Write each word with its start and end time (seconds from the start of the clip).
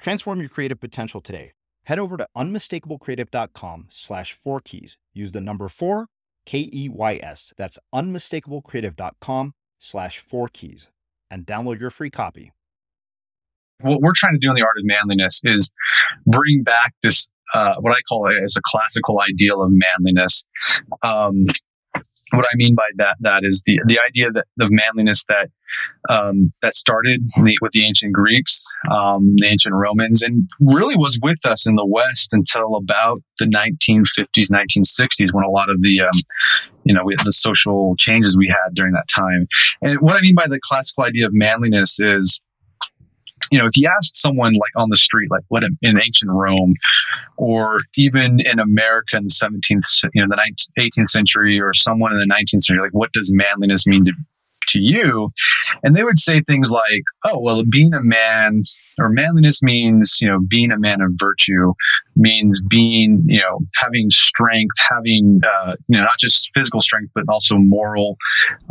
Transform 0.00 0.40
your 0.40 0.48
creative 0.48 0.80
potential 0.80 1.20
today. 1.20 1.52
Head 1.84 1.98
over 1.98 2.16
to 2.16 2.26
unmistakablecreative.com 2.36 3.86
slash 3.90 4.32
four 4.32 4.60
keys. 4.60 4.96
Use 5.12 5.32
the 5.32 5.40
number 5.40 5.68
four, 5.68 6.06
K 6.46 6.70
E 6.72 6.88
Y 6.88 7.20
S. 7.22 7.52
That's 7.56 7.78
unmistakablecreative.com 7.94 9.54
slash 9.78 10.18
four 10.18 10.48
keys 10.48 10.88
and 11.30 11.46
download 11.46 11.80
your 11.80 11.90
free 11.90 12.10
copy. 12.10 12.52
What 13.80 14.00
we're 14.02 14.12
trying 14.14 14.34
to 14.34 14.38
do 14.38 14.50
in 14.50 14.54
the 14.54 14.62
art 14.62 14.76
of 14.78 14.84
manliness 14.84 15.40
is 15.44 15.72
bring 16.26 16.62
back 16.62 16.92
this, 17.02 17.28
uh, 17.54 17.76
what 17.80 17.92
I 17.92 18.00
call 18.08 18.28
it 18.28 18.42
as 18.42 18.54
a 18.56 18.60
classical 18.64 19.20
ideal 19.20 19.62
of 19.62 19.70
manliness. 19.72 20.44
Um, 21.02 21.44
what 22.32 22.46
I 22.46 22.54
mean 22.54 22.74
by 22.74 22.86
that 22.96 23.16
that 23.20 23.44
is 23.44 23.62
the 23.66 23.78
the 23.86 23.98
idea 24.06 24.30
that 24.30 24.46
of 24.60 24.68
manliness 24.70 25.24
that 25.28 25.50
um, 26.08 26.52
that 26.62 26.74
started 26.74 27.22
with 27.60 27.72
the 27.72 27.86
ancient 27.86 28.12
Greeks, 28.12 28.64
um, 28.90 29.34
the 29.36 29.46
ancient 29.46 29.74
Romans, 29.74 30.22
and 30.22 30.48
really 30.60 30.96
was 30.96 31.18
with 31.22 31.44
us 31.44 31.68
in 31.68 31.76
the 31.76 31.86
West 31.86 32.32
until 32.32 32.76
about 32.76 33.20
the 33.38 33.46
1950s, 33.46 34.50
1960s, 34.50 35.32
when 35.32 35.44
a 35.44 35.50
lot 35.50 35.70
of 35.70 35.80
the 35.82 36.00
um, 36.00 36.20
you 36.84 36.94
know 36.94 37.02
the 37.24 37.32
social 37.32 37.94
changes 37.98 38.36
we 38.36 38.48
had 38.48 38.74
during 38.74 38.92
that 38.92 39.08
time. 39.08 39.46
And 39.82 40.00
what 40.00 40.16
I 40.16 40.20
mean 40.20 40.34
by 40.34 40.46
the 40.46 40.60
classical 40.62 41.04
idea 41.04 41.26
of 41.26 41.32
manliness 41.34 42.00
is 42.00 42.40
you 43.50 43.58
know, 43.58 43.66
if 43.66 43.76
you 43.76 43.90
asked 43.96 44.16
someone 44.16 44.52
like 44.54 44.72
on 44.76 44.88
the 44.90 44.96
street, 44.96 45.30
like 45.30 45.44
what 45.48 45.62
in, 45.62 45.76
ancient 45.82 46.30
Rome, 46.30 46.70
or 47.36 47.78
even 47.96 48.40
in 48.40 48.58
America 48.58 49.16
in 49.16 49.24
the 49.24 49.30
17th, 49.30 50.10
you 50.14 50.22
know, 50.22 50.28
the 50.28 50.40
19th, 50.40 51.00
18th 51.00 51.08
century, 51.08 51.60
or 51.60 51.72
someone 51.74 52.12
in 52.12 52.18
the 52.18 52.26
19th 52.26 52.62
century, 52.62 52.80
like 52.80 52.92
what 52.92 53.12
does 53.12 53.32
manliness 53.34 53.86
mean 53.86 54.04
to 54.04 54.12
to 54.70 54.78
you? 54.78 55.30
And 55.82 55.94
they 55.94 56.04
would 56.04 56.18
say 56.18 56.42
things 56.42 56.70
like, 56.70 57.02
oh, 57.24 57.40
well, 57.40 57.64
being 57.68 57.92
a 57.92 58.02
man 58.02 58.60
or 58.98 59.08
manliness 59.08 59.62
means, 59.62 60.18
you 60.20 60.28
know, 60.28 60.38
being 60.48 60.70
a 60.70 60.78
man 60.78 61.00
of 61.00 61.12
virtue 61.14 61.72
means 62.16 62.62
being, 62.68 63.24
you 63.26 63.40
know, 63.40 63.60
having 63.82 64.10
strength, 64.10 64.76
having, 64.90 65.40
uh, 65.44 65.74
you 65.88 65.96
know, 65.96 66.04
not 66.04 66.18
just 66.18 66.50
physical 66.54 66.80
strength, 66.80 67.10
but 67.14 67.24
also 67.28 67.56
moral 67.56 68.16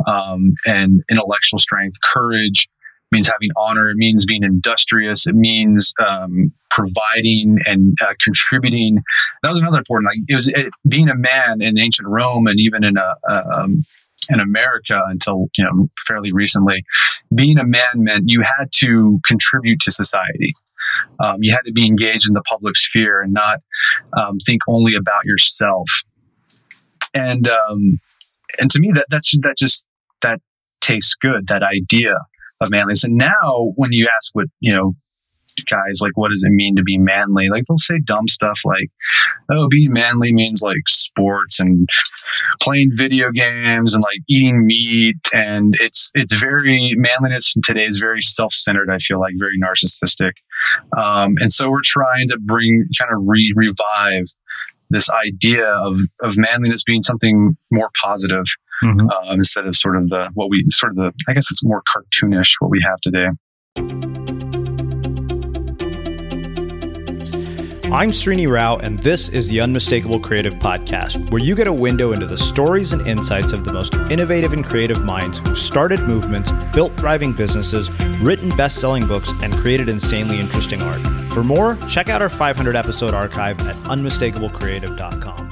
um, 0.06 0.54
and 0.66 1.02
intellectual 1.10 1.58
strength, 1.58 1.98
courage, 2.02 2.68
means 3.12 3.28
having 3.28 3.50
honor. 3.56 3.90
It 3.90 3.96
means 3.96 4.24
being 4.26 4.42
industrious. 4.42 5.26
It 5.26 5.34
means 5.34 5.92
um, 6.06 6.52
providing 6.70 7.58
and 7.66 7.96
uh, 8.00 8.14
contributing. 8.22 9.02
That 9.42 9.50
was 9.50 9.60
another 9.60 9.78
important. 9.78 10.10
Like 10.10 10.18
it 10.28 10.34
was 10.34 10.48
it, 10.48 10.66
being 10.88 11.08
a 11.08 11.16
man 11.16 11.60
in 11.60 11.78
ancient 11.78 12.08
Rome 12.08 12.46
and 12.46 12.58
even 12.58 12.84
in 12.84 12.96
a, 12.96 13.14
um, 13.28 13.84
in 14.28 14.40
America 14.40 15.00
until 15.06 15.48
you 15.56 15.64
know 15.64 15.88
fairly 16.06 16.32
recently. 16.32 16.84
Being 17.34 17.58
a 17.58 17.64
man 17.64 17.94
meant 17.96 18.24
you 18.26 18.42
had 18.42 18.70
to 18.76 19.20
contribute 19.26 19.80
to 19.80 19.90
society. 19.90 20.52
Um, 21.18 21.36
you 21.40 21.52
had 21.52 21.62
to 21.66 21.72
be 21.72 21.86
engaged 21.86 22.28
in 22.28 22.34
the 22.34 22.42
public 22.42 22.76
sphere 22.76 23.22
and 23.22 23.32
not 23.32 23.60
um, 24.16 24.38
think 24.44 24.62
only 24.68 24.94
about 24.94 25.24
yourself. 25.24 26.02
And 27.14 27.48
um, 27.48 28.00
and 28.58 28.70
to 28.70 28.80
me 28.80 28.92
that 28.94 29.06
that's 29.10 29.36
that 29.42 29.56
just 29.56 29.86
that 30.22 30.40
tastes 30.80 31.14
good. 31.14 31.48
That 31.48 31.62
idea 31.62 32.14
of 32.60 32.70
manliness. 32.70 33.04
And 33.04 33.16
now 33.16 33.72
when 33.76 33.92
you 33.92 34.08
ask 34.16 34.34
what, 34.34 34.46
you 34.60 34.72
know, 34.72 34.94
guys 35.68 35.98
like 36.00 36.12
what 36.14 36.30
does 36.30 36.44
it 36.44 36.50
mean 36.50 36.76
to 36.76 36.82
be 36.82 36.98
manly? 36.98 37.48
Like 37.48 37.64
they'll 37.66 37.76
say 37.76 38.00
dumb 38.04 38.28
stuff 38.28 38.60
like 38.64 38.90
oh 39.50 39.68
being 39.68 39.92
manly 39.92 40.32
means 40.32 40.62
like 40.62 40.88
sports 40.88 41.60
and 41.60 41.88
playing 42.62 42.90
video 42.94 43.30
games 43.30 43.94
and 43.94 44.02
like 44.02 44.18
eating 44.28 44.66
meat. 44.66 45.16
And 45.32 45.74
it's 45.80 46.10
it's 46.14 46.34
very 46.34 46.92
manliness 46.96 47.54
today 47.64 47.84
is 47.84 47.98
very 47.98 48.22
self-centered 48.22 48.90
i 48.90 48.98
feel 48.98 49.20
like 49.20 49.34
very 49.38 49.58
narcissistic. 49.58 50.32
Um, 50.96 51.34
and 51.38 51.52
so 51.52 51.70
we're 51.70 51.80
trying 51.84 52.28
to 52.28 52.38
bring 52.38 52.86
kind 52.98 53.12
of 53.12 53.22
re- 53.26 53.52
revive 53.56 54.26
this 54.90 55.08
idea 55.10 55.66
of 55.66 55.98
of 56.20 56.36
manliness 56.36 56.82
being 56.84 57.02
something 57.02 57.56
more 57.70 57.90
positive 58.02 58.44
mm-hmm. 58.82 59.08
uh, 59.08 59.32
instead 59.32 59.66
of 59.66 59.76
sort 59.76 59.96
of 59.96 60.08
the 60.08 60.28
what 60.34 60.50
we 60.50 60.64
sort 60.68 60.92
of 60.92 60.96
the 60.96 61.12
I 61.28 61.32
guess 61.32 61.50
it's 61.50 61.62
more 61.64 61.82
cartoonish 61.82 62.52
what 62.60 62.70
we 62.70 62.80
have 62.86 63.00
today. 63.00 63.28
I'm 67.92 68.12
Srini 68.12 68.48
Rao, 68.48 68.76
and 68.76 69.02
this 69.02 69.28
is 69.30 69.48
the 69.48 69.60
Unmistakable 69.60 70.20
Creative 70.20 70.54
Podcast, 70.54 71.28
where 71.32 71.42
you 71.42 71.56
get 71.56 71.66
a 71.66 71.72
window 71.72 72.12
into 72.12 72.24
the 72.24 72.38
stories 72.38 72.92
and 72.92 73.04
insights 73.04 73.52
of 73.52 73.64
the 73.64 73.72
most 73.72 73.94
innovative 74.12 74.52
and 74.52 74.64
creative 74.64 75.04
minds 75.04 75.40
who've 75.40 75.58
started 75.58 75.98
movements, 76.02 76.52
built 76.72 76.96
thriving 76.96 77.32
businesses, 77.32 77.90
written 78.20 78.56
best 78.56 78.80
selling 78.80 79.08
books, 79.08 79.32
and 79.42 79.52
created 79.54 79.88
insanely 79.88 80.38
interesting 80.38 80.80
art. 80.82 81.00
For 81.34 81.42
more, 81.42 81.76
check 81.88 82.08
out 82.08 82.22
our 82.22 82.28
500 82.28 82.76
episode 82.76 83.12
archive 83.12 83.58
at 83.66 83.74
unmistakablecreative.com. 83.74 85.49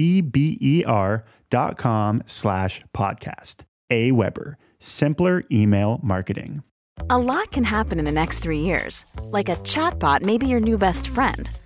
dot 1.49 1.79
com 1.79 2.23
slash 2.27 2.83
podcast. 2.95 3.63
Aweber, 3.91 4.57
simpler 4.79 5.43
email 5.51 6.01
marketing. 6.03 6.63
A 7.09 7.19
lot 7.19 7.53
can 7.53 7.65
happen 7.65 7.99
in 7.99 8.05
the 8.05 8.13
next 8.13 8.41
three 8.41 8.61
years. 8.61 9.07
Like 9.23 9.49
a 9.49 9.57
chatbot 9.57 10.23
may 10.23 10.37
be 10.39 10.47
your 10.47 10.61
new 10.61 10.77
best 10.77 11.09
friend– 11.09 11.51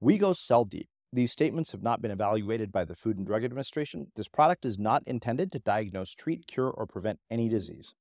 We 0.00 0.18
go 0.18 0.32
cell 0.32 0.64
deep. 0.64 0.88
These 1.12 1.30
statements 1.30 1.70
have 1.72 1.82
not 1.82 2.02
been 2.02 2.10
evaluated 2.10 2.72
by 2.72 2.84
the 2.84 2.96
Food 2.96 3.16
and 3.16 3.26
Drug 3.26 3.44
Administration. 3.44 4.08
This 4.16 4.26
product 4.26 4.64
is 4.64 4.78
not 4.78 5.02
intended 5.06 5.52
to 5.52 5.60
diagnose, 5.60 6.12
treat, 6.14 6.46
cure, 6.46 6.68
or 6.68 6.86
prevent 6.86 7.20
any 7.30 7.48
disease. 7.48 7.94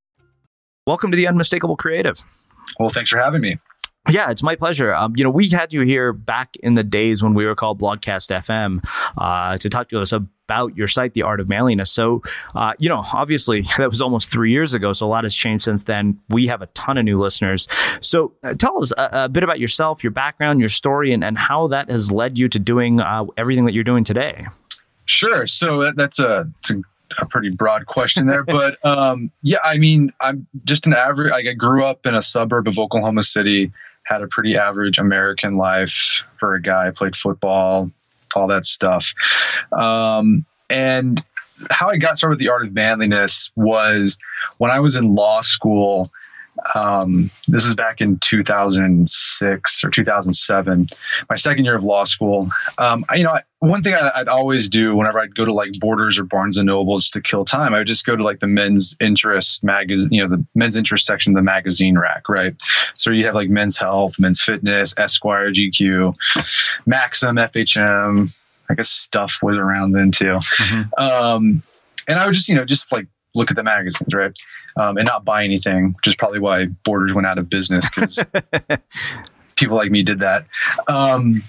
Welcome 0.88 1.12
to 1.12 1.16
the 1.16 1.28
Unmistakable 1.28 1.78
Creative. 1.78 2.19
Well, 2.80 2.90
thanks 2.90 3.12
for 3.12 3.19
having 3.19 3.42
me. 3.42 3.57
Yeah, 4.09 4.31
it's 4.31 4.44
my 4.44 4.55
pleasure. 4.55 4.94
Um, 4.94 5.13
you 5.15 5.23
know, 5.23 5.29
we 5.29 5.47
had 5.50 5.71
you 5.71 5.81
here 5.81 6.11
back 6.11 6.57
in 6.57 6.73
the 6.73 6.83
days 6.83 7.23
when 7.23 7.33
we 7.33 7.45
were 7.45 7.55
called 7.55 7.79
Blogcast 7.79 8.35
FM 8.35 8.83
uh, 9.17 9.57
to 9.57 9.69
talk 9.69 9.88
to 9.89 10.01
us 10.01 10.11
about 10.11 10.75
your 10.75 10.89
site, 10.89 11.13
The 11.13 11.21
Art 11.21 11.39
of 11.39 11.47
Manliness. 11.47 11.89
So, 11.89 12.21
uh, 12.53 12.73
you 12.79 12.89
know, 12.89 13.03
obviously 13.13 13.61
that 13.77 13.89
was 13.89 14.01
almost 14.01 14.29
three 14.29 14.51
years 14.51 14.73
ago. 14.73 14.91
So 14.91 15.07
a 15.07 15.09
lot 15.09 15.23
has 15.23 15.33
changed 15.33 15.63
since 15.63 15.83
then. 15.83 16.19
We 16.27 16.47
have 16.47 16.61
a 16.61 16.67
ton 16.67 16.97
of 16.97 17.05
new 17.05 17.17
listeners. 17.17 17.67
So 18.01 18.33
uh, 18.44 18.55
tell 18.55 18.81
us 18.81 18.91
a, 18.97 19.09
a, 19.23 19.29
bit 19.29 19.44
about 19.44 19.61
yourself, 19.61 20.03
your 20.03 20.11
background, 20.11 20.59
your 20.59 20.69
story, 20.69 21.13
and, 21.13 21.23
and 21.23 21.38
how 21.38 21.67
that 21.67 21.89
has 21.89 22.11
led 22.11 22.38
you 22.38 22.50
to 22.50 22.59
doing 22.59 23.00
uh, 23.00 23.25
everything 23.38 23.63
that 23.65 23.73
you're 23.73 23.85
doing 23.85 24.03
today. 24.03 24.45
Sure. 25.05 25.47
So 25.47 25.81
that, 25.81 25.95
that's 25.95 26.19
a, 26.19 26.50
a 26.69 26.73
a 27.19 27.25
pretty 27.27 27.51
broad 27.51 27.85
question 27.85 28.25
there, 28.25 28.44
but 28.44 28.77
um, 28.85 29.31
yeah, 29.44 29.59
I 29.63 29.77
mean, 29.77 30.11
I'm 30.19 30.47
just 30.63 30.88
an 30.88 30.94
average. 30.94 31.31
Like 31.31 31.45
I 31.45 31.53
grew 31.53 31.83
up 31.83 32.07
in 32.07 32.15
a 32.15 32.21
suburb 32.23 32.67
of 32.67 32.79
Oklahoma 32.79 33.21
City 33.21 33.71
had 34.05 34.21
a 34.21 34.27
pretty 34.27 34.57
average 34.57 34.97
American 34.97 35.57
life 35.57 36.23
for 36.38 36.55
a 36.55 36.61
guy, 36.61 36.91
played 36.91 37.15
football, 37.15 37.91
all 38.35 38.47
that 38.47 38.65
stuff. 38.65 39.13
Um, 39.71 40.45
and 40.69 41.23
how 41.69 41.89
I 41.89 41.97
got 41.97 42.17
started 42.17 42.33
with 42.33 42.39
the 42.39 42.50
art 42.50 42.63
of 42.63 42.73
manliness 42.73 43.51
was 43.55 44.17
when 44.57 44.71
I 44.71 44.79
was 44.79 44.95
in 44.95 45.15
law 45.15 45.41
school 45.41 46.11
um, 46.75 47.30
this 47.48 47.65
is 47.65 47.75
back 47.75 48.01
in 48.01 48.18
2006 48.19 49.83
or 49.83 49.89
2007, 49.89 50.88
my 51.30 51.36
second 51.36 51.65
year 51.65 51.75
of 51.75 51.83
law 51.83 52.04
school. 52.04 52.50
Um, 52.77 53.04
I, 53.10 53.15
you 53.15 53.24
know, 53.24 53.38
one 53.60 53.81
thing 53.81 53.95
I, 53.95 54.19
would 54.19 54.27
always 54.27 54.69
do 54.69 54.95
whenever 54.95 55.19
I'd 55.19 55.36
go 55.36 55.45
to 55.45 55.54
like 55.54 55.71
Borders 55.80 56.19
or 56.19 56.24
Barnes 56.24 56.57
and 56.57 56.68
Nobles 56.68 57.10
to 57.12 57.21
kill 57.21 57.45
time, 57.45 57.74
I 57.74 57.80
would 57.80 57.88
just 57.88 58.06
go 58.06 58.15
to 58.15 58.24
like 58.24 58.39
the 58.39 58.48
men's 58.48 58.95
interest 59.00 59.63
magazine, 59.63 60.12
you 60.12 60.21
know, 60.21 60.36
the 60.36 60.45
men's 60.56 60.75
interest 60.75 61.06
section 61.06 61.33
of 61.33 61.36
the 61.36 61.44
magazine 61.44 61.98
rack, 61.98 62.27
right? 62.27 62.56
So 62.94 63.10
you 63.10 63.25
have 63.25 63.36
like 63.36 63.50
Men's 63.50 63.77
Health, 63.77 64.19
Men's 64.19 64.42
Fitness, 64.42 64.94
Esquire, 64.98 65.51
GQ, 65.51 66.13
Maxim, 66.86 67.36
FHM. 67.36 68.38
I 68.69 68.75
guess 68.75 68.89
stuff 68.89 69.39
was 69.42 69.57
around 69.57 69.92
then 69.92 70.12
too. 70.12 70.39
Mm-hmm. 70.39 71.04
Um, 71.04 71.63
and 72.07 72.19
I 72.19 72.25
would 72.25 72.33
just, 72.33 72.50
you 72.50 72.56
know, 72.56 72.65
just 72.65 72.92
like 72.92 73.07
look 73.35 73.50
at 73.50 73.56
the 73.56 73.63
magazines, 73.63 74.13
right? 74.13 74.38
Um, 74.75 74.97
and 74.97 75.06
not 75.06 75.25
buy 75.25 75.44
anything, 75.44 75.94
which 75.94 76.07
is 76.07 76.15
probably 76.15 76.39
why 76.39 76.65
Borders 76.83 77.13
went 77.13 77.27
out 77.27 77.38
of 77.38 77.50
business 77.50 77.89
because 77.89 78.24
people 79.56 79.77
like 79.77 79.91
me 79.91 80.03
did 80.03 80.19
that. 80.19 80.45
Um, 80.88 81.44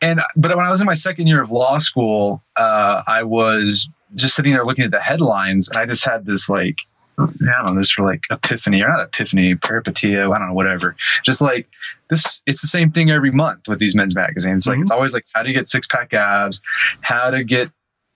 and 0.00 0.20
but 0.36 0.54
when 0.56 0.64
I 0.64 0.70
was 0.70 0.80
in 0.80 0.86
my 0.86 0.94
second 0.94 1.26
year 1.26 1.40
of 1.40 1.50
law 1.50 1.78
school, 1.78 2.42
uh, 2.56 3.02
I 3.06 3.22
was 3.24 3.88
just 4.14 4.34
sitting 4.34 4.52
there 4.52 4.64
looking 4.64 4.84
at 4.84 4.90
the 4.90 5.00
headlines, 5.00 5.68
and 5.68 5.78
I 5.78 5.86
just 5.86 6.04
had 6.04 6.24
this 6.24 6.48
like 6.48 6.76
I 7.18 7.26
don't 7.26 7.74
know, 7.74 7.74
this 7.74 7.90
for 7.90 8.04
like 8.04 8.22
epiphany 8.30 8.80
or 8.80 8.88
not 8.88 9.00
epiphany, 9.00 9.54
peripeteia, 9.56 10.32
I 10.32 10.38
don't 10.38 10.48
know, 10.48 10.54
whatever. 10.54 10.94
Just 11.24 11.40
like 11.40 11.68
this, 12.10 12.42
it's 12.46 12.60
the 12.60 12.68
same 12.68 12.92
thing 12.92 13.10
every 13.10 13.32
month 13.32 13.66
with 13.66 13.80
these 13.80 13.94
men's 13.94 14.14
magazines. 14.14 14.66
Like 14.66 14.74
mm-hmm. 14.74 14.82
it's 14.82 14.90
always 14.90 15.14
like 15.14 15.24
how 15.34 15.42
to 15.42 15.52
get 15.52 15.66
six 15.66 15.86
pack 15.88 16.14
abs, 16.14 16.62
how 17.00 17.30
to 17.30 17.42
get 17.42 17.70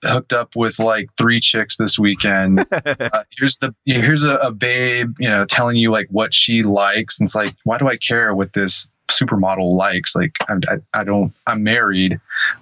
hooked 0.04 0.32
up 0.32 0.56
with 0.56 0.78
like 0.78 1.08
three 1.16 1.38
chicks 1.38 1.76
this 1.76 1.98
weekend. 1.98 2.60
uh, 2.72 3.24
here's 3.38 3.58
the 3.58 3.74
here's 3.84 4.24
a, 4.24 4.36
a, 4.36 4.50
babe, 4.50 5.14
you 5.18 5.28
know, 5.28 5.44
telling 5.44 5.76
you 5.76 5.90
like 5.90 6.08
what 6.10 6.34
she 6.34 6.62
likes, 6.62 7.18
and 7.18 7.26
it's 7.26 7.34
like, 7.34 7.54
why 7.64 7.78
do 7.78 7.88
I 7.88 7.96
care 7.96 8.34
what 8.34 8.52
this 8.52 8.86
supermodel 9.08 9.72
likes? 9.72 10.16
Like, 10.16 10.36
I, 10.48 10.54
I, 10.68 11.00
I 11.00 11.04
don't. 11.04 11.32
I'm 11.46 11.62
married. 11.62 12.20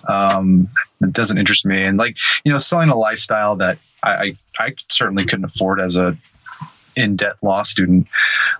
Um, 0.09 0.68
it 1.00 1.12
doesn't 1.12 1.38
interest 1.38 1.64
me, 1.64 1.82
and 1.82 1.99
like 1.99 2.16
you 2.44 2.52
know, 2.52 2.59
selling 2.59 2.90
a 2.90 2.97
lifestyle 2.97 3.56
that 3.56 3.78
I, 4.02 4.11
I, 4.11 4.37
I 4.59 4.75
certainly 4.88 5.25
couldn't 5.25 5.44
afford 5.44 5.80
as 5.80 5.97
a 5.97 6.16
in 7.00 7.16
debt 7.16 7.35
law 7.42 7.62
student. 7.62 8.07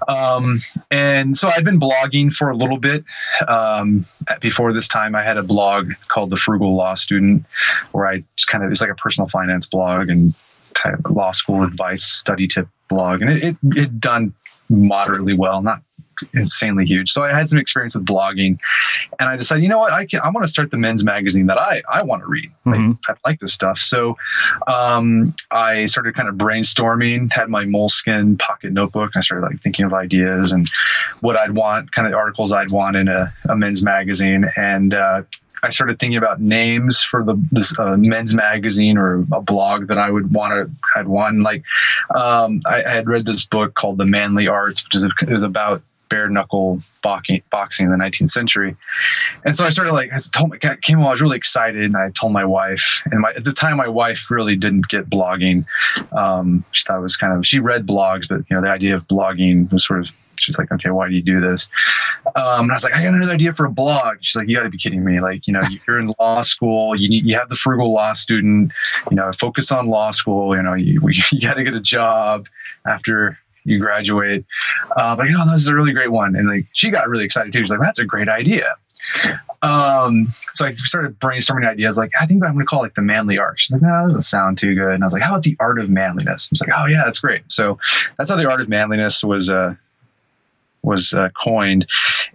Um, 0.09 0.57
and 0.91 1.37
so 1.37 1.51
I'd 1.51 1.65
been 1.65 1.79
blogging 1.79 2.33
for 2.33 2.51
a 2.51 2.57
little 2.57 2.79
bit. 2.79 3.05
Um, 3.47 4.05
before 4.41 4.73
this 4.73 4.89
time, 4.89 5.15
I 5.15 5.23
had 5.23 5.37
a 5.37 5.43
blog 5.43 5.93
called 6.09 6.31
The 6.31 6.37
Frugal 6.37 6.75
Law 6.75 6.95
Student, 6.95 7.45
where 7.93 8.07
I 8.07 8.25
just 8.37 8.49
kind 8.49 8.65
of, 8.65 8.71
it's 8.71 8.81
like 8.81 8.91
a 8.91 8.95
personal 8.97 9.29
finance 9.29 9.67
blog 9.67 10.09
and 10.09 10.35
kind 10.75 10.97
of 10.97 11.11
law 11.11 11.33
school 11.33 11.63
advice, 11.63 12.03
study 12.03 12.49
tip 12.49 12.69
blog. 12.89 13.23
And 13.23 13.31
it, 13.31 13.43
it, 13.43 13.57
it 13.77 14.01
done 14.01 14.35
moderately 14.69 15.35
well, 15.35 15.63
not 15.63 15.83
insanely 16.35 16.87
huge. 16.87 17.11
So 17.11 17.23
I 17.23 17.31
had 17.31 17.49
some 17.49 17.59
experience 17.59 17.95
with 17.95 18.07
blogging, 18.07 18.59
and 19.19 19.29
I 19.29 19.37
decided, 19.37 19.63
you 19.63 19.69
know 19.69 19.79
what, 19.79 19.93
I 19.93 20.07
can. 20.07 20.21
I 20.23 20.31
want 20.31 20.45
to 20.45 20.51
start 20.51 20.71
the 20.71 20.77
men's 20.77 21.05
magazine 21.05 21.47
that 21.47 21.61
I 21.61 21.83
I 21.93 22.03
want 22.03 22.23
to 22.23 22.29
read. 22.29 22.51
Mm-hmm. 22.67 22.93
I, 23.09 23.13
I, 23.13 23.17
like 23.25 23.39
this 23.41 23.53
stuff. 23.53 23.79
So 23.79 24.17
um, 24.67 25.35
I 25.51 25.87
started 25.87 26.15
kind 26.15 26.29
of 26.29 26.37
brainstorming. 26.37 27.33
Had 27.33 27.49
my 27.49 27.65
moleskin 27.65 28.37
pocket 28.37 28.73
notebook. 28.73 29.13
I 29.17 29.21
started 29.21 29.47
like 29.47 29.63
thinking 29.63 29.85
of 29.85 29.95
ideas 29.95 30.53
and 30.53 30.69
what 31.21 31.39
I'd 31.39 31.53
want, 31.53 31.93
kind 31.93 32.09
of 32.09 32.15
articles 32.15 32.53
I'd 32.53 32.71
want 32.71 32.97
in 32.97 33.09
a, 33.09 33.33
a 33.49 33.57
men's 33.57 33.83
magazine, 33.83 34.51
and 34.57 34.95
uh, 34.95 35.23
I 35.63 35.71
started 35.71 35.99
thinking 35.99 36.17
about 36.17 36.41
names 36.41 37.03
for 37.03 37.23
the 37.23 37.41
this 37.51 37.79
uh, 37.79 37.97
men's 37.97 38.35
magazine 38.35 38.97
or 38.97 39.27
a 39.33 39.41
blog 39.41 39.89
that 39.89 39.99
I 39.99 40.11
would 40.11 40.35
want 40.35 40.53
to. 40.55 40.71
I'd 40.99 41.09
want 41.09 41.41
like 41.41 41.65
um, 42.15 42.61
I, 42.67 42.83
I, 42.83 42.95
had 42.95 43.09
read 43.09 43.27
this 43.27 43.45
book 43.45 43.75
called 43.75 43.99
The 43.99 44.07
Manly 44.07 44.49
Arts, 44.49 44.85
which 44.85 44.95
is 44.95 45.07
was 45.29 45.43
about 45.43 45.83
bare 46.11 46.29
knuckle 46.29 46.81
boxing, 47.03 47.41
boxing 47.51 47.87
in 47.87 47.93
the 47.93 47.97
19th 47.97 48.29
century. 48.29 48.77
And 49.45 49.57
so 49.57 49.65
I 49.65 49.71
started 49.71 49.93
like, 49.93 50.13
I 50.13 50.19
told 50.33 50.51
my, 50.51 50.59
came 50.59 50.99
home, 50.99 51.07
I 51.07 51.11
was 51.11 51.23
really 51.23 51.39
excited. 51.39 51.83
And 51.83 51.97
I 51.97 52.11
told 52.11 52.33
my 52.33 52.45
wife, 52.45 53.03
and 53.11 53.21
my, 53.21 53.31
at 53.31 53.45
the 53.45 53.53
time, 53.53 53.79
my 53.79 53.89
wife 53.89 54.31
really 54.31 54.57
didn't 54.57 54.89
get 54.89 55.09
blogging. 55.09 55.65
Um, 56.13 56.65
she 56.73 56.85
thought 56.85 56.99
it 56.99 57.03
was 57.03 57.17
kind 57.17 57.33
of, 57.33 57.47
she 57.47 57.61
read 57.61 57.87
blogs, 57.87 58.29
but 58.29 58.43
you 58.51 58.57
know, 58.57 58.61
the 58.61 58.69
idea 58.69 58.95
of 58.95 59.07
blogging 59.07 59.73
was 59.73 59.87
sort 59.87 60.01
of, 60.01 60.11
she's 60.41 60.59
like, 60.59 60.73
okay, 60.73 60.91
why 60.91 61.09
do 61.09 61.15
you 61.15 61.23
do 61.23 61.41
this? 61.41 61.69
Um, 62.35 62.63
and 62.63 62.73
I 62.73 62.75
was 62.75 62.85
like, 62.85 62.95
I 62.95 63.03
got 63.03 63.15
another 63.15 63.33
idea 63.33 63.53
for 63.53 63.67
a 63.67 63.71
blog. 63.71 64.19
She's 64.21 64.37
like, 64.37 64.49
you 64.49 64.57
got 64.57 64.65
to 64.65 64.71
be 64.71 64.79
kidding 64.79 65.05
me. 65.05 65.21
Like, 65.21 65.47
you 65.47 65.53
know, 65.53 65.61
you're 65.87 66.01
in 66.01 66.11
law 66.19 66.43
school, 66.43 66.97
you 66.97 67.09
you 67.09 67.37
have 67.37 67.49
the 67.49 67.57
frugal 67.57 67.93
law 67.93 68.13
student, 68.15 68.73
you 69.11 69.17
know, 69.17 69.31
focus 69.39 69.71
on 69.71 69.89
law 69.89 70.11
school, 70.11 70.57
you 70.57 70.63
know, 70.63 70.75
you, 70.75 71.01
you 71.33 71.41
got 71.41 71.55
to 71.55 71.65
get 71.65 71.75
a 71.75 71.81
job 71.81 72.47
after 72.87 73.39
you 73.71 73.79
graduate. 73.79 74.45
Uh, 74.97 75.17
like, 75.17 75.31
oh, 75.33 75.51
this 75.51 75.63
is 75.63 75.69
a 75.69 75.75
really 75.75 75.93
great 75.93 76.13
one. 76.13 76.37
And 76.37 76.49
like, 76.49 76.67
she 76.73 76.91
got 76.91 77.09
really 77.09 77.25
excited 77.25 77.53
too. 77.53 77.61
She's 77.61 77.71
like, 77.71 77.81
that's 77.81 77.99
a 77.99 78.05
great 78.05 78.29
idea. 78.29 78.75
Um, 79.63 80.29
so 80.53 80.67
I 80.67 80.75
started 80.75 81.19
brainstorming 81.21 81.69
ideas. 81.69 81.99
Like, 81.99 82.13
I 82.21 82.27
think 82.27 82.45
I'm 82.45 82.53
going 82.53 82.65
to 82.65 82.67
call 82.67 82.81
it 82.81 82.87
like 82.87 82.95
the 82.95 83.03
manly 83.03 83.39
art. 83.39 83.61
She's 83.61 83.73
like, 83.73 83.83
no, 83.83 83.89
that 83.89 84.07
doesn't 84.09 84.23
sound 84.23 84.59
too 84.59 84.75
good. 84.75 84.95
And 84.95 85.03
I 85.03 85.07
was 85.07 85.13
like, 85.13 85.23
how 85.23 85.31
about 85.31 85.43
the 85.43 85.57
art 85.61 85.79
of 85.79 85.89
manliness? 85.89 86.49
I 86.51 86.53
was 86.53 86.61
like, 86.61 86.71
oh 86.77 86.87
yeah, 86.87 87.03
that's 87.05 87.21
great. 87.21 87.43
So 87.49 87.79
that's 88.17 88.31
how 88.31 88.37
the 88.37 88.49
art 88.49 88.61
of 88.61 88.69
manliness 88.69 89.25
was, 89.25 89.51
uh, 89.51 89.75
was 90.83 91.13
uh, 91.13 91.29
coined. 91.43 91.87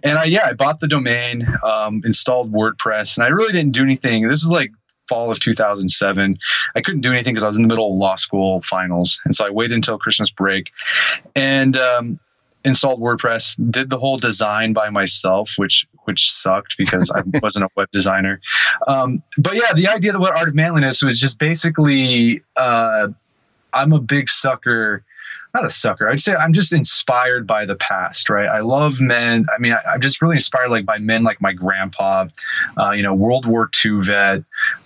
And 0.02 0.18
I, 0.18 0.24
yeah, 0.24 0.46
I 0.46 0.52
bought 0.52 0.80
the 0.80 0.86
domain, 0.86 1.46
um, 1.64 2.02
installed 2.04 2.52
WordPress, 2.52 3.16
and 3.16 3.24
I 3.24 3.28
really 3.28 3.52
didn't 3.52 3.72
do 3.72 3.82
anything. 3.82 4.28
This 4.28 4.42
is 4.42 4.50
like 4.50 4.70
fall 5.08 5.30
of 5.30 5.40
2007. 5.40 6.38
I 6.74 6.80
couldn't 6.80 7.00
do 7.00 7.12
anything 7.12 7.34
because 7.34 7.44
I 7.44 7.48
was 7.48 7.56
in 7.56 7.62
the 7.62 7.68
middle 7.68 7.92
of 7.92 7.98
law 7.98 8.16
school 8.16 8.60
finals. 8.62 9.20
And 9.24 9.34
so 9.34 9.46
I 9.46 9.50
waited 9.50 9.74
until 9.74 9.98
Christmas 9.98 10.30
break 10.30 10.72
and 11.34 11.76
um, 11.76 12.16
installed 12.64 13.00
WordPress, 13.00 13.70
did 13.70 13.90
the 13.90 13.98
whole 13.98 14.16
design 14.16 14.72
by 14.72 14.90
myself, 14.90 15.54
which 15.56 15.86
which 16.04 16.30
sucked 16.30 16.76
because 16.78 17.10
I 17.10 17.22
wasn't 17.42 17.64
a 17.64 17.68
web 17.76 17.88
designer. 17.92 18.40
Um, 18.86 19.22
but 19.38 19.54
yeah, 19.54 19.72
the 19.74 19.88
idea 19.88 20.14
of 20.14 20.20
what 20.20 20.36
Art 20.36 20.48
of 20.48 20.54
Manliness 20.54 21.02
was 21.02 21.20
just 21.20 21.38
basically 21.38 22.42
uh, 22.56 23.08
I'm 23.72 23.92
a 23.92 24.00
big 24.00 24.28
sucker 24.28 25.04
not 25.56 25.64
a 25.64 25.70
sucker. 25.70 26.08
I'd 26.08 26.20
say 26.20 26.34
I'm 26.34 26.52
just 26.52 26.72
inspired 26.72 27.46
by 27.46 27.64
the 27.64 27.76
past, 27.76 28.28
right? 28.28 28.48
I 28.48 28.60
love 28.60 29.00
men. 29.00 29.46
I 29.54 29.58
mean, 29.58 29.72
I, 29.72 29.94
am 29.94 30.00
just 30.00 30.20
really 30.20 30.34
inspired 30.34 30.70
like 30.70 30.84
by 30.84 30.98
men 30.98 31.24
like 31.24 31.40
my 31.40 31.52
grandpa, 31.52 32.26
uh, 32.78 32.90
you 32.90 33.02
know, 33.02 33.14
World 33.14 33.46
War 33.46 33.70
II 33.84 34.02
vet, 34.02 34.42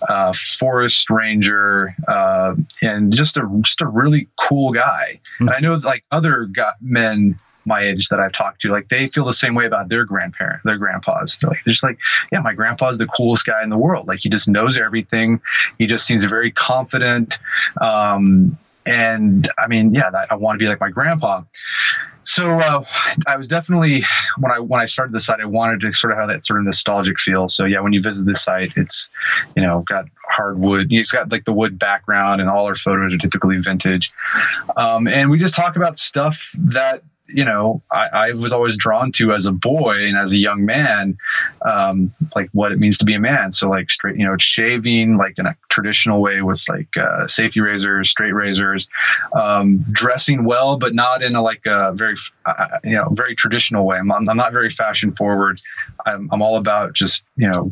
uh, 0.07 0.33
forest 0.33 1.09
ranger, 1.09 1.93
uh, 2.07 2.55
and 2.81 3.13
just 3.13 3.37
a 3.37 3.47
just 3.61 3.81
a 3.81 3.87
really 3.87 4.29
cool 4.39 4.71
guy. 4.71 5.19
Mm-hmm. 5.35 5.47
And 5.47 5.55
I 5.55 5.59
know 5.59 5.73
like 5.73 6.03
other 6.11 6.45
got 6.45 6.75
men 6.81 7.35
my 7.65 7.81
age 7.81 8.07
that 8.07 8.19
I've 8.19 8.31
talked 8.31 8.61
to, 8.61 8.69
like 8.71 8.87
they 8.87 9.05
feel 9.07 9.25
the 9.25 9.33
same 9.33 9.53
way 9.53 9.67
about 9.67 9.89
their 9.89 10.03
grandparent, 10.05 10.61
their 10.63 10.77
grandpas. 10.77 11.37
They're 11.37 11.49
like, 11.49 11.59
they're 11.63 11.71
just 11.71 11.83
like, 11.83 11.99
yeah, 12.31 12.39
my 12.39 12.53
grandpa's 12.53 12.97
the 12.97 13.05
coolest 13.05 13.45
guy 13.45 13.61
in 13.61 13.69
the 13.69 13.77
world. 13.77 14.07
Like 14.07 14.21
he 14.21 14.29
just 14.29 14.49
knows 14.49 14.79
everything. 14.79 15.41
He 15.77 15.85
just 15.85 16.07
seems 16.07 16.23
very 16.25 16.51
confident. 16.51 17.39
Um, 17.79 18.57
and 18.85 19.49
I 19.57 19.67
mean, 19.67 19.93
yeah, 19.93 20.09
I 20.29 20.35
want 20.35 20.59
to 20.59 20.63
be 20.63 20.67
like 20.67 20.79
my 20.79 20.89
grandpa. 20.89 21.43
So 22.23 22.59
uh, 22.59 22.83
I 23.25 23.35
was 23.35 23.47
definitely 23.47 24.03
when 24.37 24.51
I 24.51 24.59
when 24.59 24.79
I 24.79 24.85
started 24.85 25.13
the 25.13 25.19
site, 25.19 25.39
I 25.39 25.45
wanted 25.45 25.81
to 25.81 25.93
sort 25.93 26.13
of 26.13 26.19
have 26.19 26.29
that 26.29 26.45
sort 26.45 26.59
of 26.59 26.65
nostalgic 26.65 27.19
feel. 27.19 27.49
So 27.49 27.65
yeah, 27.65 27.79
when 27.79 27.93
you 27.93 28.01
visit 28.01 28.25
the 28.25 28.35
site, 28.35 28.73
it's 28.77 29.09
you 29.55 29.61
know 29.61 29.83
got 29.87 30.05
hardwood. 30.29 30.87
It's 30.91 31.11
got 31.11 31.31
like 31.31 31.45
the 31.45 31.53
wood 31.53 31.79
background, 31.79 32.39
and 32.39 32.49
all 32.49 32.65
our 32.65 32.75
photos 32.75 33.13
are 33.13 33.17
typically 33.17 33.57
vintage. 33.57 34.11
Um, 34.77 35.07
and 35.07 35.29
we 35.29 35.37
just 35.37 35.55
talk 35.55 35.75
about 35.75 35.97
stuff 35.97 36.51
that 36.57 37.03
you 37.33 37.45
know, 37.45 37.81
I, 37.91 38.07
I, 38.13 38.31
was 38.31 38.53
always 38.53 38.77
drawn 38.77 39.11
to 39.13 39.33
as 39.33 39.45
a 39.45 39.51
boy 39.51 40.05
and 40.05 40.17
as 40.17 40.33
a 40.33 40.37
young 40.37 40.65
man, 40.65 41.17
um, 41.63 42.13
like 42.35 42.49
what 42.53 42.71
it 42.71 42.79
means 42.79 42.97
to 42.99 43.05
be 43.05 43.13
a 43.13 43.19
man. 43.19 43.51
So 43.51 43.69
like 43.69 43.89
straight, 43.89 44.17
you 44.17 44.25
know, 44.25 44.35
shaving 44.37 45.17
like 45.17 45.37
in 45.37 45.45
a 45.45 45.55
traditional 45.69 46.21
way 46.21 46.41
with 46.41 46.63
like 46.69 46.95
uh, 46.97 47.27
safety 47.27 47.61
razors, 47.61 48.09
straight 48.09 48.33
razors, 48.33 48.87
um, 49.33 49.79
dressing 49.91 50.43
well, 50.43 50.77
but 50.77 50.93
not 50.93 51.23
in 51.23 51.35
a 51.35 51.41
like 51.41 51.65
a 51.65 51.93
very, 51.93 52.15
uh, 52.45 52.79
you 52.83 52.95
know, 52.95 53.09
very 53.11 53.35
traditional 53.35 53.85
way. 53.85 53.97
I'm, 53.97 54.11
I'm 54.11 54.37
not 54.37 54.53
very 54.53 54.69
fashion 54.69 55.13
forward. 55.13 55.59
I'm, 56.05 56.29
I'm 56.31 56.41
all 56.41 56.57
about 56.57 56.93
just, 56.93 57.25
you 57.35 57.49
know, 57.49 57.71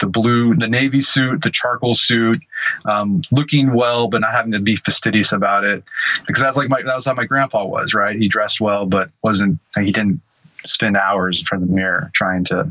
the 0.00 0.06
blue, 0.06 0.54
the 0.54 0.68
navy 0.68 1.00
suit, 1.00 1.42
the 1.42 1.50
charcoal 1.50 1.94
suit, 1.94 2.38
um, 2.84 3.22
looking 3.30 3.74
well, 3.74 4.08
but 4.08 4.20
not 4.20 4.32
having 4.32 4.52
to 4.52 4.60
be 4.60 4.76
fastidious 4.76 5.32
about 5.32 5.64
it. 5.64 5.84
Because 6.26 6.42
that's 6.42 6.56
like 6.56 6.68
my, 6.68 6.82
that 6.82 6.94
was 6.94 7.06
how 7.06 7.14
my 7.14 7.24
grandpa 7.24 7.64
was, 7.64 7.94
right? 7.94 8.16
He 8.16 8.28
dressed 8.28 8.60
well, 8.60 8.86
but 8.86 9.10
wasn't, 9.22 9.58
he 9.76 9.92
didn't 9.92 10.20
spend 10.64 10.96
hours 10.96 11.38
in 11.38 11.44
front 11.44 11.62
of 11.62 11.68
the 11.68 11.74
mirror 11.74 12.10
trying 12.14 12.44
to, 12.44 12.70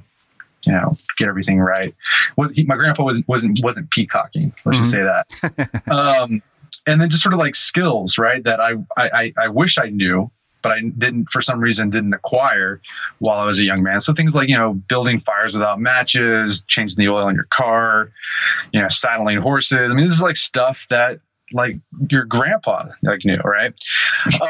you 0.63 0.71
know, 0.71 0.95
get 1.17 1.27
everything 1.27 1.59
right. 1.59 1.93
Was 2.35 2.51
he, 2.51 2.63
my 2.63 2.75
grandpa 2.75 3.03
was, 3.03 3.23
wasn't, 3.27 3.59
wasn't 3.63 3.89
peacocking. 3.91 4.53
Let's 4.65 4.77
mm-hmm. 4.77 4.83
just 4.83 4.91
say 4.91 5.63
that. 5.63 5.81
um, 5.91 6.41
and 6.85 7.01
then 7.01 7.09
just 7.09 7.23
sort 7.23 7.33
of 7.33 7.39
like 7.39 7.55
skills, 7.55 8.17
right? 8.17 8.43
That 8.43 8.59
I, 8.59 8.73
I, 8.97 9.33
I 9.37 9.47
wish 9.49 9.77
I 9.77 9.89
knew, 9.89 10.31
but 10.67 10.75
I 10.75 10.81
didn't, 10.97 11.29
for 11.29 11.41
some 11.41 11.59
reason, 11.61 11.89
didn't 11.89 12.13
acquire 12.13 12.81
while 13.19 13.39
I 13.39 13.45
was 13.45 13.59
a 13.59 13.65
young 13.65 13.81
man. 13.81 14.01
So 14.01 14.13
things 14.13 14.35
like, 14.35 14.49
you 14.49 14.57
know, 14.57 14.73
building 14.73 15.17
fires 15.17 15.53
without 15.53 15.79
matches, 15.79 16.63
changing 16.67 16.97
the 16.97 17.07
oil 17.07 17.29
in 17.29 17.35
your 17.35 17.47
car, 17.49 18.11
you 18.73 18.81
know, 18.81 18.89
saddling 18.89 19.37
horses. 19.37 19.89
I 19.89 19.93
mean, 19.93 20.05
this 20.05 20.13
is 20.13 20.21
like 20.21 20.35
stuff 20.35 20.85
that 20.89 21.21
like 21.53 21.77
your 22.11 22.25
grandpa 22.25 22.83
like 23.03 23.23
knew, 23.23 23.37
right? 23.37 23.73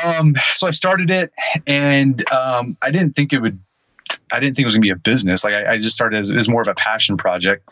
Um, 0.05 0.35
so 0.53 0.65
I 0.65 0.71
started 0.71 1.11
it 1.11 1.31
and 1.67 2.29
um, 2.31 2.75
I 2.81 2.89
didn't 2.89 3.13
think 3.13 3.31
it 3.31 3.39
would 3.39 3.59
I 4.31 4.39
didn't 4.39 4.55
think 4.55 4.63
it 4.63 4.67
was 4.67 4.75
gonna 4.75 4.81
be 4.81 4.89
a 4.89 4.95
business. 4.95 5.43
Like 5.43 5.53
I, 5.53 5.73
I 5.73 5.77
just 5.77 5.95
started 5.95 6.19
as, 6.19 6.31
as, 6.31 6.49
more 6.49 6.61
of 6.61 6.67
a 6.67 6.75
passion 6.75 7.17
project, 7.17 7.67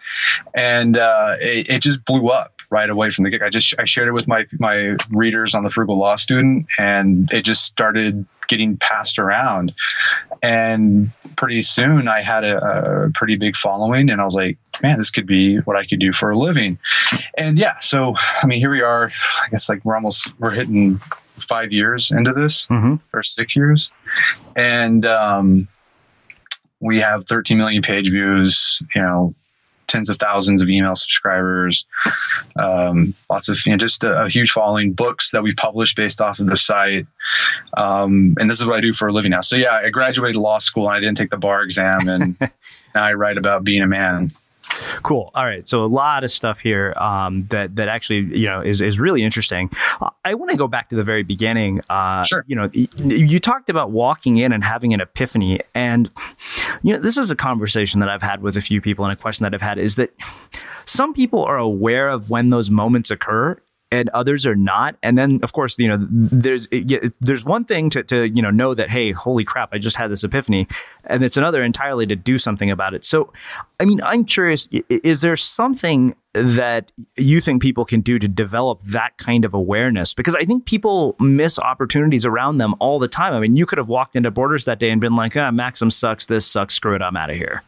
and 0.53 0.97
uh, 0.97 1.35
it, 1.39 1.69
it, 1.69 1.81
just 1.81 2.03
blew 2.05 2.29
up 2.29 2.61
right 2.69 2.89
away 2.89 3.09
from 3.09 3.23
the 3.23 3.29
get. 3.29 3.41
I 3.41 3.49
just 3.49 3.73
I 3.79 3.85
shared 3.85 4.07
it 4.07 4.11
with 4.11 4.27
my 4.27 4.45
my 4.59 4.95
readers 5.09 5.55
on 5.55 5.63
the 5.63 5.69
Frugal 5.69 5.97
Law 5.97 6.15
Student, 6.15 6.67
and 6.77 7.31
it 7.31 7.43
just 7.43 7.63
started 7.63 8.25
getting 8.47 8.77
passed 8.77 9.19
around. 9.19 9.73
And 10.41 11.11
pretty 11.35 11.61
soon 11.61 12.07
I 12.07 12.21
had 12.21 12.43
a, 12.43 13.05
a, 13.05 13.09
pretty 13.11 13.35
big 13.35 13.55
following 13.55 14.09
and 14.09 14.21
I 14.21 14.23
was 14.23 14.35
like, 14.35 14.57
man, 14.83 14.97
this 14.97 15.09
could 15.09 15.25
be 15.25 15.57
what 15.59 15.75
I 15.75 15.85
could 15.85 15.99
do 15.99 16.13
for 16.13 16.29
a 16.29 16.37
living. 16.37 16.77
And 17.37 17.57
yeah, 17.57 17.79
so 17.79 18.13
I 18.41 18.45
mean, 18.45 18.59
here 18.59 18.69
we 18.69 18.81
are. 18.81 19.09
I 19.43 19.49
guess 19.49 19.69
like 19.69 19.83
we're 19.83 19.95
almost, 19.95 20.31
we're 20.39 20.51
hitting 20.51 20.99
five 21.37 21.71
years 21.71 22.11
into 22.11 22.33
this 22.33 22.67
mm-hmm. 22.67 22.95
or 23.13 23.23
six 23.23 23.55
years. 23.55 23.91
And, 24.55 25.05
um, 25.05 25.67
we 26.79 26.99
have 26.99 27.25
13 27.25 27.57
million 27.57 27.81
page 27.81 28.09
views, 28.09 28.81
you 28.93 29.01
know, 29.01 29.33
tens 29.87 30.09
of 30.09 30.17
thousands 30.17 30.61
of 30.61 30.69
email 30.69 30.95
subscribers, 30.95 31.85
um, 32.57 33.13
lots 33.29 33.49
of 33.49 33.63
you 33.65 33.71
know, 33.71 33.77
just 33.77 34.03
a, 34.03 34.23
a, 34.23 34.29
huge 34.29 34.51
following, 34.51 34.93
books 34.93 35.31
that 35.31 35.43
we 35.43 35.53
published 35.53 35.95
based 35.95 36.21
off 36.21 36.39
of 36.39 36.47
the 36.47 36.55
site, 36.55 37.05
um, 37.77 38.35
and 38.39 38.49
this 38.49 38.59
is 38.59 38.65
what 38.65 38.75
I 38.75 38.81
do 38.81 38.93
for 38.93 39.07
a 39.07 39.13
living 39.13 39.31
now. 39.31 39.41
So 39.41 39.55
yeah, 39.55 39.73
I 39.73 39.89
graduated 39.89 40.37
law 40.37 40.57
school 40.57 40.87
and 40.87 40.97
I 40.97 40.99
didn't 40.99 41.17
take 41.17 41.29
the 41.29 41.37
bar 41.37 41.61
exam, 41.63 42.07
and 42.07 42.39
now 42.95 43.03
I 43.03 43.13
write 43.13 43.37
about 43.37 43.63
being 43.63 43.81
a 43.81 43.87
man. 43.87 44.29
Cool. 45.03 45.31
All 45.35 45.45
right. 45.45 45.67
So 45.67 45.83
a 45.83 45.87
lot 45.87 46.23
of 46.23 46.31
stuff 46.31 46.59
here 46.59 46.93
um, 46.97 47.45
that 47.47 47.75
that 47.75 47.87
actually 47.87 48.37
you 48.37 48.45
know 48.45 48.61
is 48.61 48.81
is 48.81 48.99
really 48.99 49.23
interesting. 49.23 49.69
I 50.23 50.33
want 50.33 50.51
to 50.51 50.57
go 50.57 50.67
back 50.67 50.89
to 50.89 50.95
the 50.95 51.03
very 51.03 51.23
beginning. 51.23 51.81
Uh, 51.89 52.23
sure. 52.23 52.43
You 52.47 52.55
know, 52.55 52.69
you 52.73 53.39
talked 53.39 53.69
about 53.69 53.91
walking 53.91 54.37
in 54.37 54.51
and 54.51 54.63
having 54.63 54.93
an 54.93 55.01
epiphany, 55.01 55.59
and 55.73 56.11
you 56.81 56.93
know 56.93 56.99
this 56.99 57.17
is 57.17 57.31
a 57.31 57.35
conversation 57.35 57.99
that 57.99 58.09
I've 58.09 58.21
had 58.21 58.41
with 58.41 58.57
a 58.57 58.61
few 58.61 58.81
people, 58.81 59.05
and 59.05 59.11
a 59.11 59.15
question 59.15 59.43
that 59.43 59.53
I've 59.53 59.61
had 59.61 59.77
is 59.77 59.95
that 59.95 60.11
some 60.85 61.13
people 61.13 61.43
are 61.43 61.57
aware 61.57 62.07
of 62.09 62.29
when 62.29 62.49
those 62.49 62.69
moments 62.69 63.11
occur 63.11 63.57
and 63.95 64.09
others 64.09 64.45
are 64.45 64.55
not. 64.55 64.97
And 65.01 65.17
then, 65.17 65.39
of 65.41 65.53
course, 65.53 65.79
you 65.79 65.87
know, 65.87 65.97
there's 66.09 66.67
there's 67.21 67.45
one 67.45 67.63
thing 67.63 67.89
to, 67.91 68.03
to 68.03 68.27
you 68.27 68.41
know 68.41 68.51
know 68.51 68.73
that 68.73 68.89
hey, 68.89 69.11
holy 69.11 69.45
crap, 69.45 69.69
I 69.73 69.77
just 69.77 69.95
had 69.95 70.11
this 70.11 70.23
epiphany, 70.23 70.67
and 71.05 71.23
it's 71.23 71.37
another 71.37 71.63
entirely 71.63 72.05
to 72.07 72.15
do 72.15 72.37
something 72.37 72.69
about 72.69 72.93
it. 72.93 73.05
So, 73.05 73.31
I 73.79 73.85
mean, 73.85 74.01
I'm 74.03 74.25
curious: 74.25 74.67
is 74.89 75.21
there 75.21 75.37
something 75.37 76.15
that 76.33 76.91
you 77.17 77.39
think 77.39 77.61
people 77.61 77.85
can 77.85 78.01
do 78.01 78.19
to 78.19 78.27
develop 78.27 78.81
that 78.83 79.17
kind 79.17 79.45
of 79.45 79.53
awareness? 79.53 80.13
Because 80.13 80.35
I 80.35 80.43
think 80.43 80.65
people 80.65 81.15
miss 81.21 81.57
opportunities 81.57 82.25
around 82.25 82.57
them 82.57 82.75
all 82.79 82.99
the 82.99 83.07
time. 83.07 83.33
I 83.33 83.39
mean, 83.39 83.55
you 83.55 83.65
could 83.65 83.77
have 83.77 83.87
walked 83.87 84.17
into 84.17 84.29
Borders 84.29 84.65
that 84.65 84.77
day 84.77 84.89
and 84.89 84.99
been 84.99 85.15
like, 85.15 85.37
"Ah, 85.37 85.51
Maxim 85.51 85.89
sucks. 85.89 86.25
This 86.25 86.45
sucks. 86.45 86.75
Screw 86.75 86.95
it. 86.95 87.01
I'm 87.01 87.15
out 87.15 87.29
of 87.29 87.37
here." 87.37 87.63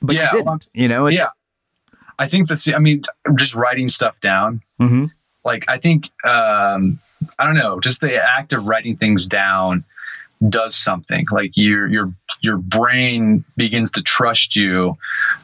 But 0.00 0.16
yeah, 0.16 0.24
you 0.24 0.38
didn't. 0.38 0.46
Well, 0.46 0.58
you 0.72 0.88
know, 0.88 1.06
yeah. 1.08 1.30
I 2.18 2.28
think 2.28 2.48
that's. 2.48 2.66
I 2.72 2.78
mean, 2.78 3.02
just 3.34 3.54
writing 3.54 3.90
stuff 3.90 4.18
down. 4.22 4.62
Mm-hmm 4.80 5.06
like 5.44 5.64
I 5.68 5.78
think 5.78 6.06
um, 6.24 6.98
I 7.38 7.46
don't 7.46 7.56
know, 7.56 7.80
just 7.80 8.00
the 8.00 8.16
act 8.16 8.52
of 8.52 8.68
writing 8.68 8.96
things 8.96 9.26
down 9.26 9.84
does 10.48 10.74
something. 10.74 11.26
Like 11.30 11.52
your 11.56 11.86
your 11.88 12.12
your 12.40 12.58
brain 12.58 13.44
begins 13.56 13.90
to 13.92 14.02
trust 14.02 14.56
you. 14.56 14.96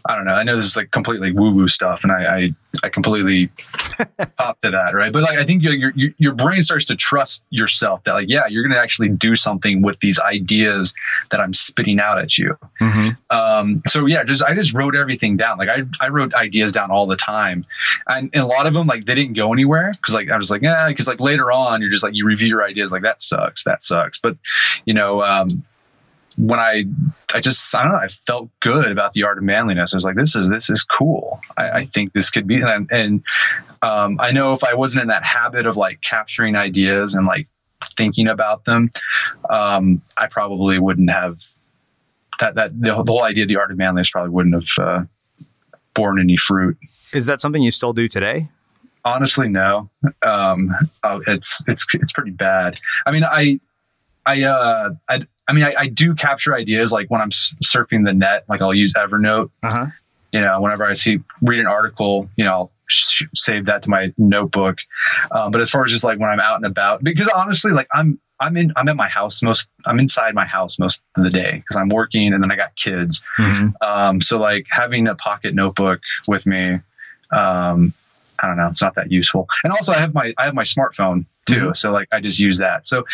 I 0.09 0.17
don't 0.17 0.25
know. 0.25 0.35
I 0.35 0.43
know 0.43 0.57
this 0.57 0.67
is 0.67 0.77
like 0.77 0.91
completely 0.91 1.33
woo 1.33 1.53
woo 1.53 1.69
stuff, 1.69 2.03
and 2.03 2.13
I 2.13 2.37
I, 2.37 2.55
I 2.83 2.89
completely 2.89 3.51
top 4.39 4.61
to 4.63 4.71
that, 4.71 4.95
right? 4.95 5.13
But 5.13 5.23
like, 5.23 5.39
I 5.39 5.45
think 5.45 5.63
your, 5.63 5.91
your 5.95 6.11
your 6.19 6.35
brain 6.35 6.63
starts 6.63 6.85
to 6.87 6.97
trust 6.97 7.45
yourself 7.51 8.05
that 8.05 8.13
like, 8.13 8.29
yeah, 8.29 8.47
you're 8.47 8.63
going 8.63 8.75
to 8.75 8.81
actually 8.81 9.09
do 9.09 9.35
something 9.35 9.83
with 9.83 9.99
these 10.01 10.19
ideas 10.21 10.95
that 11.31 11.41
I'm 11.41 11.53
spitting 11.53 11.99
out 11.99 12.19
at 12.19 12.39
you. 12.39 12.57
Mm-hmm. 12.81 13.37
Um, 13.37 13.83
so 13.87 14.07
yeah, 14.07 14.25
just 14.25 14.45
I 14.45 14.55
just 14.55 14.73
wrote 14.73 14.95
everything 14.95 15.37
down. 15.37 15.59
Like 15.59 15.69
I 15.69 15.83
I 16.01 16.09
wrote 16.09 16.33
ideas 16.35 16.73
down 16.73 16.91
all 16.91 17.07
the 17.07 17.17
time, 17.17 17.67
and, 18.07 18.31
and 18.33 18.43
a 18.43 18.47
lot 18.47 18.67
of 18.67 18.75
them 18.75 18.87
like 18.87 19.05
they 19.05 19.15
didn't 19.15 19.35
go 19.35 19.53
anywhere 19.53 19.93
because 19.93 20.15
like 20.15 20.31
I 20.31 20.37
was 20.37 20.51
like 20.51 20.63
yeah, 20.63 20.89
because 20.89 21.09
like 21.09 21.21
later 21.21 21.51
on 21.51 21.81
you're 21.81 21.91
just 21.91 22.05
like 22.05 22.15
you 22.15 22.25
review 22.25 22.49
your 22.49 22.65
ideas 22.65 22.93
like 22.93 23.03
that 23.03 23.21
sucks, 23.21 23.65
that 23.65 23.83
sucks. 23.83 24.19
But 24.19 24.37
you 24.85 24.95
know, 24.95 25.23
um, 25.23 25.49
when 26.41 26.59
I, 26.59 26.85
I 27.35 27.41
just, 27.41 27.75
I 27.75 27.83
don't 27.83 27.93
know, 27.93 27.99
I 27.99 28.09
felt 28.09 28.49
good 28.61 28.91
about 28.91 29.13
the 29.13 29.25
art 29.25 29.39
of 29.39 29.45
manliness. 29.45 29.93
I 29.93 29.97
was 29.99 30.05
like, 30.05 30.17
this 30.17 30.35
is, 30.35 30.49
this 30.49 30.71
is 30.71 30.83
cool. 30.83 31.41
I, 31.57 31.71
I 31.71 31.85
think 31.85 32.13
this 32.13 32.31
could 32.31 32.47
be, 32.47 32.57
and, 32.57 32.91
and 32.91 33.23
um, 33.83 34.19
I 34.21 34.33
know 34.33 34.53
if 34.53 34.65
I 34.65 34.75
wasn't 34.75 35.03
in 35.03 35.09
that 35.09 35.25
habit 35.25 35.67
of 35.67 35.77
like 35.77 36.01
capturing 36.01 36.57
ideas 36.57 37.15
and 37.15 37.27
like 37.27 37.47
thinking 37.97 38.27
about 38.27 38.65
them, 38.65 38.91
um, 39.51 40.01
I 40.17 40.29
probably 40.29 40.79
wouldn't 40.79 41.11
have 41.11 41.41
that, 42.39 42.55
that 42.55 42.81
the, 42.81 43.03
the, 43.03 43.13
whole 43.13 43.23
idea 43.23 43.45
of 43.45 43.49
the 43.49 43.59
art 43.59 43.71
of 43.71 43.77
manliness 43.77 44.11
probably 44.11 44.31
wouldn't 44.31 44.55
have 44.55 44.87
uh, 44.87 45.05
borne 45.93 46.19
any 46.19 46.39
fruit. 46.39 46.79
Is 47.13 47.27
that 47.27 47.43
something 47.43 47.63
you 47.63 47.71
still 47.71 47.93
do 47.93 48.09
today? 48.09 48.49
Honestly, 49.05 49.49
no. 49.49 49.91
Um, 50.23 50.71
uh, 51.03 51.21
it's, 51.27 51.63
it's, 51.69 51.87
it's 51.95 52.13
pretty 52.13 52.31
bad. 52.31 52.81
I 53.05 53.11
mean, 53.11 53.25
I, 53.25 53.61
I, 54.27 54.43
uh, 54.43 54.91
I, 55.09 55.23
I 55.49 55.53
mean, 55.53 55.65
I, 55.65 55.75
I, 55.79 55.87
do 55.89 56.15
capture 56.15 56.55
ideas 56.55 56.93
like 56.93 57.11
when 57.11 57.21
I'm 57.21 57.31
surfing 57.31 58.05
the 58.05 58.13
net, 58.13 58.45
like 58.49 58.63
I'll 58.63 58.75
use 58.75 58.95
Evernote. 58.95 59.51
Uh-huh. 59.63 59.87
You 60.33 60.41
know, 60.41 60.61
whenever 60.61 60.85
I 60.85 60.93
see 60.93 61.19
read 61.43 61.59
an 61.59 61.67
article, 61.67 62.29
you 62.37 62.45
know, 62.45 62.51
I'll 62.51 62.73
sh- 62.87 63.25
save 63.35 63.67
that 63.67 63.83
to 63.85 63.91
my 63.91 64.13
notebook. 64.17 64.79
Um, 65.33 65.51
but 65.51 65.61
as 65.61 65.71
far 65.71 65.85
as 65.85 65.91
just 65.91 66.05
like 66.05 66.21
when 66.21 66.31
I'm 66.31 66.39
out 66.39 66.57
and 66.57 66.67
about, 66.67 67.03
because 67.03 67.29
honestly, 67.35 67.73
like 67.73 67.89
I'm 67.93 68.21
I'm 68.39 68.57
in 68.57 68.73
I'm 68.77 68.89
at 68.89 68.97
my 68.97 69.09
house 69.09 69.43
most 69.43 69.69
I'm 69.87 69.99
inside 69.99 70.35
my 70.35 70.47
house 70.47 70.79
most 70.79 71.03
of 71.17 71.25
the 71.25 71.31
day 71.31 71.57
because 71.57 71.77
I'm 71.77 71.89
working 71.89 72.33
and 72.33 72.43
then 72.43 72.51
I 72.51 72.57
got 72.57 72.75
kids. 72.77 73.23
Mm-hmm. 73.39 73.71
Um, 73.83 74.21
so 74.21 74.39
like 74.39 74.67
having 74.71 75.09
a 75.09 75.15
pocket 75.15 75.55
notebook 75.55 76.01
with 76.27 76.47
me, 76.47 76.79
um, 77.33 77.93
I 78.43 78.47
don't 78.47 78.57
know, 78.57 78.69
it's 78.69 78.83
not 78.83 78.95
that 78.95 79.11
useful. 79.11 79.49
And 79.65 79.73
also 79.73 79.93
I 79.93 79.99
have 79.99 80.15
my 80.15 80.33
I 80.39 80.45
have 80.45 80.55
my 80.55 80.65
smartphone 80.65 81.27
too, 81.47 81.55
mm-hmm. 81.57 81.75
so 81.75 81.93
like 81.93 82.09
I 82.13 82.21
just 82.21 82.39
use 82.39 82.59
that. 82.59 82.87
So, 82.87 83.05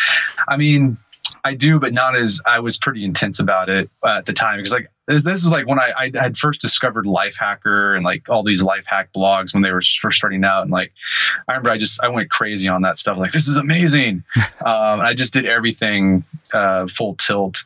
I 0.47 0.57
mean 0.57 0.97
I 1.43 1.53
do, 1.53 1.79
but 1.79 1.93
not 1.93 2.15
as 2.15 2.41
I 2.45 2.59
was 2.59 2.77
pretty 2.77 3.03
intense 3.03 3.39
about 3.39 3.69
it 3.69 3.89
at 4.05 4.25
the 4.25 4.33
time 4.33 4.59
because 4.59 4.73
like 4.73 4.89
this 5.07 5.43
is 5.43 5.49
like 5.49 5.67
when 5.67 5.79
I, 5.79 5.91
I 5.97 6.11
had 6.13 6.37
first 6.37 6.59
discovered 6.59 7.05
Lifehacker 7.05 7.95
and 7.95 8.03
like 8.03 8.27
all 8.29 8.43
these 8.43 8.63
life 8.63 8.85
hack 8.85 9.09
blogs 9.15 9.53
when 9.53 9.63
they 9.63 9.71
were 9.71 9.81
first 9.81 10.17
starting 10.17 10.43
out 10.43 10.63
and 10.63 10.71
like 10.71 10.91
I 11.47 11.53
remember 11.53 11.71
I 11.71 11.77
just 11.77 12.01
I 12.03 12.09
went 12.09 12.29
crazy 12.29 12.67
on 12.67 12.81
that 12.81 12.97
stuff 12.97 13.17
like 13.17 13.31
this 13.31 13.47
is 13.47 13.57
amazing. 13.57 14.23
um, 14.65 15.01
I 15.01 15.13
just 15.13 15.33
did 15.33 15.45
everything 15.45 16.25
uh, 16.53 16.87
full 16.87 17.15
tilt. 17.15 17.63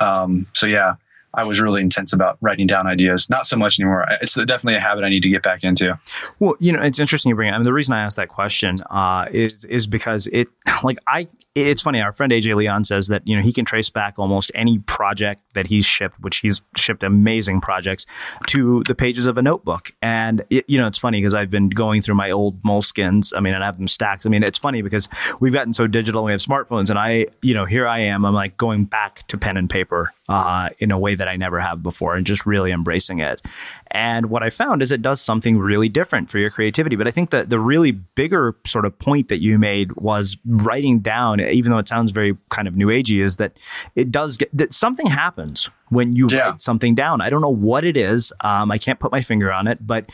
Um, 0.00 0.46
so 0.52 0.66
yeah, 0.66 0.94
I 1.34 1.44
was 1.44 1.60
really 1.60 1.80
intense 1.80 2.12
about 2.12 2.36
writing 2.40 2.66
down 2.66 2.86
ideas. 2.86 3.30
Not 3.30 3.46
so 3.46 3.56
much 3.56 3.80
anymore. 3.80 4.06
It's 4.20 4.34
definitely 4.34 4.76
a 4.76 4.80
habit 4.80 5.04
I 5.04 5.08
need 5.08 5.22
to 5.22 5.28
get 5.28 5.42
back 5.42 5.64
into. 5.64 5.98
Well, 6.38 6.56
you 6.60 6.72
know, 6.72 6.82
it's 6.82 6.98
interesting 6.98 7.30
you 7.30 7.36
bring 7.36 7.48
it. 7.48 7.52
I 7.52 7.58
mean, 7.58 7.64
the 7.64 7.72
reason 7.72 7.94
I 7.94 8.02
asked 8.02 8.16
that 8.16 8.28
question 8.28 8.74
uh, 8.90 9.26
is 9.30 9.64
is 9.64 9.86
because 9.86 10.26
it, 10.28 10.48
like, 10.82 10.98
I. 11.06 11.28
It's 11.54 11.82
funny. 11.82 12.00
Our 12.00 12.12
friend 12.12 12.32
AJ 12.32 12.56
Leon 12.56 12.84
says 12.84 13.08
that 13.08 13.26
you 13.26 13.36
know 13.36 13.42
he 13.42 13.52
can 13.52 13.66
trace 13.66 13.90
back 13.90 14.18
almost 14.18 14.50
any 14.54 14.78
project 14.78 15.42
that 15.52 15.66
he's 15.66 15.84
shipped, 15.84 16.18
which 16.20 16.38
he's 16.38 16.62
shipped 16.76 17.02
amazing 17.02 17.60
projects, 17.60 18.06
to 18.46 18.82
the 18.86 18.94
pages 18.94 19.26
of 19.26 19.36
a 19.36 19.42
notebook. 19.42 19.92
And 20.00 20.44
it, 20.48 20.64
you 20.66 20.78
know, 20.78 20.86
it's 20.86 20.98
funny 20.98 21.20
because 21.20 21.34
I've 21.34 21.50
been 21.50 21.68
going 21.68 22.00
through 22.00 22.14
my 22.14 22.30
old 22.30 22.62
moleskins. 22.62 23.34
I 23.36 23.40
mean, 23.40 23.52
and 23.52 23.62
I 23.62 23.66
have 23.66 23.76
them 23.76 23.86
stacked. 23.86 24.24
I 24.24 24.30
mean, 24.30 24.42
it's 24.42 24.58
funny 24.58 24.80
because 24.80 25.10
we've 25.40 25.52
gotten 25.52 25.74
so 25.74 25.86
digital. 25.86 26.24
We 26.24 26.32
have 26.32 26.40
smartphones, 26.40 26.88
and 26.88 26.98
I, 26.98 27.26
you 27.42 27.52
know, 27.52 27.66
here 27.66 27.86
I 27.86 27.98
am. 27.98 28.24
I'm 28.24 28.32
like 28.32 28.56
going 28.56 28.86
back 28.86 29.26
to 29.26 29.36
pen 29.36 29.58
and 29.58 29.68
paper 29.68 30.10
uh, 30.28 30.70
in 30.78 30.90
a 30.90 30.98
way 30.98 31.14
that 31.14 31.21
I 31.28 31.36
never 31.36 31.60
have 31.60 31.82
before 31.82 32.14
and 32.14 32.26
just 32.26 32.46
really 32.46 32.72
embracing 32.72 33.20
it. 33.20 33.42
And 33.90 34.26
what 34.26 34.42
I 34.42 34.50
found 34.50 34.82
is 34.82 34.90
it 34.90 35.02
does 35.02 35.20
something 35.20 35.58
really 35.58 35.88
different 35.88 36.30
for 36.30 36.38
your 36.38 36.50
creativity. 36.50 36.96
But 36.96 37.06
I 37.06 37.10
think 37.10 37.30
that 37.30 37.50
the 37.50 37.60
really 37.60 37.92
bigger 37.92 38.56
sort 38.66 38.84
of 38.84 38.98
point 38.98 39.28
that 39.28 39.42
you 39.42 39.58
made 39.58 39.92
was 39.92 40.36
writing 40.46 41.00
down, 41.00 41.40
even 41.40 41.72
though 41.72 41.78
it 41.78 41.88
sounds 41.88 42.10
very 42.10 42.36
kind 42.48 42.66
of 42.66 42.76
new 42.76 42.86
agey, 42.86 43.22
is 43.22 43.36
that 43.36 43.56
it 43.94 44.10
does 44.10 44.38
get 44.38 44.56
that 44.56 44.72
something 44.72 45.06
happens 45.06 45.68
when 45.90 46.14
you 46.16 46.28
yeah. 46.30 46.50
write 46.50 46.60
something 46.60 46.94
down. 46.94 47.20
I 47.20 47.28
don't 47.28 47.42
know 47.42 47.48
what 47.48 47.84
it 47.84 47.96
is. 47.96 48.32
Um, 48.40 48.70
I 48.70 48.78
can't 48.78 48.98
put 48.98 49.12
my 49.12 49.20
finger 49.20 49.52
on 49.52 49.66
it, 49.66 49.86
but 49.86 50.10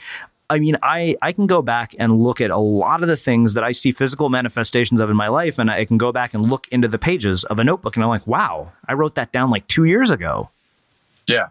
I 0.51 0.59
mean, 0.61 0.79
I, 0.83 1.15
I 1.21 1.33
can 1.33 1.47
go 1.47 1.61
back 1.61 1.95
and 1.99 2.19
look 2.19 2.41
at 2.41 2.51
a 2.51 2.59
lot 2.59 3.03
of 3.03 3.09
the 3.09 3.19
things 3.19 3.53
that 3.53 3.65
I 3.65 3.73
see 3.73 3.93
physical 3.93 4.31
manifestations 4.31 4.99
of 4.99 5.11
in 5.11 5.17
my 5.17 5.29
life, 5.29 5.59
and 5.59 5.71
I 5.71 5.85
can 5.85 5.99
go 5.99 6.11
back 6.11 6.33
and 6.33 6.49
look 6.49 6.67
into 6.69 6.89
the 6.89 6.99
pages 6.99 7.45
of 7.45 7.59
a 7.59 7.65
notebook, 7.65 7.97
and 7.97 8.03
I'm 8.03 8.09
like, 8.09 8.27
wow, 8.27 8.73
I 8.87 8.95
wrote 8.95 9.15
that 9.17 9.31
down 9.31 9.51
like 9.51 9.67
two 9.67 9.85
years 9.85 10.11
ago. 10.11 10.51
Yeah. 11.29 11.47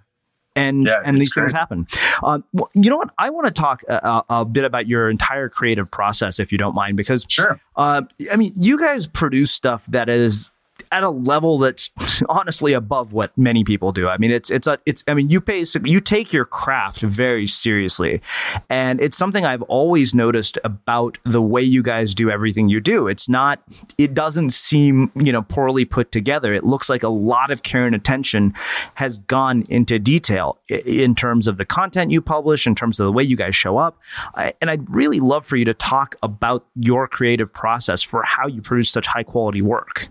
And, 0.56 0.88
yeah, 0.88 1.02
and 1.06 1.22
these 1.22 1.34
great. 1.34 1.44
things 1.44 1.54
happen. 1.54 1.86
Um, 2.24 2.44
well, 2.52 2.68
you 2.74 2.90
know 2.90 2.98
what? 2.98 3.12
I 3.20 3.30
want 3.30 3.46
to 3.46 3.54
talk 3.54 3.84
a, 3.88 4.24
a, 4.28 4.44
bit 4.44 4.64
about 4.64 4.88
your 4.88 5.08
entire 5.08 5.50
creative 5.50 5.92
process, 5.92 6.40
if 6.40 6.52
you 6.52 6.58
don't 6.58 6.74
mind, 6.74 6.98
because 6.98 7.28
sure. 7.30 7.62
Uh, 7.76 8.02
I 8.32 8.38
mean, 8.38 8.54
you 8.56 8.80
guys 8.80 9.06
produce 9.06 9.52
stuff 9.52 9.86
that 9.86 10.10
is 10.10 10.50
at 10.92 11.04
a 11.04 11.10
level 11.10 11.58
that's 11.58 11.92
honestly 12.30 12.74
above 12.74 13.14
what 13.14 13.38
many 13.38 13.64
people 13.64 13.92
do. 13.92 14.08
I 14.08 14.18
mean, 14.18 14.32
it's 14.32 14.50
it's 14.50 14.68
a 14.68 14.80
it's 14.86 15.04
I 15.08 15.14
mean, 15.14 15.30
you 15.30 15.42
basically 15.42 15.92
you 15.92 16.00
take 16.00 16.34
your 16.34 16.46
craft 16.46 17.02
very 17.02 17.48
seriously, 17.48 18.22
and 18.70 19.02
it's 19.02 19.18
something 19.18 19.46
I've 19.46 19.62
always 19.64 20.14
noticed 20.14 20.58
about 20.64 21.18
the 21.24 21.42
way 21.42 21.62
you 21.62 21.84
guys 21.84 22.16
do 22.16 22.30
everything 22.30 22.70
you 22.70 22.80
do. 22.80 23.08
It's 23.08 23.30
not 23.30 23.62
it 23.98 24.14
doesn't 24.14 24.52
seem 24.52 25.12
you 25.16 25.32
know 25.32 25.42
poorly 25.42 25.86
put 25.86 26.12
together. 26.12 26.54
It 26.54 26.64
looks 26.64 26.90
like 26.90 27.04
a 27.04 27.10
lot 27.10 27.52
of 27.52 27.64
care 27.64 27.86
and 27.86 27.96
attention 27.96 28.54
has 28.96 29.20
gone 29.20 29.64
into 29.70 30.00
detail 30.00 30.58
in 30.70 31.16
terms 31.16 31.48
of 31.48 31.58
the 31.58 31.66
content 31.66 32.12
you 32.12 32.22
publish, 32.22 32.68
in 32.68 32.76
terms 32.76 33.00
of 33.00 33.06
the 33.06 33.12
way 33.12 33.24
you 33.24 33.36
guys 33.36 33.56
show 33.56 33.78
up, 33.78 33.98
and 34.36 34.70
I'd 34.70 34.90
really 34.94 35.20
love 35.20 35.46
for 35.46 35.58
you 35.58 35.66
to 35.66 35.74
talk 35.74 36.16
about 36.24 36.66
your 36.76 37.08
creative 37.08 37.54
process 37.54 38.04
for 38.04 38.24
how 38.24 38.48
you 38.48 38.62
produce 38.62 38.90
such 38.90 39.08
high 39.08 39.24
quality 39.24 39.62
work. 39.62 40.10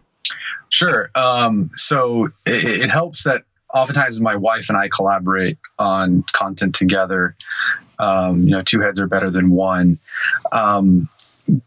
Sure. 0.69 1.11
Um, 1.15 1.71
so 1.77 2.29
it, 2.45 2.65
it, 2.65 2.91
helps 2.91 3.25
that 3.25 3.43
oftentimes 3.73 4.21
my 4.21 4.37
wife 4.37 4.69
and 4.69 4.77
I 4.77 4.89
collaborate 4.89 5.59
on 5.79 6.25
content 6.33 6.75
together. 6.75 7.37
Um, 7.99 8.41
you 8.41 8.51
know, 8.51 8.63
two 8.63 8.81
heads 8.81 9.01
are 9.01 9.07
better 9.07 9.31
than 9.31 9.51
one. 9.51 9.99
Um, 10.53 11.09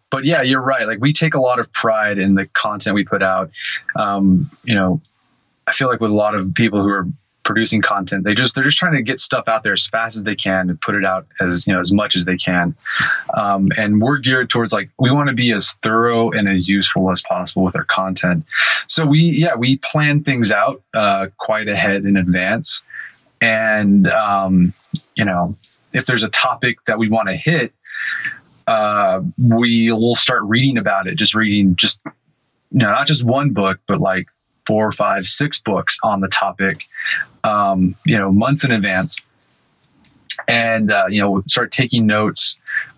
but 0.10 0.26
yeah, 0.26 0.41
you're 0.41 0.62
right. 0.62 0.86
Like 0.88 1.00
we 1.00 1.13
take 1.13 1.34
a 1.34 1.39
lot 1.39 1.60
of 1.60 1.72
pride 1.74 2.17
in 2.17 2.36
the 2.36 2.45
content 2.48 2.93
we 2.93 3.06
put 3.06 3.24
out. 3.24 3.52
Um, 3.95 4.50
you 4.63 4.76
know, 4.76 5.02
I 5.67 5.72
feel 5.72 5.88
like 5.88 6.02
with 6.02 6.12
a 6.12 6.15
lot 6.15 6.36
of 6.36 6.54
people 6.54 6.82
who 6.82 6.89
are 6.89 7.08
producing 7.43 7.82
content. 7.82 8.23
They 8.23 8.34
just 8.34 8.56
they're 8.56 8.63
just 8.63 8.78
trying 8.78 8.93
to 8.93 9.02
get 9.02 9.19
stuff 9.19 9.47
out 9.47 9.63
there 9.63 9.73
as 9.73 9.88
fast 9.88 10.15
as 10.15 10.23
they 10.23 10.36
can 10.36 10.69
and 10.69 10.80
put 10.82 10.95
it 10.95 11.06
out 11.06 11.28
as 11.39 11.65
you 11.65 11.73
know 11.73 11.80
as 11.80 11.91
much 11.91 12.15
as 12.15 12.25
they 12.25 12.38
can. 12.38 12.75
Um, 13.36 13.71
and 13.78 14.02
we're 14.02 14.17
geared 14.17 14.49
towards 14.49 14.73
like 14.73 14.89
we 14.99 15.12
want 15.12 15.30
to 15.30 15.36
be 15.36 15.52
as 15.52 15.73
thorough 15.75 16.32
and 16.32 16.47
as 16.47 16.69
useful 16.69 17.12
as 17.12 17.21
possible 17.21 17.63
with 17.63 17.75
our 17.75 17.86
content. 17.86 18.45
So 18.88 19.06
we 19.06 19.19
yeah 19.19 19.56
we 19.56 19.78
plan 19.78 20.23
things 20.23 20.52
out 20.52 20.82
uh, 20.93 21.28
quite 21.38 21.67
ahead 21.67 22.06
in 22.06 22.17
advance, 22.17 22.84
and 23.41 24.08
um, 24.08 24.73
you 25.15 25.25
know 25.25 25.56
if 25.93 26.06
there's 26.06 26.23
a 26.23 26.30
topic 26.30 26.84
that 26.86 26.99
we 26.99 27.10
want 27.10 27.30
to 27.30 27.36
hit. 27.36 27.73
Uh, 28.67 29.23
we 29.39 29.91
will 29.91 30.13
start 30.13 30.43
reading 30.43 30.78
about 30.78 31.08
it, 31.08 31.15
just 31.15 31.34
reading 31.34 31.75
just 31.75 32.04
you 32.71 32.80
know, 32.80 32.91
not 32.91 33.08
just 33.08 33.23
one 33.23 33.52
book, 33.52 33.80
but 33.88 33.99
like 33.99 34.28
four, 34.70 34.92
five, 34.92 35.26
six 35.26 35.60
books 35.60 35.98
on 36.04 36.22
the 36.22 36.28
topic, 36.28 36.84
um, 37.44 37.96
you 38.06 38.16
know, 38.16 38.32
months 38.32 38.64
in 38.64 38.70
advance, 38.70 39.20
and 40.48 40.92
uh, 40.92 41.08
you 41.10 41.20
know, 41.20 41.42
start 41.48 41.72
taking 41.72 42.06
notes. 42.06 42.56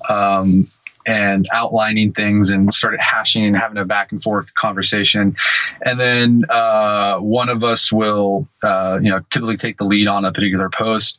Um, 0.10 0.68
and 1.08 1.48
outlining 1.52 2.14
things 2.14 2.52
and 2.52 2.72
started 2.72 3.00
hashing 3.00 3.44
and 3.44 3.58
having 3.58 3.76
a 3.80 3.84
back 3.84 4.12
and 4.12 4.22
forth 4.22 4.54
conversation. 4.54 5.36
And 5.82 6.00
then 6.00 6.46
uh, 6.48 7.18
one 7.18 7.50
of 7.50 7.64
us 7.64 7.92
will, 7.92 8.48
uh, 8.62 9.00
you 9.02 9.10
know, 9.10 9.22
typically 9.32 9.58
take 9.58 9.80
the 9.80 9.84
lead 9.84 10.08
on 10.08 10.26
a 10.26 10.32
particular 10.32 10.70
post. 10.70 11.18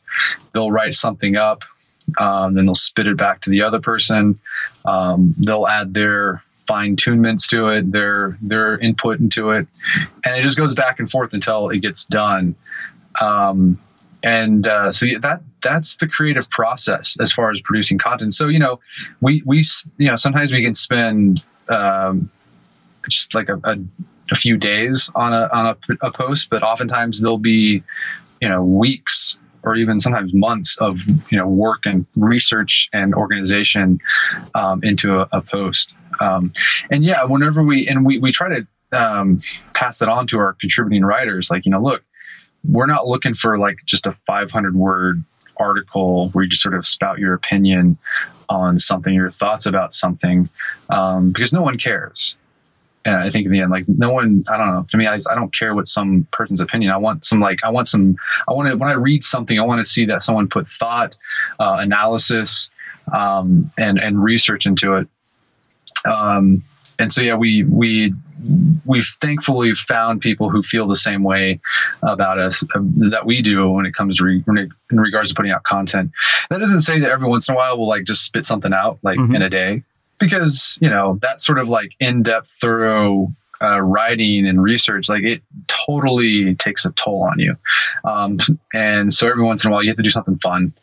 They'll 0.53 0.71
write 0.71 0.93
something 0.93 1.35
up, 1.35 1.65
um, 2.17 2.53
then 2.53 2.65
they'll 2.65 2.75
spit 2.75 3.07
it 3.07 3.17
back 3.17 3.41
to 3.41 3.49
the 3.49 3.61
other 3.61 3.81
person. 3.81 4.39
Um, 4.85 5.35
they'll 5.37 5.67
add 5.67 5.93
their 5.93 6.45
fine 6.67 6.95
tunements 6.95 7.47
to 7.49 7.67
it, 7.69 7.91
their 7.91 8.37
their 8.41 8.77
input 8.79 9.19
into 9.19 9.51
it, 9.51 9.67
and 10.25 10.35
it 10.35 10.43
just 10.43 10.57
goes 10.57 10.73
back 10.73 10.99
and 10.99 11.09
forth 11.09 11.33
until 11.33 11.69
it 11.69 11.79
gets 11.79 12.05
done. 12.05 12.55
Um, 13.21 13.79
and 14.23 14.67
uh, 14.67 14.91
so 14.91 15.05
that 15.21 15.41
that's 15.61 15.97
the 15.97 16.07
creative 16.07 16.49
process 16.49 17.17
as 17.19 17.31
far 17.31 17.51
as 17.51 17.59
producing 17.61 17.97
content. 17.97 18.33
So 18.33 18.47
you 18.47 18.59
know, 18.59 18.79
we 19.21 19.43
we 19.45 19.63
you 19.97 20.07
know 20.07 20.15
sometimes 20.15 20.51
we 20.53 20.63
can 20.63 20.73
spend 20.73 21.45
um, 21.69 22.29
just 23.09 23.35
like 23.35 23.49
a, 23.49 23.59
a, 23.63 23.77
a, 24.31 24.35
few 24.35 24.57
days 24.57 25.09
on 25.15 25.33
a 25.33 25.49
on 25.53 25.67
a, 25.67 26.07
a 26.07 26.11
post, 26.11 26.49
but 26.49 26.63
oftentimes 26.63 27.21
there'll 27.21 27.37
be 27.37 27.83
you 28.41 28.49
know 28.49 28.63
weeks 28.63 29.37
or 29.63 29.75
even 29.75 29.99
sometimes 29.99 30.33
months 30.33 30.77
of 30.77 30.99
you 31.29 31.37
know 31.37 31.47
work 31.47 31.85
and 31.85 32.05
research 32.15 32.89
and 32.93 33.13
organization 33.13 33.99
um, 34.55 34.81
into 34.83 35.19
a, 35.19 35.27
a 35.31 35.41
post. 35.41 35.93
Um, 36.19 36.51
and 36.91 37.03
yeah, 37.03 37.23
whenever 37.23 37.63
we 37.63 37.87
and 37.87 38.05
we 38.05 38.19
we 38.19 38.31
try 38.31 38.49
to 38.49 38.67
um, 38.91 39.39
pass 39.73 39.99
that 39.99 40.09
on 40.09 40.27
to 40.27 40.39
our 40.39 40.53
contributing 40.53 41.03
writers, 41.03 41.49
like 41.49 41.65
you 41.65 41.71
know, 41.71 41.81
look, 41.81 42.03
we're 42.67 42.85
not 42.85 43.07
looking 43.07 43.33
for 43.33 43.57
like 43.57 43.77
just 43.85 44.05
a 44.05 44.13
500 44.25 44.75
word 44.75 45.23
article 45.57 46.29
where 46.29 46.43
you 46.43 46.49
just 46.49 46.63
sort 46.63 46.75
of 46.75 46.85
spout 46.85 47.19
your 47.19 47.33
opinion 47.33 47.97
on 48.49 48.77
something, 48.77 49.13
your 49.13 49.29
thoughts 49.29 49.65
about 49.65 49.93
something, 49.93 50.49
um, 50.89 51.31
because 51.31 51.53
no 51.53 51.61
one 51.61 51.77
cares. 51.77 52.35
And 53.05 53.15
I 53.15 53.29
think 53.29 53.45
in 53.45 53.51
the 53.51 53.59
end, 53.59 53.71
like 53.71 53.85
no 53.87 54.11
one, 54.11 54.45
I 54.47 54.57
don't 54.57 54.67
know. 54.67 54.85
To 54.89 54.97
me, 54.97 55.07
I, 55.07 55.15
I 55.15 55.35
don't 55.35 55.53
care 55.53 55.75
what 55.75 55.87
some 55.87 56.25
person's 56.31 56.61
opinion. 56.61 56.91
I 56.91 56.97
want 56.97 57.25
some, 57.25 57.41
like, 57.41 57.63
I 57.63 57.69
want 57.69 57.87
some, 57.87 58.15
I 58.47 58.53
want 58.53 58.69
to, 58.69 58.77
when 58.77 58.89
I 58.89 58.93
read 58.93 59.23
something, 59.25 59.59
I 59.59 59.63
want 59.63 59.83
to 59.83 59.89
see 59.89 60.05
that 60.05 60.21
someone 60.21 60.47
put 60.47 60.69
thought, 60.69 61.13
uh, 61.59 61.77
analysis, 61.79 62.69
um, 63.13 63.69
and, 63.77 63.99
and 63.99 64.23
research 64.23 64.65
into 64.65 64.95
it. 64.95 65.07
Um, 66.05 66.63
and 66.99 67.11
so, 67.11 67.21
yeah, 67.21 67.35
we, 67.35 67.63
we, 67.63 68.13
we've 68.85 69.07
thankfully 69.21 69.73
found 69.73 70.21
people 70.21 70.49
who 70.49 70.61
feel 70.61 70.87
the 70.87 70.95
same 70.95 71.23
way 71.23 71.59
about 72.03 72.39
us 72.39 72.63
uh, 72.75 72.79
that 73.09 73.25
we 73.25 73.41
do 73.41 73.69
when 73.69 73.85
it 73.85 73.93
comes 73.93 74.17
to 74.17 74.25
re- 74.25 74.43
in 74.47 74.99
regards 74.99 75.29
to 75.29 75.35
putting 75.35 75.51
out 75.51 75.63
content. 75.63 76.11
That 76.49 76.59
doesn't 76.59 76.81
say 76.81 76.99
that 76.99 77.09
every 77.09 77.29
once 77.29 77.47
in 77.47 77.55
a 77.55 77.57
while 77.57 77.77
we'll 77.77 77.87
like 77.87 78.03
just 78.03 78.23
spit 78.23 78.45
something 78.45 78.73
out 78.73 78.99
like 79.01 79.17
mm-hmm. 79.17 79.35
in 79.35 79.41
a 79.41 79.49
day 79.49 79.83
because 80.19 80.77
you 80.81 80.89
know 80.89 81.19
that 81.21 81.41
sort 81.41 81.59
of 81.59 81.69
like 81.69 81.95
in-depth 81.99 82.49
thorough 82.61 83.31
uh, 83.61 83.79
writing 83.79 84.45
and 84.45 84.61
research 84.61 85.07
like 85.07 85.23
it 85.23 85.41
totally 85.67 86.53
takes 86.55 86.85
a 86.85 86.91
toll 86.91 87.23
on 87.23 87.39
you 87.39 87.55
um, 88.03 88.37
and 88.73 89.13
so 89.13 89.27
every 89.29 89.43
once 89.43 89.63
in 89.63 89.71
a 89.71 89.73
while 89.73 89.81
you 89.81 89.89
have 89.89 89.97
to 89.97 90.03
do 90.03 90.09
something 90.09 90.37
fun 90.39 90.73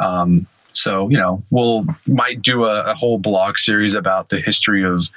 um, 0.00 0.46
so 0.74 1.08
you 1.08 1.16
know 1.16 1.42
we'll 1.50 1.86
might 2.06 2.42
do 2.42 2.64
a, 2.64 2.90
a, 2.90 2.94
whole 2.94 3.18
blog 3.18 3.58
series 3.58 3.94
about 3.94 4.28
the 4.28 4.40
history 4.40 4.84
of 4.84 5.08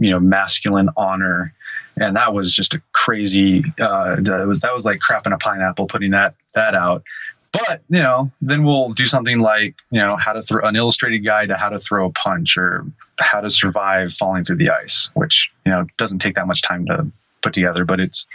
you 0.00 0.10
know 0.10 0.20
masculine 0.20 0.88
honor. 0.96 1.52
And 2.00 2.14
that 2.16 2.32
was 2.32 2.52
just 2.52 2.74
a 2.74 2.82
crazy 2.92 3.64
uh, 3.80 4.16
that 4.20 4.46
was 4.46 4.60
that 4.60 4.72
was 4.72 4.84
like 4.84 5.00
crap 5.00 5.26
in 5.26 5.32
a 5.32 5.38
pineapple 5.38 5.88
putting 5.88 6.12
that 6.12 6.34
that 6.54 6.74
out. 6.74 7.02
But 7.50 7.82
you 7.88 8.02
know, 8.02 8.30
then 8.40 8.62
we'll 8.62 8.90
do 8.90 9.06
something 9.06 9.40
like 9.40 9.74
you 9.90 10.00
know 10.00 10.16
how 10.16 10.32
to 10.32 10.42
throw 10.42 10.66
an 10.66 10.76
illustrated 10.76 11.20
guide 11.20 11.48
to 11.48 11.56
how 11.56 11.70
to 11.70 11.78
throw 11.78 12.06
a 12.06 12.12
punch 12.12 12.56
or 12.56 12.86
how 13.18 13.40
to 13.40 13.50
survive 13.50 14.12
falling 14.12 14.44
through 14.44 14.58
the 14.58 14.70
ice, 14.70 15.10
which 15.14 15.50
you 15.66 15.72
know 15.72 15.86
doesn't 15.96 16.20
take 16.20 16.36
that 16.36 16.46
much 16.46 16.62
time 16.62 16.86
to 16.86 17.10
put 17.42 17.52
together, 17.52 17.84
but 17.84 18.00
it's 18.00 18.26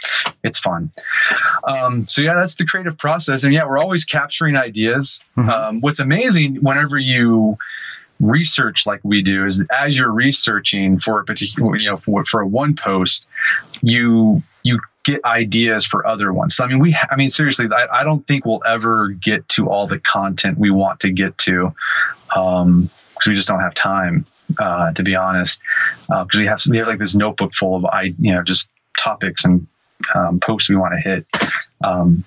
it's 0.42 0.58
fun. 0.58 0.90
Um, 1.66 2.02
so 2.02 2.22
yeah, 2.22 2.34
that's 2.34 2.56
the 2.56 2.66
creative 2.66 2.98
process, 2.98 3.44
and 3.44 3.52
yeah, 3.52 3.64
we're 3.66 3.78
always 3.78 4.04
capturing 4.04 4.56
ideas. 4.56 5.20
Mm-hmm. 5.36 5.50
Um, 5.50 5.80
what's 5.80 6.00
amazing 6.00 6.56
whenever 6.56 6.98
you 6.98 7.56
research 8.20 8.86
like 8.86 9.00
we 9.02 9.22
do 9.22 9.44
is 9.44 9.64
as 9.76 9.98
you're 9.98 10.12
researching 10.12 10.98
for 10.98 11.18
a 11.18 11.24
particular 11.24 11.76
you 11.76 11.90
know 11.90 11.96
for, 11.96 12.24
for 12.24 12.40
a 12.40 12.46
one 12.46 12.74
post 12.74 13.26
you 13.82 14.40
you 14.62 14.78
get 15.04 15.24
ideas 15.24 15.84
for 15.84 16.06
other 16.06 16.32
ones. 16.32 16.56
So, 16.56 16.64
I 16.64 16.68
mean, 16.68 16.78
we, 16.78 16.96
I 17.10 17.16
mean, 17.16 17.30
seriously, 17.30 17.66
I, 17.70 18.00
I, 18.00 18.04
don't 18.04 18.26
think 18.26 18.44
we'll 18.44 18.62
ever 18.66 19.10
get 19.10 19.48
to 19.50 19.68
all 19.68 19.86
the 19.86 19.98
content 20.00 20.58
we 20.58 20.70
want 20.70 21.00
to 21.00 21.10
get 21.10 21.36
to 21.38 21.72
because 22.26 22.62
um, 22.62 22.90
we 23.26 23.34
just 23.34 23.46
don't 23.46 23.60
have 23.60 23.74
time, 23.74 24.24
uh, 24.58 24.92
to 24.92 25.02
be 25.02 25.14
honest. 25.14 25.60
Because 26.08 26.26
uh, 26.34 26.40
we 26.40 26.46
have 26.46 26.62
we 26.68 26.78
have 26.78 26.88
like 26.88 26.98
this 26.98 27.14
notebook 27.14 27.54
full 27.54 27.76
of 27.76 27.84
I, 27.84 28.14
you 28.18 28.32
know, 28.32 28.42
just 28.42 28.68
topics 29.04 29.44
and 29.44 29.66
um, 30.14 30.40
posts 30.40 30.70
we 30.70 30.76
want 30.76 30.94
to 30.94 31.00
hit 31.00 31.26
um, 31.84 32.24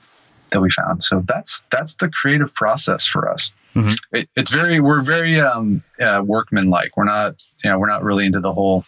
that 0.51 0.61
we 0.61 0.69
found. 0.69 1.03
So 1.03 1.23
that's 1.25 1.63
that's 1.71 1.95
the 1.95 2.09
creative 2.09 2.53
process 2.53 3.05
for 3.05 3.29
us. 3.29 3.51
Mm-hmm. 3.75 4.15
It, 4.15 4.29
it's 4.35 4.51
very 4.51 4.79
we're 4.79 5.01
very 5.01 5.39
um, 5.39 5.83
uh, 5.99 6.21
workman 6.23 6.69
like. 6.69 6.95
We're 6.95 7.05
not 7.05 7.43
you 7.63 7.69
know 7.69 7.79
we're 7.79 7.89
not 7.89 8.03
really 8.03 8.25
into 8.25 8.39
the 8.39 8.53
whole 8.53 8.85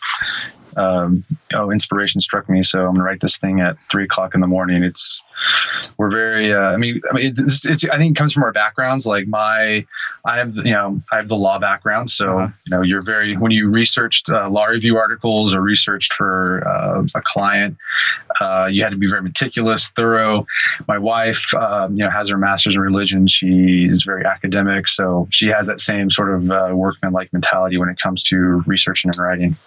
um, 0.77 1.25
oh, 1.53 1.71
inspiration 1.71 2.21
struck 2.21 2.49
me, 2.49 2.63
so 2.63 2.85
I'm 2.85 2.93
gonna 2.93 3.03
write 3.03 3.19
this 3.19 3.37
thing 3.37 3.59
at 3.59 3.77
three 3.91 4.05
o'clock 4.05 4.33
in 4.33 4.41
the 4.41 4.47
morning. 4.47 4.83
It's 4.83 5.21
we're 5.97 6.09
very. 6.09 6.53
Uh, 6.53 6.71
I 6.71 6.77
mean, 6.77 7.01
I 7.09 7.13
mean, 7.13 7.33
it's, 7.37 7.65
it's, 7.65 7.85
I 7.85 7.97
think 7.97 8.15
it 8.15 8.19
comes 8.19 8.33
from 8.33 8.43
our 8.43 8.51
backgrounds. 8.51 9.05
Like 9.05 9.27
my, 9.27 9.85
I 10.25 10.37
have 10.37 10.55
you 10.55 10.71
know 10.71 11.01
I 11.11 11.17
have 11.17 11.27
the 11.27 11.35
law 11.35 11.59
background, 11.59 12.09
so 12.09 12.39
uh-huh. 12.39 12.47
you 12.65 12.71
know 12.71 12.81
you're 12.81 13.01
very 13.01 13.35
when 13.35 13.51
you 13.51 13.71
researched 13.71 14.29
uh, 14.29 14.49
law 14.49 14.65
review 14.65 14.97
articles 14.97 15.55
or 15.55 15.61
researched 15.61 16.13
for 16.13 16.67
uh, 16.67 17.03
a 17.15 17.21
client, 17.21 17.77
uh, 18.41 18.67
you 18.71 18.83
had 18.83 18.91
to 18.91 18.97
be 18.97 19.07
very 19.07 19.21
meticulous, 19.21 19.89
thorough. 19.91 20.45
My 20.87 20.97
wife, 20.97 21.53
um, 21.55 21.95
you 21.95 22.03
know, 22.03 22.09
has 22.09 22.29
her 22.29 22.37
master's 22.37 22.75
in 22.75 22.81
religion. 22.81 23.27
She's 23.27 24.03
very 24.03 24.25
academic, 24.25 24.87
so 24.87 25.27
she 25.31 25.47
has 25.47 25.67
that 25.67 25.79
same 25.79 26.11
sort 26.11 26.33
of 26.33 26.51
uh, 26.51 26.71
workman 26.73 27.13
like 27.13 27.31
mentality 27.33 27.77
when 27.77 27.89
it 27.89 27.99
comes 27.99 28.23
to 28.25 28.63
researching 28.65 29.09
and 29.09 29.19
writing. 29.19 29.57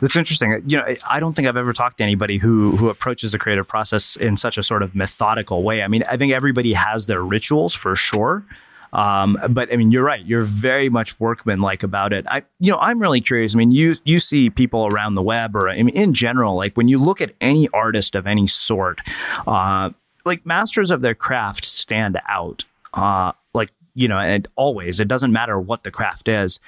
That's 0.00 0.16
interesting. 0.16 0.62
You 0.66 0.78
know, 0.78 0.94
I 1.08 1.20
don't 1.20 1.34
think 1.34 1.48
I've 1.48 1.56
ever 1.56 1.72
talked 1.72 1.98
to 1.98 2.02
anybody 2.02 2.38
who 2.38 2.76
who 2.76 2.88
approaches 2.88 3.32
the 3.32 3.38
creative 3.38 3.68
process 3.68 4.16
in 4.16 4.36
such 4.36 4.58
a 4.58 4.62
sort 4.62 4.82
of 4.82 4.94
methodical 4.94 5.62
way. 5.62 5.82
I 5.82 5.88
mean, 5.88 6.02
I 6.10 6.16
think 6.16 6.32
everybody 6.32 6.72
has 6.72 7.06
their 7.06 7.22
rituals 7.22 7.74
for 7.74 7.94
sure. 7.94 8.44
Um, 8.92 9.38
but 9.48 9.72
I 9.72 9.76
mean, 9.76 9.90
you're 9.90 10.04
right. 10.04 10.24
You're 10.24 10.42
very 10.42 10.90
much 10.90 11.18
workmanlike 11.18 11.82
about 11.82 12.12
it. 12.12 12.26
I, 12.28 12.42
you 12.60 12.70
know, 12.70 12.78
I'm 12.78 12.98
really 12.98 13.20
curious. 13.20 13.54
I 13.54 13.58
mean, 13.58 13.70
you 13.70 13.96
you 14.04 14.20
see 14.20 14.50
people 14.50 14.86
around 14.92 15.14
the 15.14 15.22
web, 15.22 15.56
or 15.56 15.70
I 15.70 15.82
mean, 15.82 15.96
in 15.96 16.12
general, 16.12 16.56
like 16.56 16.76
when 16.76 16.88
you 16.88 16.98
look 16.98 17.20
at 17.20 17.32
any 17.40 17.68
artist 17.72 18.14
of 18.14 18.26
any 18.26 18.46
sort, 18.46 19.00
uh, 19.46 19.90
like 20.24 20.44
masters 20.44 20.90
of 20.90 21.00
their 21.00 21.14
craft 21.14 21.64
stand 21.64 22.18
out. 22.28 22.64
Uh, 22.94 23.32
like 23.54 23.70
you 23.94 24.08
know, 24.08 24.18
and 24.18 24.46
always 24.56 25.00
it 25.00 25.08
doesn't 25.08 25.32
matter 25.32 25.58
what 25.58 25.82
the 25.82 25.90
craft 25.90 26.28
is. 26.28 26.60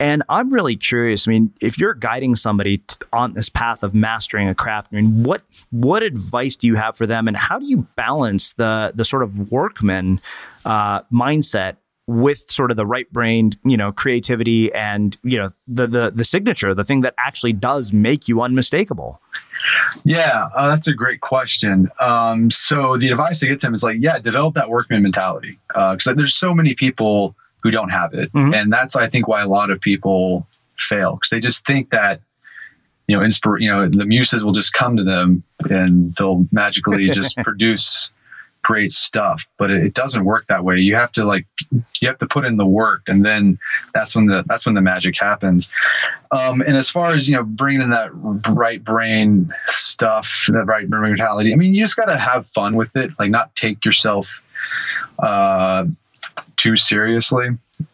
And 0.00 0.22
I'm 0.30 0.50
really 0.50 0.76
curious. 0.76 1.28
I 1.28 1.32
mean, 1.32 1.52
if 1.60 1.78
you're 1.78 1.92
guiding 1.92 2.34
somebody 2.34 2.82
on 3.12 3.34
this 3.34 3.50
path 3.50 3.82
of 3.82 3.94
mastering 3.94 4.48
a 4.48 4.54
craft, 4.54 4.88
I 4.92 4.96
mean, 4.96 5.22
what 5.22 5.42
what 5.70 6.02
advice 6.02 6.56
do 6.56 6.66
you 6.66 6.76
have 6.76 6.96
for 6.96 7.06
them, 7.06 7.28
and 7.28 7.36
how 7.36 7.58
do 7.58 7.66
you 7.66 7.86
balance 7.96 8.54
the 8.54 8.92
the 8.94 9.04
sort 9.04 9.22
of 9.22 9.52
workman 9.52 10.20
uh, 10.64 11.02
mindset 11.12 11.76
with 12.06 12.50
sort 12.50 12.70
of 12.70 12.78
the 12.78 12.86
right 12.86 13.12
brained, 13.12 13.58
you 13.62 13.76
know, 13.76 13.92
creativity 13.92 14.72
and 14.72 15.18
you 15.22 15.36
know 15.36 15.50
the 15.68 15.86
the 15.86 16.10
the 16.10 16.24
signature, 16.24 16.74
the 16.74 16.82
thing 16.82 17.02
that 17.02 17.14
actually 17.18 17.52
does 17.52 17.92
make 17.92 18.26
you 18.26 18.40
unmistakable? 18.40 19.20
Yeah, 20.04 20.48
uh, 20.56 20.68
that's 20.68 20.88
a 20.88 20.94
great 20.94 21.20
question. 21.20 21.90
Um, 22.00 22.50
so 22.50 22.96
the 22.96 23.08
advice 23.08 23.40
to 23.40 23.48
get 23.48 23.60
them 23.60 23.74
is 23.74 23.82
like, 23.82 23.98
yeah, 24.00 24.18
develop 24.18 24.54
that 24.54 24.70
workman 24.70 25.02
mentality 25.02 25.58
because 25.68 26.06
uh, 26.06 26.14
there's 26.14 26.34
so 26.34 26.54
many 26.54 26.74
people 26.74 27.36
who 27.62 27.70
don't 27.70 27.90
have 27.90 28.14
it. 28.14 28.32
Mm-hmm. 28.32 28.54
And 28.54 28.72
that's, 28.72 28.96
I 28.96 29.08
think, 29.08 29.28
why 29.28 29.42
a 29.42 29.48
lot 29.48 29.70
of 29.70 29.80
people 29.80 30.46
fail 30.78 31.14
because 31.14 31.30
they 31.30 31.40
just 31.40 31.66
think 31.66 31.90
that, 31.90 32.20
you 33.06 33.16
know, 33.16 33.22
inspire, 33.22 33.58
you 33.58 33.70
know, 33.70 33.88
the 33.88 34.04
muses 34.04 34.44
will 34.44 34.52
just 34.52 34.72
come 34.72 34.96
to 34.96 35.04
them 35.04 35.42
and 35.68 36.14
they'll 36.14 36.46
magically 36.52 37.06
just 37.10 37.36
produce 37.38 38.10
great 38.62 38.92
stuff. 38.92 39.46
But 39.56 39.70
it, 39.70 39.84
it, 39.84 39.94
doesn't 39.94 40.24
work 40.24 40.46
that 40.48 40.64
way. 40.64 40.78
You 40.78 40.94
have 40.96 41.12
to 41.12 41.24
like, 41.24 41.46
you 42.00 42.08
have 42.08 42.18
to 42.18 42.26
put 42.26 42.44
in 42.44 42.56
the 42.56 42.66
work 42.66 43.02
and 43.06 43.24
then 43.24 43.58
that's 43.94 44.14
when 44.14 44.26
the, 44.26 44.44
that's 44.46 44.66
when 44.66 44.74
the 44.74 44.80
magic 44.80 45.18
happens. 45.18 45.70
Um, 46.30 46.60
and 46.60 46.76
as 46.76 46.88
far 46.88 47.12
as, 47.12 47.28
you 47.28 47.36
know, 47.36 47.42
bringing 47.42 47.82
in 47.82 47.90
that 47.90 48.10
right 48.12 48.82
brain 48.82 49.52
stuff, 49.66 50.46
that 50.48 50.64
right 50.66 50.88
brain 50.88 51.02
mentality, 51.02 51.52
I 51.52 51.56
mean, 51.56 51.74
you 51.74 51.82
just 51.82 51.96
got 51.96 52.06
to 52.06 52.18
have 52.18 52.46
fun 52.46 52.76
with 52.76 52.94
it. 52.96 53.10
Like 53.18 53.30
not 53.30 53.54
take 53.54 53.84
yourself, 53.84 54.40
uh, 55.18 55.86
too 56.56 56.76
seriously 56.76 57.48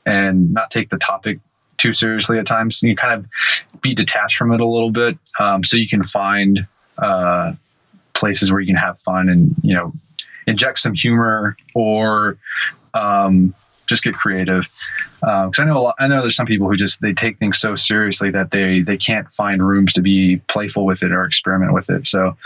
and 0.04 0.52
not 0.52 0.70
take 0.70 0.90
the 0.90 0.98
topic 0.98 1.38
too 1.78 1.92
seriously 1.92 2.38
at 2.38 2.46
times. 2.46 2.82
You 2.82 2.96
kind 2.96 3.14
of 3.14 3.80
be 3.80 3.94
detached 3.94 4.36
from 4.36 4.52
it 4.52 4.60
a 4.60 4.66
little 4.66 4.90
bit, 4.90 5.18
um, 5.38 5.64
so 5.64 5.76
you 5.76 5.88
can 5.88 6.02
find 6.02 6.66
uh, 6.98 7.52
places 8.14 8.50
where 8.50 8.60
you 8.60 8.66
can 8.66 8.76
have 8.76 8.98
fun 9.00 9.28
and 9.28 9.54
you 9.62 9.74
know 9.74 9.92
inject 10.46 10.78
some 10.78 10.94
humor 10.94 11.56
or 11.74 12.38
um, 12.94 13.54
just 13.86 14.02
get 14.02 14.14
creative. 14.14 14.66
Because 15.20 15.58
uh, 15.58 15.62
I 15.62 15.64
know 15.64 15.82
lot, 15.82 15.94
I 15.98 16.06
know 16.06 16.20
there's 16.20 16.36
some 16.36 16.46
people 16.46 16.68
who 16.68 16.76
just 16.76 17.00
they 17.00 17.12
take 17.12 17.38
things 17.38 17.58
so 17.58 17.76
seriously 17.76 18.30
that 18.30 18.50
they 18.50 18.80
they 18.80 18.96
can't 18.96 19.30
find 19.32 19.66
rooms 19.66 19.92
to 19.94 20.02
be 20.02 20.38
playful 20.48 20.84
with 20.86 21.02
it 21.02 21.12
or 21.12 21.24
experiment 21.24 21.72
with 21.72 21.90
it. 21.90 22.06
So 22.06 22.36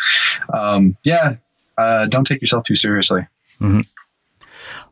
um, 0.53 0.97
yeah, 1.05 1.37
uh, 1.79 2.07
don't 2.07 2.27
take 2.27 2.41
yourself 2.41 2.65
too 2.65 2.77
seriously. 2.77 3.27
Mm-hmm. 3.61 3.81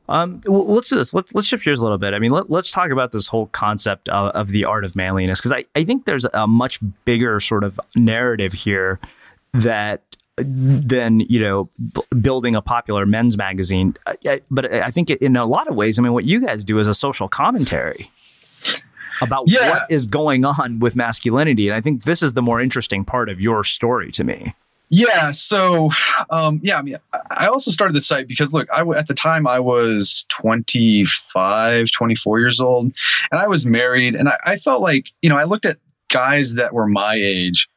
Um, 0.09 0.40
well, 0.47 0.64
let's 0.66 0.88
do 0.88 0.97
this. 0.97 1.12
Let, 1.12 1.35
us 1.35 1.47
shift 1.47 1.64
gears 1.64 1.81
a 1.81 1.85
little 1.85 1.99
bit. 1.99 2.14
I 2.14 2.18
mean, 2.18 2.31
let, 2.31 2.51
us 2.51 2.71
talk 2.71 2.90
about 2.90 3.12
this 3.12 3.29
whole 3.29 3.47
concept 3.47 4.09
of, 4.09 4.31
of 4.31 4.49
the 4.49 4.64
art 4.64 4.85
of 4.85 4.97
manliness 4.97 5.38
because 5.38 5.53
I, 5.53 5.64
I 5.77 5.85
think 5.85 6.07
there's 6.07 6.25
a 6.33 6.47
much 6.47 6.81
bigger 7.05 7.40
sort 7.40 7.62
of 7.62 7.79
narrative 7.94 8.53
here 8.55 9.01
that 9.53 10.03
than 10.37 11.21
you 11.21 11.40
know 11.40 11.66
b- 11.94 12.03
building 12.21 12.55
a 12.55 12.62
popular 12.62 13.05
men's 13.05 13.37
magazine. 13.37 13.97
I, 14.27 14.40
but 14.51 14.73
I 14.73 14.90
think 14.90 15.11
in 15.11 15.37
a 15.37 15.44
lot 15.44 15.68
of 15.68 15.75
ways, 15.75 15.99
I 15.99 16.03
mean, 16.03 16.12
what 16.12 16.25
you 16.25 16.40
guys 16.40 16.64
do 16.64 16.79
is 16.79 16.87
a 16.87 16.94
social 16.94 17.29
commentary 17.29 18.11
about 19.21 19.44
yeah. 19.49 19.71
what 19.71 19.83
is 19.90 20.07
going 20.07 20.44
on 20.44 20.79
with 20.79 20.97
masculinity, 20.97 21.68
and 21.68 21.77
I 21.77 21.81
think 21.81 22.05
this 22.05 22.23
is 22.23 22.33
the 22.33 22.42
more 22.42 22.61
interesting 22.61 23.05
part 23.05 23.29
of 23.29 23.40
your 23.40 23.64
story 23.64 24.11
to 24.12 24.25
me. 24.25 24.55
Yeah. 24.90 25.33
So, 25.33 25.90
um, 26.31 26.61
yeah, 26.62 26.79
I 26.79 26.83
mean, 26.83 26.96
I 27.31 27.46
also 27.46 27.70
started 27.70 27.94
the 27.94 28.01
site 28.01 28.27
because 28.27 28.53
look, 28.53 28.68
I, 28.72 28.83
at 28.96 29.07
the 29.07 29.14
time 29.14 29.46
I 29.46 29.61
was 29.61 30.24
25, 30.31 31.90
24 31.90 32.38
years 32.40 32.61
old 32.61 32.92
and 33.31 33.40
I 33.40 33.46
was 33.46 33.66
married 33.66 34.14
and 34.14 34.29
I, 34.29 34.38
I 34.44 34.57
felt 34.57 34.81
like, 34.81 35.12
you 35.20 35.29
know, 35.29 35.37
I 35.37 35.44
looked 35.44 35.66
at 35.66 35.79
guys 36.09 36.55
that 36.55 36.72
were 36.72 36.87
my 36.87 37.14
age 37.14 37.68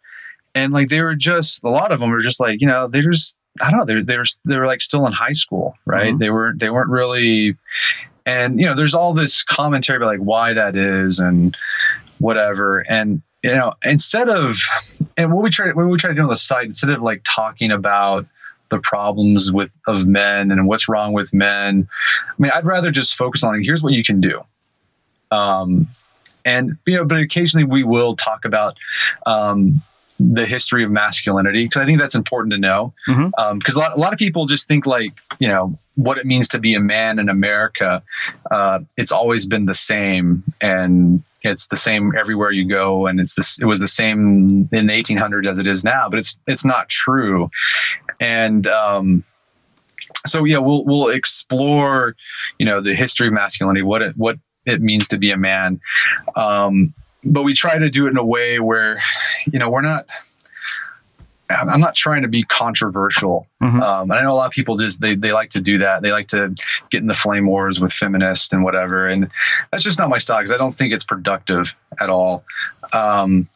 and 0.56 0.72
like, 0.72 0.90
they 0.90 1.02
were 1.02 1.16
just, 1.16 1.64
a 1.64 1.70
lot 1.70 1.92
of 1.92 2.00
them 2.00 2.10
were 2.10 2.22
just 2.22 2.40
like, 2.40 2.62
you 2.62 2.68
know, 2.68 2.88
they 2.88 3.02
just, 3.02 3.38
I 3.62 3.70
don't 3.70 3.80
know, 3.80 3.86
they, 3.86 4.02
they 4.02 4.18
were, 4.18 4.26
they 4.46 4.58
were 4.58 4.68
like 4.68 4.82
still 4.82 5.06
in 5.06 5.12
high 5.12 5.34
school, 5.34 5.76
right? 5.86 6.10
Mm-hmm. 6.10 6.18
They 6.18 6.30
weren't, 6.30 6.60
they 6.60 6.70
weren't 6.70 6.90
really, 6.90 7.58
and 8.26 8.60
you 8.60 8.66
know, 8.66 8.76
there's 8.76 8.96
all 8.96 9.14
this 9.14 9.44
commentary 9.44 9.98
about 9.98 10.08
like 10.08 10.20
why 10.20 10.54
that 10.54 10.78
is 10.78 11.20
and 11.20 11.58
whatever. 12.20 12.80
And, 12.82 13.22
you 13.44 13.56
know, 13.56 13.74
instead 13.84 14.30
of 14.30 14.58
and 15.18 15.32
what 15.32 15.44
we 15.44 15.50
try 15.50 15.72
what 15.72 15.88
we 15.88 15.98
try 15.98 16.10
to 16.10 16.16
do 16.16 16.22
on 16.22 16.30
the 16.30 16.36
site, 16.36 16.66
instead 16.66 16.92
of 16.92 17.02
like 17.02 17.22
talking 17.24 17.72
about 17.72 18.26
the 18.70 18.80
problems 18.80 19.52
with 19.52 19.76
of 19.88 20.06
men 20.06 20.52
and 20.52 20.68
what's 20.68 20.88
wrong 20.88 21.14
with 21.14 21.34
men, 21.34 21.88
I 22.30 22.34
mean, 22.38 22.52
I'd 22.54 22.66
rather 22.66 22.92
just 22.92 23.16
focus 23.16 23.44
on 23.44 23.56
like, 23.56 23.66
here's 23.66 23.84
what 23.84 23.94
you 23.94 24.04
can 24.04 24.22
do. 24.22 24.42
Um, 25.32 25.88
and 26.46 26.78
you 26.86 26.96
know, 26.96 27.06
but 27.06 27.20
occasionally 27.20 27.66
we 27.66 27.84
will 27.84 28.16
talk 28.16 28.46
about 28.46 28.78
um, 29.26 29.82
the 30.20 30.46
history 30.46 30.84
of 30.84 30.92
masculinity 30.92 31.66
because 31.66 31.82
I 31.82 31.86
think 31.86 32.00
that's 32.00 32.16
important 32.16 32.52
to 32.54 32.60
know. 32.60 32.94
Because 33.08 33.20
mm-hmm. 33.20 33.42
um, 33.42 33.60
a, 33.76 33.80
lot, 33.80 33.98
a 33.98 34.00
lot 34.00 34.14
of 34.14 34.20
people 34.20 34.46
just 34.46 34.68
think 34.68 34.86
like 34.86 35.14
you 35.40 35.48
know 35.48 35.78
what 35.96 36.18
it 36.18 36.26
means 36.26 36.48
to 36.50 36.60
be 36.60 36.76
a 36.76 36.80
man 36.80 37.18
in 37.18 37.28
America. 37.30 38.04
Uh, 38.50 38.80
it's 38.98 39.12
always 39.12 39.48
been 39.48 39.66
the 39.66 39.74
same, 39.74 40.44
and 40.62 41.24
it's 41.44 41.68
the 41.68 41.76
same 41.76 42.14
everywhere 42.18 42.52
you 42.52 42.68
go, 42.68 43.08
and 43.08 43.20
it's 43.20 43.36
this. 43.36 43.60
It 43.60 43.66
was 43.66 43.80
the 43.80 43.88
same 43.88 44.70
in 44.72 44.88
the 44.88 44.94
1800s 44.94 45.48
as 45.48 45.60
it 45.60 45.68
is 45.68 45.84
now, 45.84 46.10
but 46.10 46.20
it's 46.20 46.38
it's 46.48 46.66
not 46.66 46.90
true. 46.90 47.50
And 48.20 48.68
um, 48.68 49.24
so 50.26 50.44
yeah, 50.44 50.60
we'll 50.60 50.86
we'll 50.86 51.10
explore, 51.10 52.16
you 52.60 52.66
know, 52.66 52.82
the 52.82 52.94
history 52.94 53.28
of 53.28 53.34
masculinity, 53.34 53.82
what 53.82 54.02
it 54.02 54.18
what 54.18 54.38
it 54.66 54.82
means 54.82 55.08
to 55.10 55.18
be 55.18 55.32
a 55.32 55.38
man. 55.38 55.80
Um, 56.36 56.94
but 57.24 57.44
we 57.44 57.54
try 57.54 57.78
to 57.78 57.90
do 57.90 58.08
it 58.08 58.12
in 58.12 58.18
a 58.18 58.26
way 58.26 58.60
where, 58.60 59.00
you 59.52 59.60
know, 59.60 59.70
we're 59.70 59.82
not 59.82 60.06
I'm 61.52 61.80
not 61.80 61.96
trying 61.96 62.22
to 62.22 62.28
be 62.28 62.44
controversial. 62.44 63.48
Mm-hmm. 63.62 63.82
Um, 63.82 64.12
and 64.12 64.14
I 64.14 64.22
know 64.22 64.32
a 64.32 64.36
lot 64.36 64.48
of 64.48 64.52
people 64.52 64.78
just 64.78 65.02
they 65.02 65.16
they 65.16 65.32
like 65.32 65.50
to 65.52 65.62
do 65.62 65.78
that. 65.80 66.02
They 66.02 66.12
like 66.12 66.28
to 66.30 66.54
get 66.90 67.02
in 67.02 67.08
the 67.08 67.14
flame 67.14 67.46
wars 67.48 67.80
with 67.80 67.94
feminists 67.94 68.54
and 68.54 68.64
whatever. 68.64 69.08
And 69.08 69.30
that's 69.72 69.84
just 69.84 70.00
not 70.00 70.10
my 70.10 70.18
style 70.18 70.40
because 70.40 70.52
I 70.52 70.58
don't 70.58 70.74
think 70.74 70.94
it's 70.94 71.06
productive 71.06 71.76
at 72.00 72.10
all. 72.10 72.44
Um, 72.94 73.48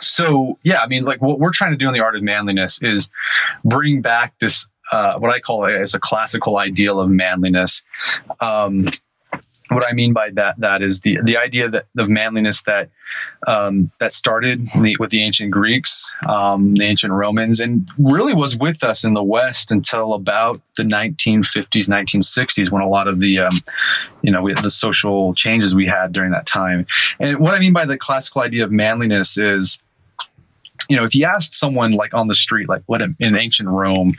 so 0.00 0.58
yeah, 0.62 0.80
I 0.80 0.86
mean, 0.86 1.04
like 1.04 1.22
what 1.22 1.38
we're 1.38 1.52
trying 1.52 1.72
to 1.72 1.76
do 1.76 1.86
in 1.86 1.94
the 1.94 2.00
art 2.00 2.16
of 2.16 2.22
manliness 2.22 2.82
is 2.82 3.10
bring 3.64 4.02
back 4.02 4.34
this 4.40 4.68
uh, 4.92 5.18
what 5.18 5.30
I 5.30 5.40
call 5.40 5.66
as 5.66 5.94
a 5.94 5.98
classical 6.00 6.58
ideal 6.58 7.00
of 7.00 7.08
manliness. 7.08 7.82
Um, 8.40 8.84
what 9.74 9.84
I 9.88 9.92
mean 9.92 10.12
by 10.12 10.30
that 10.30 10.58
that 10.60 10.82
is 10.82 11.00
the 11.00 11.18
the 11.22 11.36
idea 11.36 11.68
that 11.68 11.86
of 11.98 12.08
manliness 12.08 12.62
that 12.62 12.90
um, 13.46 13.90
that 14.00 14.12
started 14.12 14.66
with 14.98 15.10
the 15.10 15.22
ancient 15.22 15.50
Greeks, 15.50 16.10
um, 16.26 16.74
the 16.74 16.84
ancient 16.84 17.12
Romans, 17.12 17.60
and 17.60 17.88
really 17.98 18.34
was 18.34 18.56
with 18.56 18.82
us 18.82 19.04
in 19.04 19.14
the 19.14 19.22
West 19.22 19.70
until 19.70 20.14
about 20.14 20.60
the 20.76 20.82
1950s, 20.82 21.88
1960s, 21.88 22.70
when 22.70 22.82
a 22.82 22.88
lot 22.88 23.06
of 23.06 23.20
the 23.20 23.38
um, 23.38 23.52
you 24.22 24.30
know 24.30 24.48
the 24.54 24.70
social 24.70 25.34
changes 25.34 25.74
we 25.74 25.86
had 25.86 26.12
during 26.12 26.30
that 26.30 26.46
time. 26.46 26.86
And 27.20 27.38
what 27.38 27.54
I 27.54 27.58
mean 27.58 27.72
by 27.72 27.84
the 27.84 27.98
classical 27.98 28.42
idea 28.42 28.64
of 28.64 28.72
manliness 28.72 29.36
is 29.36 29.78
you 30.88 30.96
know, 30.96 31.04
if 31.04 31.14
you 31.14 31.24
asked 31.24 31.54
someone 31.54 31.92
like 31.92 32.14
on 32.14 32.26
the 32.26 32.34
street, 32.34 32.68
like 32.68 32.82
what 32.86 33.00
in, 33.00 33.16
ancient 33.20 33.68
Rome, 33.68 34.12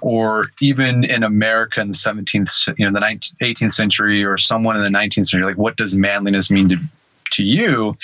or 0.00 0.46
even 0.60 1.04
in 1.04 1.22
America 1.22 1.80
in 1.80 1.88
the 1.88 1.94
17th, 1.94 2.78
you 2.78 2.88
know, 2.88 2.98
the 2.98 3.04
19th, 3.04 3.34
18th 3.40 3.72
century, 3.72 4.24
or 4.24 4.36
someone 4.36 4.76
in 4.76 4.82
the 4.82 4.98
19th 4.98 5.26
century, 5.26 5.44
like 5.44 5.58
what 5.58 5.76
does 5.76 5.96
manliness 5.96 6.50
mean 6.50 6.68
to 6.70 6.76
to 7.32 7.44
you? 7.44 7.96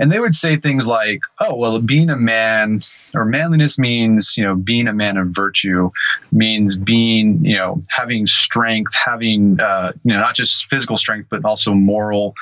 And 0.00 0.10
they 0.10 0.18
would 0.18 0.34
say 0.34 0.56
things 0.56 0.88
like, 0.88 1.20
"Oh, 1.38 1.56
well, 1.56 1.80
being 1.80 2.10
a 2.10 2.16
man 2.16 2.80
or 3.14 3.24
manliness 3.24 3.78
means, 3.78 4.36
you 4.36 4.42
know, 4.42 4.56
being 4.56 4.88
a 4.88 4.92
man 4.92 5.16
of 5.16 5.28
virtue, 5.28 5.90
means 6.32 6.76
being, 6.76 7.44
you 7.44 7.56
know, 7.56 7.80
having 7.88 8.26
strength, 8.26 8.92
having, 8.94 9.60
uh, 9.60 9.92
you 10.02 10.12
know, 10.12 10.20
not 10.20 10.34
just 10.34 10.66
physical 10.66 10.96
strength, 10.96 11.28
but 11.30 11.44
also 11.44 11.74
moral 11.74 12.34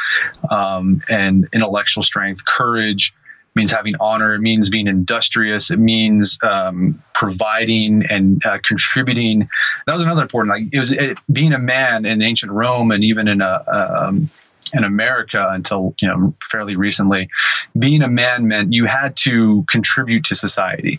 um, 0.50 1.02
and 1.10 1.46
intellectual 1.52 2.02
strength, 2.02 2.44
courage." 2.46 3.12
Means 3.54 3.72
having 3.72 3.94
honor. 4.00 4.34
It 4.34 4.40
means 4.40 4.68
being 4.70 4.86
industrious. 4.86 5.70
It 5.70 5.78
means 5.78 6.38
um, 6.42 7.02
providing 7.14 8.04
and 8.08 8.44
uh, 8.44 8.58
contributing. 8.62 9.48
That 9.86 9.94
was 9.94 10.02
another 10.02 10.22
important. 10.22 10.54
Like 10.54 10.68
it 10.72 10.78
was 10.78 10.92
it, 10.92 11.18
being 11.32 11.52
a 11.52 11.58
man 11.58 12.04
in 12.04 12.22
ancient 12.22 12.52
Rome 12.52 12.90
and 12.90 13.02
even 13.02 13.28
in 13.28 13.40
a, 13.40 13.64
um, 13.68 14.30
in 14.72 14.84
America 14.84 15.48
until 15.50 15.94
you 16.00 16.08
know 16.08 16.34
fairly 16.42 16.76
recently. 16.76 17.28
Being 17.78 18.02
a 18.02 18.08
man 18.08 18.46
meant 18.46 18.72
you 18.72 18.86
had 18.86 19.16
to 19.18 19.64
contribute 19.68 20.24
to 20.24 20.34
society. 20.34 20.98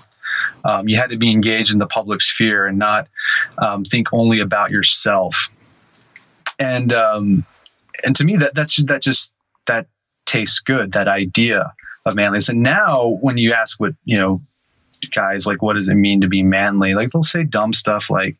Um, 0.63 0.87
you 0.87 0.97
had 0.97 1.09
to 1.09 1.17
be 1.17 1.31
engaged 1.31 1.73
in 1.73 1.79
the 1.79 1.87
public 1.87 2.21
sphere 2.21 2.65
and 2.65 2.77
not 2.77 3.07
um, 3.57 3.83
think 3.83 4.07
only 4.13 4.39
about 4.39 4.71
yourself. 4.71 5.47
And 6.59 6.93
um, 6.93 7.45
and 8.03 8.15
to 8.15 8.25
me 8.25 8.35
that 8.37 8.55
that's 8.55 8.83
that 8.85 9.01
just 9.01 9.33
that 9.67 9.87
tastes 10.25 10.59
good. 10.59 10.91
That 10.91 11.07
idea 11.07 11.73
of 12.05 12.15
manliness. 12.15 12.49
And 12.49 12.63
now 12.63 13.17
when 13.21 13.37
you 13.37 13.53
ask 13.53 13.79
what, 13.79 13.93
you 14.05 14.17
know, 14.17 14.41
guys 15.09 15.47
like 15.47 15.63
what 15.63 15.73
does 15.73 15.89
it 15.89 15.95
mean 15.95 16.21
to 16.21 16.27
be 16.27 16.43
manly? 16.43 16.93
Like 16.93 17.11
they'll 17.11 17.23
say 17.23 17.43
dumb 17.43 17.73
stuff 17.73 18.09
like 18.09 18.37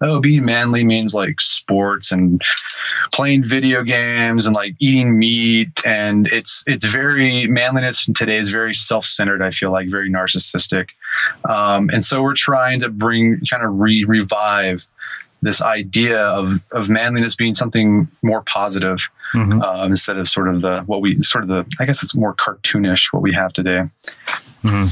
oh 0.00 0.20
being 0.20 0.44
manly 0.44 0.84
means 0.84 1.14
like 1.14 1.40
sports 1.40 2.10
and 2.12 2.40
playing 3.12 3.42
video 3.42 3.82
games 3.82 4.46
and 4.46 4.56
like 4.56 4.74
eating 4.78 5.18
meat. 5.18 5.84
And 5.84 6.26
it's 6.28 6.64
it's 6.66 6.86
very 6.86 7.46
manliness 7.46 8.06
today 8.06 8.38
is 8.38 8.48
very 8.48 8.74
self-centered 8.74 9.42
i 9.42 9.50
feel 9.50 9.70
like 9.70 9.90
very 9.90 10.10
narcissistic. 10.10 10.90
Um, 11.48 11.90
and 11.92 12.04
so 12.04 12.22
we're 12.22 12.34
trying 12.34 12.80
to 12.80 12.88
bring 12.88 13.40
kind 13.50 13.64
of 13.64 13.78
re- 13.78 14.04
revive 14.04 14.86
this 15.42 15.62
idea 15.62 16.20
of 16.20 16.60
of 16.72 16.88
manliness 16.88 17.36
being 17.36 17.54
something 17.54 18.08
more 18.22 18.42
positive 18.42 19.08
mm-hmm. 19.32 19.62
uh, 19.62 19.86
instead 19.86 20.16
of 20.16 20.28
sort 20.28 20.48
of 20.48 20.62
the 20.62 20.80
what 20.82 21.00
we 21.00 21.20
sort 21.22 21.44
of 21.44 21.48
the 21.48 21.64
I 21.80 21.84
guess 21.84 22.02
it's 22.02 22.14
more 22.14 22.34
cartoonish 22.34 23.12
what 23.12 23.22
we 23.22 23.32
have 23.34 23.52
today. 23.52 23.84
Mm-hmm. 24.64 24.86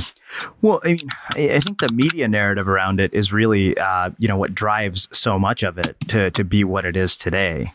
Well, 0.62 0.80
I 0.84 0.88
mean, 0.88 1.50
I 1.50 1.60
think 1.60 1.80
the 1.80 1.92
media 1.92 2.28
narrative 2.28 2.68
around 2.68 3.00
it 3.00 3.12
is 3.12 3.32
really, 3.32 3.76
uh, 3.78 4.10
you 4.18 4.28
know, 4.28 4.36
what 4.36 4.54
drives 4.54 5.08
so 5.12 5.38
much 5.38 5.62
of 5.62 5.78
it 5.78 5.96
to 6.08 6.30
to 6.30 6.44
be 6.44 6.62
what 6.64 6.84
it 6.84 6.96
is 6.96 7.18
today. 7.18 7.72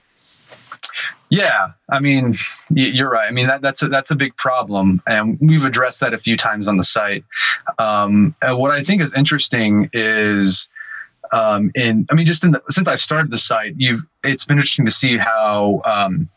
Yeah, 1.29 1.69
I 1.89 2.01
mean, 2.01 2.33
you're 2.69 3.09
right. 3.09 3.25
I 3.25 3.31
mean, 3.31 3.47
that, 3.47 3.61
that's 3.61 3.81
a, 3.81 3.87
that's 3.87 4.11
a 4.11 4.17
big 4.17 4.35
problem, 4.35 5.01
and 5.07 5.37
we've 5.39 5.63
addressed 5.63 6.01
that 6.01 6.13
a 6.13 6.17
few 6.17 6.35
times 6.35 6.67
on 6.67 6.75
the 6.75 6.83
site. 6.83 7.23
Um, 7.79 8.35
what 8.41 8.71
I 8.71 8.83
think 8.83 9.01
is 9.01 9.13
interesting 9.13 9.89
is 9.93 10.67
um, 11.31 11.71
in 11.75 12.05
I 12.11 12.15
mean, 12.15 12.25
just 12.25 12.43
in 12.43 12.51
the, 12.51 12.61
since 12.69 12.87
I've 12.87 13.01
started 13.01 13.31
the 13.31 13.37
site, 13.37 13.75
you've 13.77 14.01
it's 14.23 14.45
been 14.45 14.57
interesting 14.57 14.85
to 14.85 14.91
see 14.91 15.17
how 15.17 15.81
um, 15.85 16.29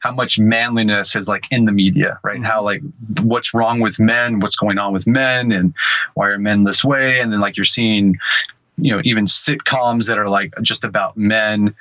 how 0.00 0.12
much 0.12 0.38
manliness 0.38 1.14
is 1.14 1.28
like 1.28 1.46
in 1.50 1.66
the 1.66 1.72
media, 1.72 2.18
right? 2.22 2.36
Mm-hmm. 2.36 2.44
How 2.44 2.62
like 2.62 2.82
what's 3.22 3.54
wrong 3.54 3.80
with 3.80 4.00
men, 4.00 4.40
what's 4.40 4.56
going 4.56 4.78
on 4.78 4.92
with 4.92 5.06
men, 5.06 5.52
and 5.52 5.74
why 6.14 6.28
are 6.28 6.38
men 6.38 6.64
this 6.64 6.84
way? 6.84 7.20
And 7.20 7.32
then 7.32 7.40
like 7.40 7.56
you're 7.56 7.64
seeing, 7.64 8.18
you 8.76 8.92
know, 8.92 9.00
even 9.04 9.26
sitcoms 9.26 10.06
that 10.08 10.18
are 10.18 10.28
like 10.28 10.54
just 10.62 10.84
about 10.84 11.16
men, 11.16 11.74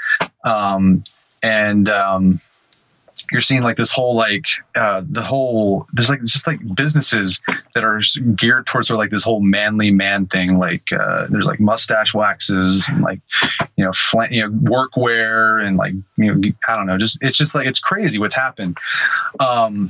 um, 0.43 1.03
and 1.41 1.89
um, 1.89 2.41
you're 3.31 3.41
seeing 3.41 3.61
like 3.61 3.77
this 3.77 3.91
whole 3.91 4.15
like 4.15 4.45
uh, 4.75 5.01
the 5.05 5.21
whole 5.21 5.87
there's 5.93 6.09
like 6.09 6.21
just 6.23 6.47
like 6.47 6.59
businesses 6.75 7.41
that 7.75 7.83
are 7.83 8.01
geared 8.35 8.65
towards 8.65 8.87
sort 8.87 8.95
of 8.95 8.99
like 8.99 9.11
this 9.11 9.23
whole 9.23 9.41
manly 9.41 9.91
man 9.91 10.25
thing. 10.27 10.57
Like 10.57 10.83
uh, 10.91 11.27
there's 11.29 11.45
like 11.45 11.59
mustache 11.59 12.13
waxes 12.13 12.87
and 12.89 13.01
like 13.01 13.21
you 13.75 13.85
know 13.85 13.91
fl- 13.93 14.23
you 14.29 14.41
know 14.41 14.51
workwear 14.51 15.65
and 15.65 15.77
like 15.77 15.93
you 16.17 16.33
know 16.33 16.51
I 16.67 16.75
don't 16.75 16.87
know 16.87 16.97
just 16.97 17.19
it's 17.21 17.37
just 17.37 17.55
like 17.55 17.67
it's 17.67 17.79
crazy 17.79 18.19
what's 18.19 18.35
happened. 18.35 18.77
Um, 19.39 19.89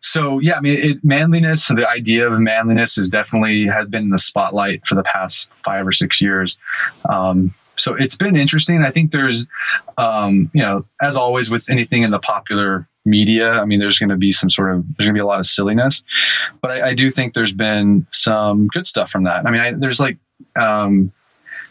so 0.00 0.38
yeah, 0.38 0.54
I 0.56 0.60
mean, 0.60 0.78
it, 0.78 1.04
manliness. 1.04 1.64
so 1.64 1.74
The 1.74 1.88
idea 1.88 2.30
of 2.30 2.38
manliness 2.38 2.98
is 2.98 3.10
definitely 3.10 3.66
has 3.66 3.88
been 3.88 4.04
in 4.04 4.10
the 4.10 4.18
spotlight 4.18 4.86
for 4.86 4.94
the 4.94 5.02
past 5.02 5.50
five 5.64 5.86
or 5.86 5.92
six 5.92 6.20
years. 6.20 6.58
Um, 7.08 7.54
so 7.78 7.94
it's 7.94 8.16
been 8.16 8.36
interesting. 8.36 8.82
I 8.82 8.90
think 8.90 9.12
there's, 9.12 9.46
um, 9.96 10.50
you 10.52 10.62
know, 10.62 10.84
as 11.00 11.16
always 11.16 11.50
with 11.50 11.70
anything 11.70 12.02
in 12.02 12.10
the 12.10 12.18
popular 12.18 12.88
media, 13.04 13.52
I 13.52 13.64
mean, 13.64 13.78
there's 13.78 13.98
going 13.98 14.10
to 14.10 14.16
be 14.16 14.32
some 14.32 14.50
sort 14.50 14.74
of, 14.74 14.84
there's 14.96 15.06
going 15.06 15.14
to 15.14 15.18
be 15.18 15.22
a 15.22 15.26
lot 15.26 15.40
of 15.40 15.46
silliness, 15.46 16.02
but 16.60 16.70
I, 16.70 16.88
I, 16.88 16.94
do 16.94 17.08
think 17.08 17.32
there's 17.32 17.54
been 17.54 18.06
some 18.10 18.66
good 18.68 18.86
stuff 18.86 19.10
from 19.10 19.24
that. 19.24 19.46
I 19.46 19.50
mean, 19.50 19.60
I, 19.60 19.72
there's 19.72 20.00
like, 20.00 20.18
um, 20.60 21.12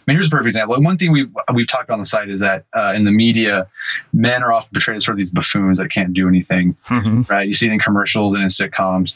mean, 0.08 0.16
here's 0.16 0.28
a 0.28 0.32
perfect 0.32 0.48
example. 0.48 0.82
One 0.82 0.98
thing 0.98 1.12
we've 1.12 1.30
we've 1.54 1.68
talked 1.68 1.90
on 1.90 2.00
the 2.00 2.06
site 2.06 2.30
is 2.30 2.40
that 2.40 2.66
uh, 2.76 2.94
in 2.94 3.04
the 3.04 3.12
media, 3.12 3.68
men 4.14 4.42
are 4.42 4.54
often 4.54 4.70
portrayed 4.74 4.98
as 4.98 5.06
sort 5.06 5.16
of 5.16 5.18
these 5.18 5.32
buffoons 5.32 5.80
that 5.80 5.92
can't 5.92 6.14
do 6.14 6.28
anything. 6.28 6.76
Mm-hmm. 6.86 7.22
Right? 7.24 7.48
You 7.48 7.54
see 7.54 7.68
it 7.68 7.74
in 7.74 7.80
commercials 7.80 8.34
and 8.34 8.44
in 8.44 8.50
sitcoms. 8.50 9.16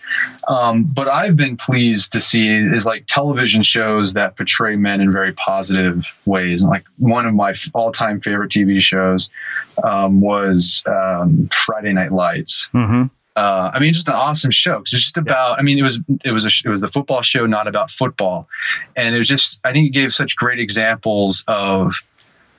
Um, 0.49 0.84
but 0.84 1.08
I've 1.08 1.38
been 1.38 1.56
pleased 1.56 2.12
to 2.13 2.19
see 2.19 2.47
is 2.47 2.86
like 2.86 3.06
television 3.08 3.63
shows 3.63 4.13
that 4.13 4.36
portray 4.36 4.75
men 4.75 4.99
in 4.99 5.12
very 5.12 5.34
positive 5.34 6.06
ways. 6.25 6.63
Like 6.63 6.86
one 6.97 7.25
of 7.25 7.34
my 7.34 7.56
all 7.73 7.91
time 7.91 8.19
favorite 8.19 8.51
TV 8.51 8.82
shows 8.82 9.32
um, 9.84 10.19
was 10.19 10.84
um, 10.88 11.49
Friday 11.54 11.93
Night 11.93 12.12
Lights. 12.12 12.69
Mm-hmm 12.73 13.04
uh, 13.36 13.72
I 13.74 13.80
mean, 13.80 13.94
just 13.94 14.10
an 14.10 14.15
awesome 14.15 14.52
show. 14.52 14.80
Cause 14.80 14.94
it's 14.94 15.04
just 15.04 15.17
about. 15.17 15.58
I 15.58 15.62
mean, 15.62 15.80
it 15.80 15.84
was 15.84 16.02
it 16.26 16.32
was 16.32 16.46
a, 16.46 16.52
it 16.65 16.70
was 16.70 16.82
the 16.82 16.88
football 16.88 17.22
show, 17.22 17.46
not 17.46 17.67
about 17.67 17.89
football, 17.89 18.48
and 18.96 19.15
it 19.15 19.17
was 19.17 19.28
just. 19.28 19.60
I 19.63 19.72
think 19.72 19.88
it 19.88 19.91
gave 19.91 20.13
such 20.13 20.36
great 20.36 20.60
examples 20.60 21.44
of 21.48 22.04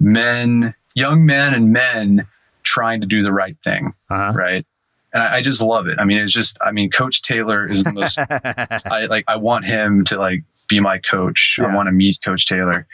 men, 0.01 0.75
young 0.95 1.27
men, 1.27 1.53
and 1.53 1.73
men 1.73 2.27
trying 2.63 3.01
to 3.03 3.07
do 3.07 3.23
the 3.23 3.33
right 3.33 3.57
thing, 3.63 3.93
uh-huh. 4.09 4.33
right? 4.35 4.67
And 5.13 5.23
I, 5.23 5.37
I, 5.37 5.43
just 5.43 5.61
love 5.61 5.89
it. 5.89 5.99
I 5.99 6.05
mean, 6.05 6.19
it's 6.19 6.33
just. 6.33 6.57
I 6.63 6.73
mean, 6.73 6.91
Coach 6.91 7.21
Taylor 7.21 7.71
is 7.71 7.85
the 7.85 7.93
most. 7.93 8.19
I 8.87 9.07
like. 9.11 9.25
I 9.29 9.37
want 9.37 9.67
him 9.67 10.05
to 10.05 10.19
like 10.19 10.43
be 10.69 10.81
my 10.81 10.99
coach. 10.99 11.57
Yeah. 11.59 11.67
I 11.67 11.75
want 11.75 11.89
to 11.89 11.93
meet 11.93 12.19
Coach 12.25 12.47
Taylor, 12.47 12.87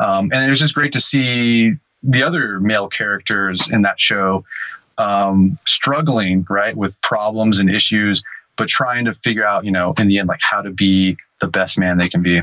um, 0.00 0.30
and 0.32 0.44
it 0.44 0.50
was 0.50 0.58
just 0.58 0.74
great 0.74 0.92
to 0.94 1.00
see 1.00 1.74
the 2.02 2.22
other 2.22 2.58
male 2.60 2.88
characters 2.88 3.70
in 3.70 3.82
that 3.82 4.00
show 4.00 4.44
um, 5.00 5.58
struggling 5.66 6.46
right 6.48 6.76
with 6.76 7.00
problems 7.00 7.58
and 7.58 7.70
issues 7.70 8.22
but 8.56 8.68
trying 8.68 9.06
to 9.06 9.14
figure 9.14 9.44
out 9.44 9.64
you 9.64 9.72
know 9.72 9.94
in 9.98 10.06
the 10.06 10.18
end 10.18 10.28
like 10.28 10.40
how 10.42 10.60
to 10.60 10.70
be 10.70 11.16
the 11.40 11.48
best 11.48 11.78
man 11.78 11.96
they 11.96 12.08
can 12.08 12.22
be. 12.22 12.42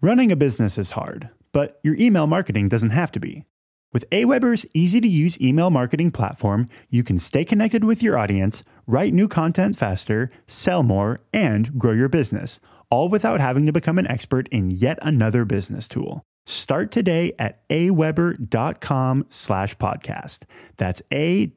Running 0.00 0.32
a 0.32 0.36
business 0.36 0.78
is 0.78 0.92
hard 0.92 1.28
but 1.52 1.78
your 1.82 1.94
email 1.96 2.26
marketing 2.26 2.68
doesn't 2.68 2.90
have 2.90 3.12
to 3.12 3.20
be. 3.20 3.44
With 3.92 4.08
aweber's 4.10 4.66
easy 4.74 5.00
to 5.00 5.08
use 5.08 5.40
email 5.40 5.70
marketing 5.70 6.10
platform 6.10 6.68
you 6.88 7.04
can 7.04 7.18
stay 7.18 7.44
connected 7.44 7.84
with 7.84 8.02
your 8.02 8.18
audience 8.18 8.62
write 8.86 9.12
new 9.12 9.28
content 9.28 9.76
faster 9.76 10.30
sell 10.46 10.82
more 10.82 11.18
and 11.32 11.78
grow 11.78 11.92
your 11.92 12.08
business 12.08 12.60
all 12.90 13.08
without 13.08 13.40
having 13.40 13.66
to 13.66 13.72
become 13.72 13.98
an 13.98 14.06
expert 14.06 14.48
in 14.48 14.70
yet 14.70 14.98
another 15.02 15.44
business 15.44 15.88
tool 15.88 16.24
Start 16.46 16.92
today 16.92 17.32
at 17.40 17.68
aweber.com 17.68 19.26
slash 19.30 19.76
podcast. 19.78 20.44
That's 20.76 21.02
A-W-E-B-E-R 21.10 21.48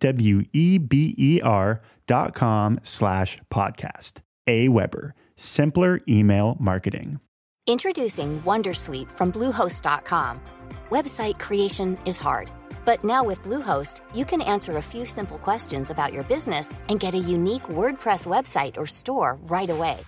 dot 2.07 2.33
com 2.33 2.79
slash 2.81 3.37
podcast. 3.51 4.13
Aweber, 4.47 5.11
simpler 5.35 5.99
email 6.07 6.57
marketing. 6.59 7.19
Introducing 7.67 8.41
Wondersuite 8.41 9.11
from 9.11 9.31
Bluehost.com. 9.31 10.41
Website 10.89 11.39
creation 11.39 11.99
is 12.03 12.19
hard, 12.19 12.51
but 12.83 13.05
now 13.05 13.23
with 13.23 13.43
Bluehost, 13.43 14.01
you 14.15 14.25
can 14.25 14.41
answer 14.41 14.77
a 14.77 14.81
few 14.81 15.05
simple 15.05 15.37
questions 15.37 15.91
about 15.91 16.13
your 16.13 16.23
business 16.23 16.73
and 16.89 16.99
get 16.99 17.13
a 17.13 17.19
unique 17.19 17.61
WordPress 17.63 18.25
website 18.25 18.75
or 18.77 18.87
store 18.87 19.37
right 19.43 19.69
away. 19.69 19.99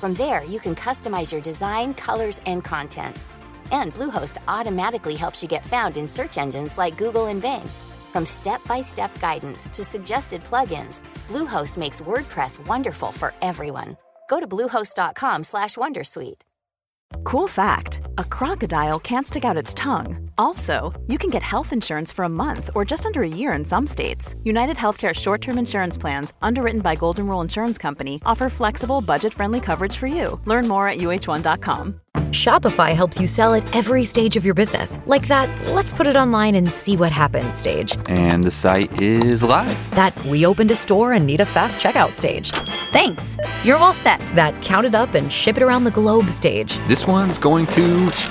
From 0.00 0.14
there, 0.14 0.42
you 0.42 0.58
can 0.58 0.74
customize 0.74 1.30
your 1.30 1.40
design, 1.40 1.94
colors, 1.94 2.40
and 2.46 2.64
content– 2.64 3.16
and 3.70 3.94
Bluehost 3.94 4.38
automatically 4.48 5.14
helps 5.14 5.42
you 5.42 5.48
get 5.48 5.64
found 5.64 5.96
in 5.96 6.08
search 6.08 6.38
engines 6.38 6.78
like 6.78 6.98
Google 6.98 7.26
and 7.26 7.40
Bing. 7.40 7.68
From 8.12 8.26
step-by-step 8.26 9.20
guidance 9.20 9.68
to 9.70 9.84
suggested 9.84 10.42
plugins, 10.44 11.02
Bluehost 11.28 11.76
makes 11.76 12.00
WordPress 12.02 12.66
wonderful 12.66 13.12
for 13.12 13.32
everyone. 13.42 13.96
Go 14.28 14.40
to 14.40 14.46
bluehost.com/wondersuite. 14.46 16.42
Cool 17.24 17.48
fact: 17.48 18.00
A 18.18 18.24
crocodile 18.24 19.00
can't 19.00 19.26
stick 19.26 19.44
out 19.44 19.56
its 19.62 19.74
tongue. 19.74 20.30
Also, 20.38 20.92
you 21.06 21.18
can 21.18 21.30
get 21.30 21.42
health 21.42 21.72
insurance 21.72 22.12
for 22.12 22.24
a 22.24 22.28
month 22.28 22.70
or 22.74 22.84
just 22.84 23.06
under 23.06 23.22
a 23.22 23.28
year 23.28 23.52
in 23.52 23.64
some 23.64 23.86
states. 23.86 24.34
United 24.44 24.76
Healthcare 24.76 25.14
short-term 25.14 25.58
insurance 25.58 25.98
plans, 25.98 26.32
underwritten 26.42 26.80
by 26.80 26.94
Golden 26.94 27.26
Rule 27.26 27.40
Insurance 27.40 27.78
Company, 27.78 28.20
offer 28.26 28.48
flexible, 28.48 29.00
budget-friendly 29.00 29.60
coverage 29.60 29.96
for 29.96 30.06
you. 30.06 30.40
Learn 30.44 30.68
more 30.68 30.88
at 30.88 30.98
uh1.com. 30.98 32.00
Shopify 32.34 32.94
helps 32.96 33.20
you 33.20 33.28
sell 33.28 33.54
at 33.54 33.76
every 33.76 34.04
stage 34.04 34.36
of 34.36 34.44
your 34.44 34.54
business. 34.54 34.98
Like 35.06 35.28
that, 35.28 35.48
let's 35.68 35.92
put 35.92 36.08
it 36.08 36.16
online 36.16 36.56
and 36.56 36.70
see 36.70 36.96
what 36.96 37.12
happens 37.12 37.54
stage. 37.54 37.96
And 38.08 38.42
the 38.42 38.50
site 38.50 39.00
is 39.00 39.44
live. 39.44 39.90
That 39.92 40.20
we 40.24 40.44
opened 40.44 40.72
a 40.72 40.76
store 40.76 41.12
and 41.12 41.24
need 41.26 41.40
a 41.40 41.46
fast 41.46 41.76
checkout 41.76 42.16
stage. 42.16 42.50
Thanks. 42.92 43.36
You're 43.62 43.76
all 43.76 43.92
set. 43.92 44.18
That 44.34 44.60
count 44.62 44.84
it 44.84 44.96
up 44.96 45.14
and 45.14 45.32
ship 45.32 45.56
it 45.56 45.62
around 45.62 45.84
the 45.84 45.92
globe 45.92 46.28
stage. 46.28 46.78
This 46.88 47.06
one's 47.06 47.38
going 47.38 47.66
to 47.66 47.80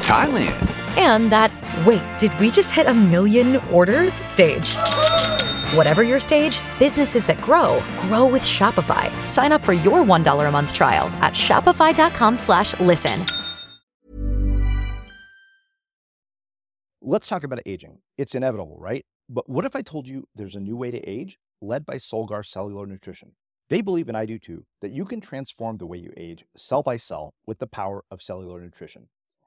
Thailand. 0.04 0.70
And 0.98 1.32
that, 1.32 1.50
wait, 1.86 2.02
did 2.18 2.38
we 2.40 2.50
just 2.50 2.72
hit 2.72 2.88
a 2.88 2.94
million 2.94 3.58
orders 3.72 4.16
stage? 4.28 4.76
Whatever 5.76 6.02
your 6.02 6.20
stage, 6.20 6.60
businesses 6.80 7.26
that 7.26 7.40
grow 7.42 7.84
grow 8.00 8.26
with 8.26 8.42
Shopify. 8.42 9.12
Sign 9.28 9.52
up 9.52 9.64
for 9.64 9.74
your 9.74 10.04
$1 10.04 10.48
a 10.48 10.52
month 10.52 10.74
trial 10.74 11.08
at 11.22 11.34
Shopify.com 11.34 12.38
slash 12.38 12.80
listen. 12.80 13.26
Let's 17.02 17.28
talk 17.28 17.44
about 17.44 17.60
aging. 17.66 17.98
It's 18.18 18.34
inevitable, 18.34 18.78
right? 18.80 19.06
But 19.28 19.50
what 19.50 19.66
if 19.66 19.76
I 19.76 19.82
told 19.82 20.08
you 20.08 20.26
there's 20.36 20.56
a 20.56 20.62
new 20.62 20.78
way 20.78 20.90
to 20.90 21.00
age 21.00 21.38
led 21.62 21.86
by 21.86 21.96
Solgar 21.96 22.46
Cellular 22.46 22.86
Nutrition? 22.86 23.34
They 23.70 23.82
believe, 23.82 24.08
and 24.08 24.18
I 24.18 24.26
do 24.26 24.38
too, 24.38 24.66
that 24.82 24.92
you 24.92 25.04
can 25.04 25.20
transform 25.20 25.78
the 25.78 25.86
way 25.86 25.98
you 25.98 26.14
age 26.16 26.46
cell 26.56 26.84
by 26.84 26.98
cell 26.98 27.34
with 27.46 27.60
the 27.60 27.68
power 27.68 28.04
of 28.12 28.22
cellular 28.22 28.62
nutrition. 28.62 29.08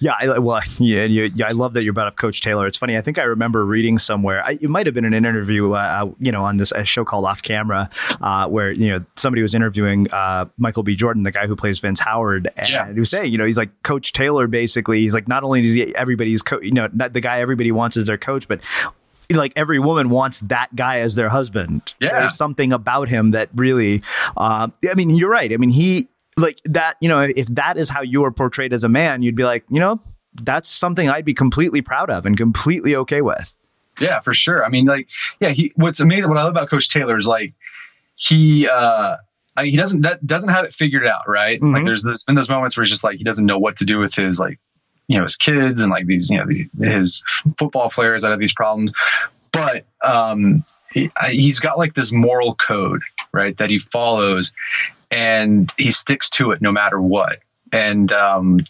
Yeah, 0.00 0.14
I, 0.18 0.38
well, 0.38 0.60
yeah, 0.78 1.04
yeah, 1.04 1.46
I 1.46 1.52
love 1.52 1.74
that 1.74 1.84
you 1.84 1.92
brought 1.92 2.08
up 2.08 2.16
Coach 2.16 2.40
Taylor. 2.40 2.66
It's 2.66 2.76
funny. 2.76 2.96
I 2.96 3.00
think 3.00 3.18
I 3.18 3.24
remember 3.24 3.64
reading 3.64 3.98
somewhere. 3.98 4.44
I, 4.44 4.52
it 4.60 4.68
might 4.68 4.86
have 4.86 4.94
been 4.94 5.04
in 5.04 5.14
an 5.14 5.24
interview, 5.24 5.72
uh, 5.72 6.10
you 6.18 6.32
know, 6.32 6.44
on 6.44 6.56
this 6.56 6.72
a 6.72 6.84
show 6.84 7.04
called 7.04 7.24
Off 7.24 7.42
Camera, 7.42 7.90
uh, 8.20 8.48
where 8.48 8.72
you 8.72 8.90
know 8.90 9.04
somebody 9.16 9.42
was 9.42 9.54
interviewing 9.54 10.10
uh, 10.12 10.46
Michael 10.58 10.82
B. 10.82 10.96
Jordan, 10.96 11.22
the 11.22 11.30
guy 11.30 11.46
who 11.46 11.56
plays 11.56 11.80
Vince 11.80 12.00
Howard, 12.00 12.50
and 12.56 12.68
yeah. 12.68 12.92
he 12.92 12.98
was 12.98 13.10
saying, 13.10 13.32
you 13.32 13.38
know, 13.38 13.44
he's 13.44 13.58
like 13.58 13.70
Coach 13.82 14.12
Taylor. 14.12 14.46
Basically, 14.46 15.00
he's 15.00 15.14
like 15.14 15.28
not 15.28 15.44
only 15.44 15.62
does 15.62 15.74
he 15.74 15.94
everybody's 15.94 16.42
coach, 16.42 16.62
you 16.64 16.72
know, 16.72 16.88
not 16.92 17.12
the 17.12 17.20
guy 17.20 17.40
everybody 17.40 17.72
wants 17.72 17.96
as 17.96 18.06
their 18.06 18.18
coach, 18.18 18.48
but 18.48 18.60
like 19.30 19.52
every 19.56 19.78
woman 19.78 20.10
wants 20.10 20.40
that 20.40 20.74
guy 20.74 20.98
as 21.00 21.14
their 21.14 21.28
husband. 21.28 21.94
Yeah. 22.00 22.20
There's 22.20 22.36
something 22.36 22.72
about 22.72 23.08
him 23.08 23.30
that 23.32 23.48
really, 23.54 24.02
uh, 24.36 24.68
I 24.88 24.94
mean, 24.94 25.10
you're 25.10 25.30
right. 25.30 25.52
I 25.52 25.56
mean, 25.56 25.70
he, 25.70 26.08
like 26.36 26.60
that, 26.64 26.96
you 27.00 27.08
know, 27.08 27.20
if 27.20 27.46
that 27.48 27.76
is 27.76 27.88
how 27.88 28.02
you 28.02 28.24
are 28.24 28.32
portrayed 28.32 28.72
as 28.72 28.84
a 28.84 28.88
man, 28.88 29.22
you'd 29.22 29.36
be 29.36 29.44
like, 29.44 29.64
you 29.70 29.80
know, 29.80 30.00
that's 30.42 30.68
something 30.68 31.08
I'd 31.08 31.24
be 31.24 31.34
completely 31.34 31.82
proud 31.82 32.10
of 32.10 32.26
and 32.26 32.36
completely 32.36 32.96
okay 32.96 33.22
with. 33.22 33.54
Yeah, 34.00 34.20
for 34.20 34.32
sure. 34.32 34.64
I 34.64 34.68
mean, 34.68 34.86
like, 34.86 35.08
yeah, 35.40 35.50
he, 35.50 35.72
what's 35.76 36.00
amazing, 36.00 36.28
what 36.28 36.38
I 36.38 36.42
love 36.42 36.50
about 36.50 36.68
Coach 36.68 36.88
Taylor 36.88 37.16
is 37.16 37.28
like, 37.28 37.54
he, 38.16 38.68
uh, 38.68 39.16
I, 39.56 39.66
he 39.66 39.76
doesn't 39.76 40.02
that 40.02 40.26
doesn't 40.26 40.48
have 40.48 40.64
it 40.64 40.72
figured 40.72 41.06
out, 41.06 41.28
right? 41.28 41.60
Mm-hmm. 41.60 41.74
Like 41.74 41.84
there's 41.84 42.02
there's 42.02 42.24
been 42.24 42.34
those 42.34 42.48
moments 42.48 42.76
where 42.76 42.82
it's 42.82 42.90
just 42.90 43.04
like 43.04 43.18
he 43.18 43.24
doesn't 43.24 43.46
know 43.46 43.58
what 43.58 43.76
to 43.76 43.84
do 43.84 43.98
with 43.98 44.14
his 44.14 44.40
like 44.40 44.58
you 45.08 45.16
know 45.16 45.22
his 45.22 45.36
kids 45.36 45.80
and 45.80 45.90
like 45.90 46.06
these 46.06 46.30
you 46.30 46.38
know 46.38 46.46
the, 46.46 46.88
his 46.88 47.22
football 47.58 47.90
players 47.90 48.22
that 48.22 48.30
have 48.30 48.40
these 48.40 48.54
problems 48.54 48.92
but 49.52 49.84
um, 50.02 50.64
he, 50.92 51.10
he's 51.28 51.60
got 51.60 51.78
like 51.78 51.94
this 51.94 52.10
moral 52.10 52.54
code 52.56 53.02
right 53.32 53.56
that 53.58 53.70
he 53.70 53.78
follows 53.78 54.52
and 55.14 55.72
he 55.78 55.92
sticks 55.92 56.28
to 56.28 56.50
it 56.50 56.60
no 56.60 56.72
matter 56.72 57.00
what. 57.00 57.38
And 57.72 58.12
um, 58.12 58.60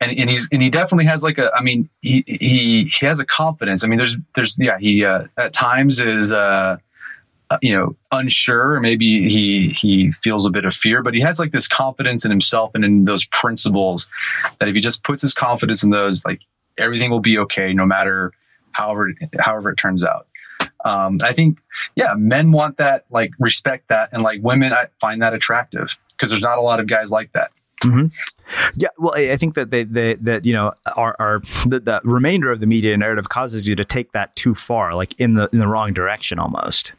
and, 0.00 0.16
and 0.16 0.30
he's 0.30 0.48
and 0.52 0.62
he 0.62 0.70
definitely 0.70 1.04
has 1.06 1.22
like 1.22 1.38
a 1.38 1.50
I 1.54 1.62
mean 1.62 1.88
he 2.00 2.24
he 2.26 2.84
he 2.84 3.06
has 3.06 3.18
a 3.18 3.26
confidence. 3.26 3.84
I 3.84 3.88
mean 3.88 3.98
there's 3.98 4.16
there's 4.34 4.56
yeah 4.58 4.78
he 4.78 5.04
uh, 5.04 5.24
at 5.36 5.52
times 5.52 6.00
is 6.00 6.32
uh 6.32 6.76
uh, 7.50 7.58
you 7.60 7.76
know 7.76 7.96
unsure. 8.12 8.78
Maybe 8.80 9.28
he 9.28 9.70
he 9.70 10.12
feels 10.12 10.46
a 10.46 10.50
bit 10.50 10.64
of 10.64 10.72
fear 10.72 11.02
but 11.02 11.14
he 11.14 11.20
has 11.20 11.38
like 11.40 11.50
this 11.50 11.66
confidence 11.66 12.24
in 12.24 12.30
himself 12.30 12.72
and 12.74 12.84
in 12.84 13.04
those 13.04 13.24
principles 13.26 14.08
that 14.58 14.68
if 14.68 14.74
he 14.74 14.80
just 14.80 15.02
puts 15.02 15.22
his 15.22 15.34
confidence 15.34 15.82
in 15.82 15.90
those 15.90 16.24
like 16.24 16.40
everything 16.78 17.10
will 17.10 17.20
be 17.20 17.36
okay 17.38 17.72
no 17.74 17.84
matter 17.84 18.32
however 18.72 19.12
however 19.40 19.70
it 19.70 19.76
turns 19.76 20.04
out 20.04 20.26
um, 20.84 21.18
i 21.24 21.32
think 21.32 21.58
yeah 21.94 22.14
men 22.16 22.52
want 22.52 22.76
that 22.76 23.04
like 23.10 23.32
respect 23.38 23.88
that 23.88 24.08
and 24.12 24.22
like 24.22 24.40
women 24.42 24.72
i 24.72 24.86
find 25.00 25.20
that 25.22 25.34
attractive 25.34 25.96
because 26.10 26.30
there's 26.30 26.42
not 26.42 26.58
a 26.58 26.62
lot 26.62 26.80
of 26.80 26.86
guys 26.86 27.10
like 27.10 27.32
that 27.32 27.50
Mm-hmm. 27.82 28.06
Yeah, 28.76 28.88
well, 28.98 29.14
I 29.14 29.36
think 29.36 29.54
that 29.54 29.70
they, 29.70 29.84
they 29.84 30.14
that 30.14 30.44
you 30.44 30.52
know 30.52 30.72
our, 30.96 31.16
our 31.18 31.38
the, 31.66 31.80
the 31.82 32.00
remainder 32.04 32.52
of 32.52 32.60
the 32.60 32.66
media 32.66 32.96
narrative 32.96 33.28
causes 33.28 33.66
you 33.66 33.74
to 33.76 33.84
take 33.84 34.12
that 34.12 34.36
too 34.36 34.54
far, 34.54 34.94
like 34.94 35.18
in 35.18 35.34
the 35.34 35.48
in 35.52 35.58
the 35.58 35.66
wrong 35.66 35.94
direction 35.94 36.38
almost. 36.38 36.92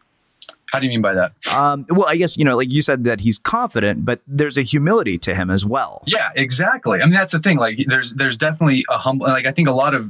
How 0.72 0.80
do 0.80 0.86
you 0.86 0.90
mean 0.90 1.02
by 1.02 1.14
that? 1.14 1.34
Um, 1.56 1.86
well, 1.90 2.08
I 2.08 2.16
guess 2.16 2.38
you 2.38 2.46
know, 2.46 2.56
like 2.56 2.72
you 2.72 2.82
said, 2.82 3.04
that 3.04 3.20
he's 3.20 3.40
confident, 3.40 4.06
but 4.06 4.22
there's 4.26 4.58
a 4.58 4.62
humility 4.62 5.18
to 5.20 5.36
him 5.36 5.50
as 5.50 5.66
well. 5.66 6.04
Yeah, 6.08 6.30
exactly. 6.36 7.02
I 7.02 7.06
mean, 7.06 7.14
that's 7.14 7.34
the 7.34 7.40
thing. 7.40 7.58
Like, 7.58 7.78
there's 7.88 8.16
there's 8.16 8.38
definitely 8.38 8.86
a 8.90 8.98
humble. 8.98 9.28
Like, 9.28 9.46
I 9.46 9.52
think 9.52 9.68
a 9.68 9.74
lot 9.74 9.94
of, 9.94 10.10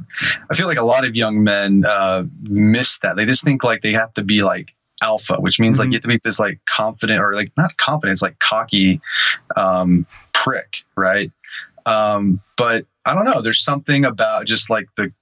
I 0.50 0.54
feel 0.54 0.66
like 0.66 0.78
a 0.78 0.84
lot 0.84 1.04
of 1.04 1.16
young 1.16 1.42
men 1.42 1.84
uh, 1.84 2.24
miss 2.42 2.98
that. 2.98 3.16
They 3.16 3.26
just 3.26 3.42
think 3.42 3.64
like 3.64 3.82
they 3.82 3.92
have 3.92 4.12
to 4.14 4.22
be 4.22 4.42
like 4.42 4.72
alpha, 5.02 5.36
which 5.40 5.58
means 5.58 5.76
mm-hmm. 5.76 5.82
like 5.82 5.92
you 5.92 5.96
have 5.96 6.02
to 6.02 6.08
be 6.08 6.20
this 6.22 6.38
like 6.38 6.60
confident 6.68 7.20
or 7.20 7.34
like 7.34 7.48
not 7.56 7.76
confident, 7.76 8.12
it's 8.12 8.22
like 8.22 8.38
cocky 8.38 9.00
um, 9.56 10.06
prick, 10.32 10.84
right? 10.96 11.30
Um, 11.86 12.40
but 12.56 12.86
I 13.04 13.14
don't 13.14 13.24
know. 13.24 13.42
There's 13.42 13.62
something 13.62 14.04
about 14.04 14.46
just 14.46 14.70
like 14.70 14.86
the 14.96 15.12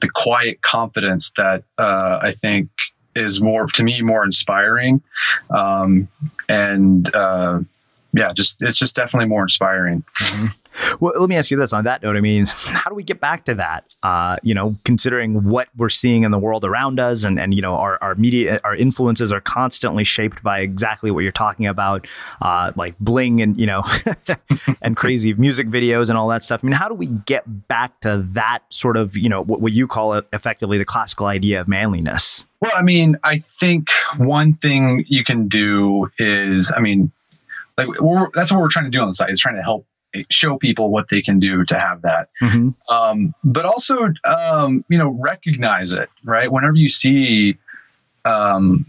the 0.00 0.08
quiet 0.12 0.62
confidence 0.62 1.32
that 1.36 1.62
uh, 1.78 2.18
I 2.20 2.32
think 2.32 2.68
is 3.14 3.40
more 3.40 3.66
to 3.66 3.84
me 3.84 4.02
more 4.02 4.24
inspiring, 4.24 5.02
um, 5.50 6.08
and 6.48 7.14
uh, 7.14 7.60
yeah, 8.12 8.32
just 8.32 8.62
it's 8.62 8.78
just 8.78 8.96
definitely 8.96 9.28
more 9.28 9.42
inspiring. 9.42 10.04
Mm-hmm. 10.20 10.46
Well, 11.00 11.12
let 11.18 11.28
me 11.28 11.36
ask 11.36 11.50
you 11.50 11.56
this 11.56 11.72
on 11.72 11.84
that 11.84 12.02
note. 12.02 12.16
I 12.16 12.20
mean, 12.20 12.46
how 12.46 12.88
do 12.88 12.94
we 12.94 13.02
get 13.02 13.20
back 13.20 13.44
to 13.46 13.54
that? 13.54 13.84
Uh, 14.02 14.36
you 14.42 14.54
know, 14.54 14.72
considering 14.84 15.44
what 15.44 15.68
we're 15.76 15.88
seeing 15.88 16.24
in 16.24 16.30
the 16.30 16.38
world 16.38 16.64
around 16.64 17.00
us 17.00 17.24
and, 17.24 17.38
and 17.38 17.54
you 17.54 17.62
know, 17.62 17.74
our, 17.74 17.98
our 18.02 18.14
media, 18.14 18.58
our 18.64 18.74
influences 18.74 19.32
are 19.32 19.40
constantly 19.40 20.04
shaped 20.04 20.42
by 20.42 20.60
exactly 20.60 21.10
what 21.10 21.20
you're 21.20 21.32
talking 21.32 21.66
about, 21.66 22.06
uh, 22.42 22.72
like 22.76 22.98
bling 22.98 23.40
and, 23.40 23.58
you 23.58 23.66
know, 23.66 23.82
and 24.82 24.96
crazy 24.96 25.34
music 25.34 25.68
videos 25.68 26.08
and 26.08 26.18
all 26.18 26.28
that 26.28 26.44
stuff. 26.44 26.60
I 26.62 26.66
mean, 26.66 26.74
how 26.74 26.88
do 26.88 26.94
we 26.94 27.06
get 27.06 27.68
back 27.68 28.00
to 28.00 28.24
that 28.30 28.60
sort 28.70 28.96
of, 28.96 29.16
you 29.16 29.28
know, 29.28 29.42
what, 29.42 29.60
what 29.60 29.72
you 29.72 29.86
call 29.86 30.14
it 30.14 30.26
effectively 30.32 30.78
the 30.78 30.84
classical 30.84 31.26
idea 31.26 31.60
of 31.60 31.68
manliness? 31.68 32.46
Well, 32.60 32.72
I 32.74 32.82
mean, 32.82 33.16
I 33.22 33.38
think 33.38 33.90
one 34.16 34.52
thing 34.52 35.04
you 35.06 35.24
can 35.24 35.48
do 35.48 36.10
is, 36.18 36.72
I 36.76 36.80
mean, 36.80 37.12
like 37.76 37.88
that's 38.34 38.50
what 38.50 38.60
we're 38.60 38.68
trying 38.68 38.86
to 38.86 38.90
do 38.90 39.00
on 39.00 39.06
the 39.06 39.12
site 39.12 39.30
is 39.30 39.40
trying 39.40 39.54
to 39.54 39.62
help 39.62 39.86
show 40.30 40.56
people 40.56 40.90
what 40.90 41.08
they 41.08 41.20
can 41.20 41.38
do 41.38 41.64
to 41.64 41.78
have 41.78 42.02
that. 42.02 42.28
Mm-hmm. 42.42 42.70
Um, 42.94 43.34
but 43.44 43.64
also, 43.64 44.08
um, 44.24 44.84
you 44.88 44.98
know, 44.98 45.10
recognize 45.10 45.92
it, 45.92 46.08
right? 46.24 46.50
Whenever 46.50 46.76
you 46.76 46.88
see 46.88 47.58
um, 48.24 48.86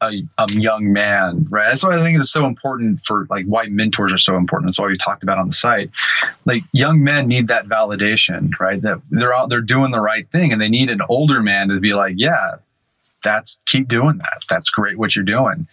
a, 0.00 0.22
a, 0.38 0.52
young 0.52 0.92
man, 0.92 1.46
right? 1.50 1.68
That's 1.68 1.84
why 1.84 1.98
I 1.98 2.02
think 2.02 2.18
it's 2.18 2.30
so 2.30 2.46
important 2.46 3.00
for 3.04 3.26
like 3.28 3.44
why 3.46 3.66
mentors 3.66 4.12
are 4.12 4.18
so 4.18 4.36
important. 4.36 4.68
That's 4.68 4.78
why 4.78 4.86
we 4.86 4.96
talked 4.96 5.22
about 5.22 5.38
on 5.38 5.48
the 5.48 5.52
site. 5.52 5.90
Like 6.46 6.62
young 6.72 7.02
men 7.02 7.26
need 7.26 7.48
that 7.48 7.66
validation, 7.66 8.58
right? 8.58 8.80
That 8.80 9.00
they're 9.10 9.34
out, 9.34 9.50
they're 9.50 9.60
doing 9.60 9.90
the 9.90 10.00
right 10.00 10.28
thing, 10.30 10.52
and 10.52 10.60
they 10.60 10.68
need 10.68 10.90
an 10.90 11.02
older 11.08 11.40
man 11.40 11.68
to 11.68 11.80
be 11.80 11.92
like, 11.92 12.14
yeah, 12.16 12.56
that's 13.22 13.60
keep 13.66 13.88
doing 13.88 14.18
that. 14.18 14.42
That's 14.48 14.70
great 14.70 14.98
what 14.98 15.14
you're 15.14 15.24
doing. 15.24 15.66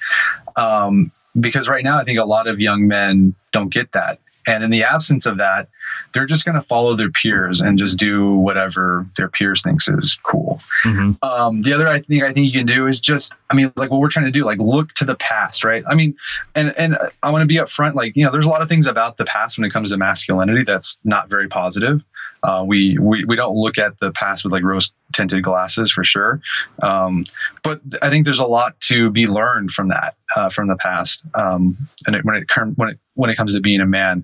Um, 0.55 1.11
because 1.39 1.69
right 1.69 1.83
now, 1.83 1.99
I 1.99 2.03
think 2.03 2.17
a 2.17 2.25
lot 2.25 2.47
of 2.47 2.59
young 2.59 2.87
men 2.87 3.35
don't 3.51 3.71
get 3.71 3.91
that 3.91 4.19
and 4.47 4.63
in 4.63 4.71
the 4.71 4.83
absence 4.83 5.25
of 5.25 5.37
that, 5.37 5.69
they're 6.13 6.25
just 6.25 6.45
going 6.45 6.55
to 6.55 6.61
follow 6.61 6.95
their 6.95 7.11
peers 7.11 7.61
and 7.61 7.77
just 7.77 7.99
do 7.99 8.33
whatever 8.35 9.05
their 9.17 9.27
peers 9.27 9.61
thinks 9.61 9.87
is 9.87 10.17
cool. 10.23 10.59
Mm-hmm. 10.83 11.13
Um, 11.21 11.61
the 11.61 11.73
other 11.73 11.87
I 11.87 12.01
think 12.01 12.23
I 12.23 12.31
think 12.31 12.47
you 12.47 12.51
can 12.51 12.65
do 12.65 12.87
is 12.87 12.99
just, 12.99 13.35
I 13.49 13.55
mean, 13.55 13.71
like 13.75 13.91
what 13.91 13.99
we're 13.99 14.09
trying 14.09 14.25
to 14.25 14.31
do, 14.31 14.45
like 14.45 14.59
look 14.59 14.93
to 14.93 15.05
the 15.05 15.15
past, 15.15 15.63
right? 15.63 15.83
I 15.87 15.95
mean, 15.95 16.15
and 16.55 16.77
and 16.77 16.97
I 17.23 17.31
want 17.31 17.43
to 17.43 17.47
be 17.47 17.55
upfront, 17.55 17.95
like 17.95 18.15
you 18.15 18.25
know, 18.25 18.31
there's 18.31 18.45
a 18.45 18.49
lot 18.49 18.61
of 18.61 18.69
things 18.69 18.87
about 18.87 19.17
the 19.17 19.25
past 19.25 19.57
when 19.57 19.65
it 19.65 19.71
comes 19.71 19.91
to 19.91 19.97
masculinity 19.97 20.63
that's 20.63 20.97
not 21.03 21.29
very 21.29 21.47
positive. 21.47 22.05
Uh, 22.43 22.63
we, 22.65 22.97
we 22.99 23.25
we 23.25 23.35
don't 23.35 23.55
look 23.55 23.77
at 23.77 23.97
the 23.99 24.11
past 24.11 24.43
with 24.43 24.53
like 24.53 24.63
rose 24.63 24.91
tinted 25.11 25.43
glasses 25.43 25.91
for 25.91 26.03
sure. 26.03 26.39
Um, 26.83 27.23
but 27.63 27.81
I 28.01 28.09
think 28.09 28.25
there's 28.25 28.39
a 28.39 28.45
lot 28.45 28.79
to 28.81 29.09
be 29.09 29.27
learned 29.27 29.71
from 29.71 29.87
that, 29.89 30.15
uh, 30.35 30.49
from 30.49 30.67
the 30.67 30.75
past. 30.75 31.23
Um, 31.33 31.75
and 32.05 32.15
it, 32.15 32.23
when 32.23 32.35
it 32.35 32.45
when 32.75 32.89
it 32.89 32.99
when 33.15 33.29
it 33.29 33.35
comes 33.35 33.55
to 33.55 33.59
being 33.59 33.81
a 33.81 33.85
man, 33.85 34.23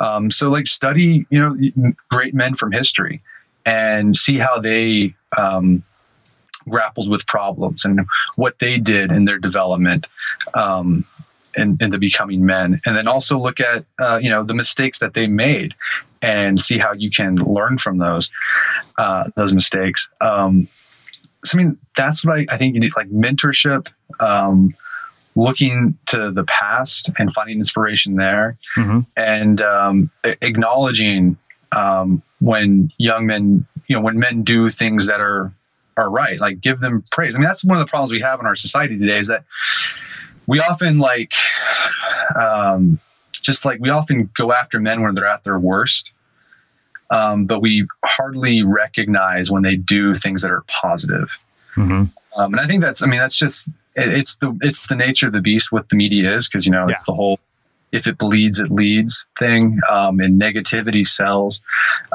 um, 0.00 0.30
so 0.30 0.48
like 0.50 0.66
study, 0.66 1.01
you 1.02 1.26
know, 1.30 1.92
great 2.10 2.34
men 2.34 2.54
from 2.54 2.72
history, 2.72 3.20
and 3.64 4.16
see 4.16 4.38
how 4.38 4.58
they 4.58 5.14
um, 5.36 5.82
grappled 6.68 7.08
with 7.08 7.26
problems 7.26 7.84
and 7.84 8.00
what 8.36 8.58
they 8.58 8.78
did 8.78 9.10
in 9.12 9.24
their 9.24 9.38
development. 9.38 10.06
Um, 10.54 11.04
and 11.54 11.82
into 11.82 11.98
becoming 11.98 12.46
men 12.46 12.80
and 12.86 12.96
then 12.96 13.06
also 13.06 13.38
look 13.38 13.60
at 13.60 13.84
uh, 14.00 14.16
you 14.16 14.30
know 14.30 14.42
the 14.42 14.54
mistakes 14.54 15.00
that 15.00 15.12
they 15.12 15.26
made 15.26 15.74
and 16.22 16.58
see 16.58 16.78
how 16.78 16.92
you 16.92 17.10
can 17.10 17.36
learn 17.36 17.76
from 17.76 17.98
those 17.98 18.30
uh, 18.96 19.28
those 19.36 19.52
mistakes. 19.52 20.08
Um, 20.20 20.62
so 21.44 21.58
I 21.58 21.62
mean, 21.62 21.78
that's 21.96 22.24
what 22.24 22.38
I, 22.38 22.46
I 22.50 22.56
think 22.56 22.74
you 22.74 22.80
need, 22.80 22.94
like 22.96 23.10
mentorship, 23.10 23.88
um, 24.20 24.74
looking 25.34 25.96
to 26.06 26.30
the 26.30 26.44
past 26.44 27.10
and 27.18 27.32
finding 27.34 27.58
inspiration 27.58 28.16
there, 28.16 28.56
mm-hmm. 28.76 29.00
and 29.16 29.60
um, 29.60 30.10
acknowledging 30.24 31.36
um, 31.72 32.22
when 32.40 32.92
young 32.98 33.26
men, 33.26 33.66
you 33.86 33.96
know, 33.96 34.02
when 34.02 34.18
men 34.18 34.42
do 34.42 34.68
things 34.68 35.06
that 35.06 35.20
are 35.20 35.52
are 35.96 36.10
right, 36.10 36.40
like 36.40 36.60
give 36.60 36.80
them 36.80 37.02
praise. 37.12 37.34
I 37.34 37.38
mean, 37.38 37.46
that's 37.46 37.64
one 37.64 37.78
of 37.78 37.86
the 37.86 37.90
problems 37.90 38.12
we 38.12 38.20
have 38.20 38.40
in 38.40 38.46
our 38.46 38.56
society 38.56 38.98
today 38.98 39.18
is 39.18 39.28
that 39.28 39.44
we 40.46 40.60
often 40.60 40.98
like 40.98 41.34
um, 42.38 42.98
just 43.42 43.64
like 43.64 43.80
we 43.80 43.90
often 43.90 44.30
go 44.36 44.52
after 44.52 44.80
men 44.80 45.02
when 45.02 45.14
they're 45.14 45.26
at 45.26 45.44
their 45.44 45.58
worst, 45.58 46.10
um, 47.10 47.44
but 47.44 47.60
we 47.60 47.86
hardly 48.04 48.62
recognize 48.62 49.50
when 49.50 49.62
they 49.62 49.76
do 49.76 50.14
things 50.14 50.42
that 50.42 50.50
are 50.50 50.64
positive. 50.68 51.28
Mm-hmm. 51.76 52.04
Um, 52.40 52.52
and 52.54 52.60
I 52.60 52.66
think 52.66 52.82
that's, 52.82 53.02
I 53.02 53.06
mean, 53.06 53.20
that's 53.20 53.38
just 53.38 53.68
it's 53.94 54.36
the 54.38 54.56
it's 54.62 54.86
the 54.86 54.94
nature 54.94 55.26
of 55.26 55.32
the 55.32 55.40
beast. 55.40 55.72
What 55.72 55.88
the 55.88 55.96
media 55.96 56.34
is, 56.34 56.48
because 56.48 56.66
you 56.66 56.72
know 56.72 56.86
yeah. 56.86 56.92
it's 56.92 57.04
the 57.04 57.12
whole 57.12 57.38
if 57.92 58.06
it 58.06 58.18
bleeds, 58.18 58.58
it 58.58 58.70
leads 58.70 59.26
thing, 59.38 59.78
um, 59.90 60.18
and 60.18 60.40
negativity 60.40 61.06
sells. 61.06 61.60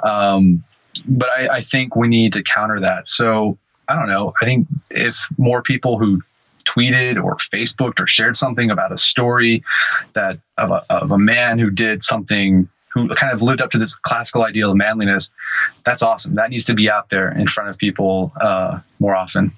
Um, 0.04 0.64
but 1.08 1.30
I, 1.38 1.58
I 1.58 1.62
think 1.62 1.96
we 1.96 2.08
need 2.08 2.34
to 2.34 2.44
counter 2.44 2.80
that. 2.80 3.08
So 3.10 3.58
I 3.88 3.96
don't 3.96 4.08
know. 4.08 4.34
I 4.42 4.46
think 4.46 4.68
if 4.90 5.28
more 5.38 5.62
people 5.62 6.00
who 6.00 6.22
tweeted 6.66 7.24
or 7.24 7.36
Facebooked 7.38 8.02
or 8.02 8.08
shared 8.08 8.36
something 8.36 8.70
about 8.70 8.92
a 8.92 8.98
story 8.98 9.64
that 10.14 10.40
of 10.58 10.72
a, 10.72 10.84
of 10.90 11.12
a 11.12 11.18
man 11.18 11.60
who 11.60 11.70
did 11.70 12.04
something 12.04 12.68
who 12.90 13.08
kind 13.10 13.32
of 13.32 13.42
lived 13.42 13.62
up 13.62 13.70
to 13.72 13.78
this 13.78 13.96
classical 13.96 14.44
ideal 14.44 14.72
of 14.72 14.78
manliness. 14.78 15.30
That's 15.86 16.02
awesome. 16.02 16.36
That 16.36 16.50
needs 16.50 16.66
to 16.66 16.74
be 16.74 16.90
out 16.90 17.10
there 17.10 17.32
in 17.32 17.48
front 17.48 17.70
of 17.70 17.78
people 17.78 18.32
uh, 18.42 18.80
more 19.00 19.16
often. 19.16 19.54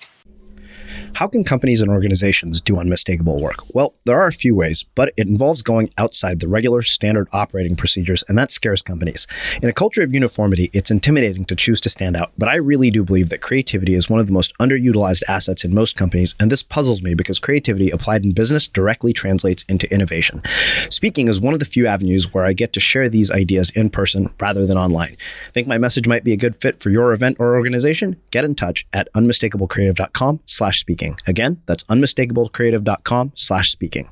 How 1.14 1.28
can 1.28 1.44
companies 1.44 1.82
and 1.82 1.92
organizations 1.92 2.60
do 2.60 2.78
unmistakable 2.78 3.38
work? 3.38 3.58
Well, 3.74 3.94
there 4.06 4.20
are 4.20 4.28
a 4.28 4.34
few 4.34 4.56
ways, 4.56 4.84
but 4.96 5.14
it 5.16 5.28
involves 5.28 5.62
going 5.62 5.90
outside 5.98 6.40
the 6.40 6.48
regular 6.48 6.82
standard 6.82 7.28
operating 7.32 7.76
procedures, 7.76 8.24
and 8.28 8.38
that 8.38 8.52
scares 8.52 8.82
companies. 8.82 9.28
In 9.62 9.70
a 9.70 9.74
culture 9.74 10.04
of 10.04 10.14
uniformity, 10.14 10.70
it's 10.74 10.92
intimidating 10.92 11.46
to 11.46 11.56
choose 11.56 11.80
to 11.82 11.90
stand 11.90 12.18
out, 12.18 12.32
but 12.38 12.50
I 12.50 12.56
really 12.56 12.90
do 12.90 13.04
believe 13.04 13.30
that 13.30 13.42
creativity 13.42 13.94
is 13.94 14.10
one 14.10 14.20
of 14.20 14.28
the 14.28 14.34
most 14.34 14.58
underutilized 14.58 15.24
assets 15.28 15.64
in 15.64 15.74
most 15.74 15.96
companies, 15.96 16.36
and 16.40 16.52
this 16.52 16.64
puzzles 16.64 17.02
me 17.02 17.14
because 17.14 17.40
creativity 17.40 17.90
applied 17.92 18.26
in 18.26 18.32
business 18.32 18.68
directly 18.68 19.14
translates 19.14 19.64
into 19.70 19.92
innovation. 19.94 20.42
Speaking 20.90 21.28
is 21.28 21.40
one 21.40 21.54
of 21.54 21.60
the 21.60 21.66
few 21.66 21.88
avenues 21.88 22.34
where 22.34 22.46
I 22.46 22.54
get 22.54 22.74
to 22.74 22.80
share 22.80 23.10
these 23.10 23.32
ideas 23.32 23.70
in 23.72 23.90
person 23.90 24.34
rather 24.40 24.66
than 24.66 24.78
online. 24.78 25.16
Think 25.52 25.68
my 25.68 25.78
message 25.78 26.08
might 26.08 26.24
be 26.24 26.34
a 26.34 26.38
good 26.38 26.56
fit 26.56 26.82
for 26.82 26.90
your 26.90 27.14
event 27.14 27.38
or 27.40 27.56
organization? 27.56 28.18
Get 28.32 28.46
in 28.46 28.56
touch 28.56 28.86
at 28.94 29.12
unmistakablecreative.com 29.14 30.42
slash. 30.46 30.80
Again, 31.28 31.62
that's 31.66 31.84
unmistakablecreative.com 31.86 33.34
slash 33.36 33.72
speaking. 33.72 34.10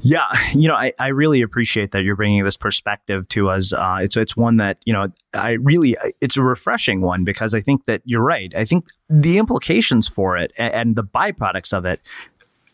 Yeah, 0.00 0.26
you 0.52 0.68
know, 0.68 0.74
I, 0.74 0.92
I 0.98 1.08
really 1.08 1.42
appreciate 1.42 1.92
that 1.92 2.02
you're 2.02 2.16
bringing 2.16 2.44
this 2.44 2.56
perspective 2.56 3.26
to 3.28 3.48
us. 3.48 3.72
Uh, 3.72 3.98
it's 4.02 4.16
it's 4.16 4.36
one 4.36 4.58
that 4.58 4.78
you 4.84 4.92
know 4.92 5.06
I 5.32 5.52
really 5.52 5.96
it's 6.20 6.36
a 6.36 6.42
refreshing 6.42 7.00
one 7.00 7.24
because 7.24 7.54
I 7.54 7.60
think 7.60 7.84
that 7.84 8.02
you're 8.04 8.22
right. 8.22 8.52
I 8.54 8.64
think 8.64 8.88
the 9.08 9.38
implications 9.38 10.06
for 10.06 10.36
it 10.36 10.52
and, 10.58 10.74
and 10.74 10.96
the 10.96 11.04
byproducts 11.04 11.72
of 11.72 11.86
it 11.86 12.00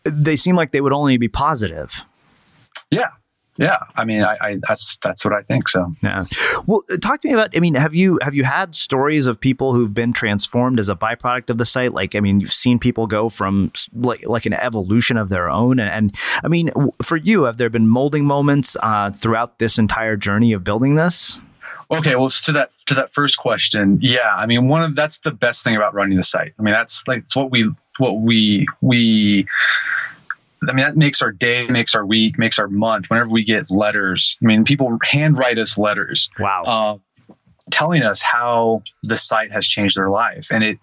they 0.05 0.37
seem 0.37 0.57
like 0.57 0.71
they 0.71 0.81
would 0.81 0.93
only 0.93 1.17
be 1.17 1.29
positive. 1.29 2.03
Yeah, 2.91 3.09
yeah, 3.57 3.78
I 3.94 4.05
mean, 4.05 4.22
I, 4.22 4.36
I, 4.40 4.59
that's 4.66 4.98
that's 5.02 5.24
what 5.24 5.32
I 5.32 5.40
think. 5.42 5.68
So 5.68 5.88
yeah. 6.02 6.24
Well, 6.66 6.82
uh, 6.90 6.96
talk 6.96 7.20
to 7.20 7.28
me 7.28 7.34
about. 7.34 7.57
I 7.57 7.61
mean, 7.61 7.74
have 7.74 7.94
you 7.94 8.18
have 8.22 8.34
you 8.34 8.42
had 8.44 8.74
stories 8.74 9.26
of 9.26 9.38
people 9.38 9.74
who've 9.74 9.94
been 9.94 10.12
transformed 10.12 10.80
as 10.80 10.88
a 10.88 10.96
byproduct 10.96 11.50
of 11.50 11.59
the 11.59 11.64
site? 11.64 11.92
Like, 11.92 12.16
I 12.16 12.20
mean, 12.20 12.40
you've 12.40 12.52
seen 12.52 12.80
people 12.80 13.07
go 13.07 13.28
from 13.28 13.70
like 13.92 14.26
like 14.26 14.44
an 14.46 14.55
evolution 14.55 15.16
of 15.16 15.28
their 15.28 15.48
own, 15.48 15.78
and, 15.78 15.90
and 15.90 16.16
I 16.42 16.48
mean, 16.48 16.72
for 17.00 17.16
you, 17.16 17.44
have 17.44 17.57
there 17.57 17.70
been 17.70 17.86
molding 17.86 18.24
moments 18.24 18.76
uh, 18.82 19.11
throughout 19.12 19.59
this 19.59 19.78
entire 19.78 20.16
journey 20.16 20.52
of 20.52 20.64
building 20.64 20.96
this? 20.96 21.38
Okay, 21.90 22.16
well, 22.16 22.30
to 22.30 22.52
that 22.52 22.70
to 22.86 22.94
that 22.94 23.12
first 23.12 23.36
question, 23.38 23.98
yeah, 24.00 24.34
I 24.34 24.46
mean, 24.46 24.68
one 24.68 24.82
of 24.82 24.96
that's 24.96 25.20
the 25.20 25.30
best 25.30 25.62
thing 25.62 25.76
about 25.76 25.94
running 25.94 26.16
the 26.16 26.22
site. 26.24 26.55
I 26.59 26.62
mean, 26.62 26.72
that's 26.72 27.07
like 27.07 27.20
it's 27.20 27.36
what 27.36 27.50
we 27.50 27.70
what 27.98 28.20
we 28.20 28.66
we 28.80 29.46
I 30.69 30.73
mean, 30.73 30.85
that 30.85 30.97
makes 30.97 31.23
our 31.23 31.33
day, 31.33 31.67
makes 31.67 31.95
our 31.95 32.05
week, 32.05 32.39
makes 32.39 32.59
our 32.59 32.69
month. 32.69 33.11
Whenever 33.11 33.31
we 33.31 33.45
get 33.45 33.71
letters, 33.71 34.39
I 34.43 34.47
mean, 34.47 34.65
people 34.65 34.99
handwrite 35.03 35.59
us 35.59 35.79
letters. 35.79 36.31
Wow. 36.39 36.62
Uh, 36.67 36.99
telling 37.71 38.03
us 38.03 38.21
how 38.21 38.83
the 39.05 39.17
site 39.17 39.51
has 39.51 39.67
changed 39.67 39.97
their 39.97 40.11
life. 40.11 40.49
And 40.51 40.62
it, 40.62 40.79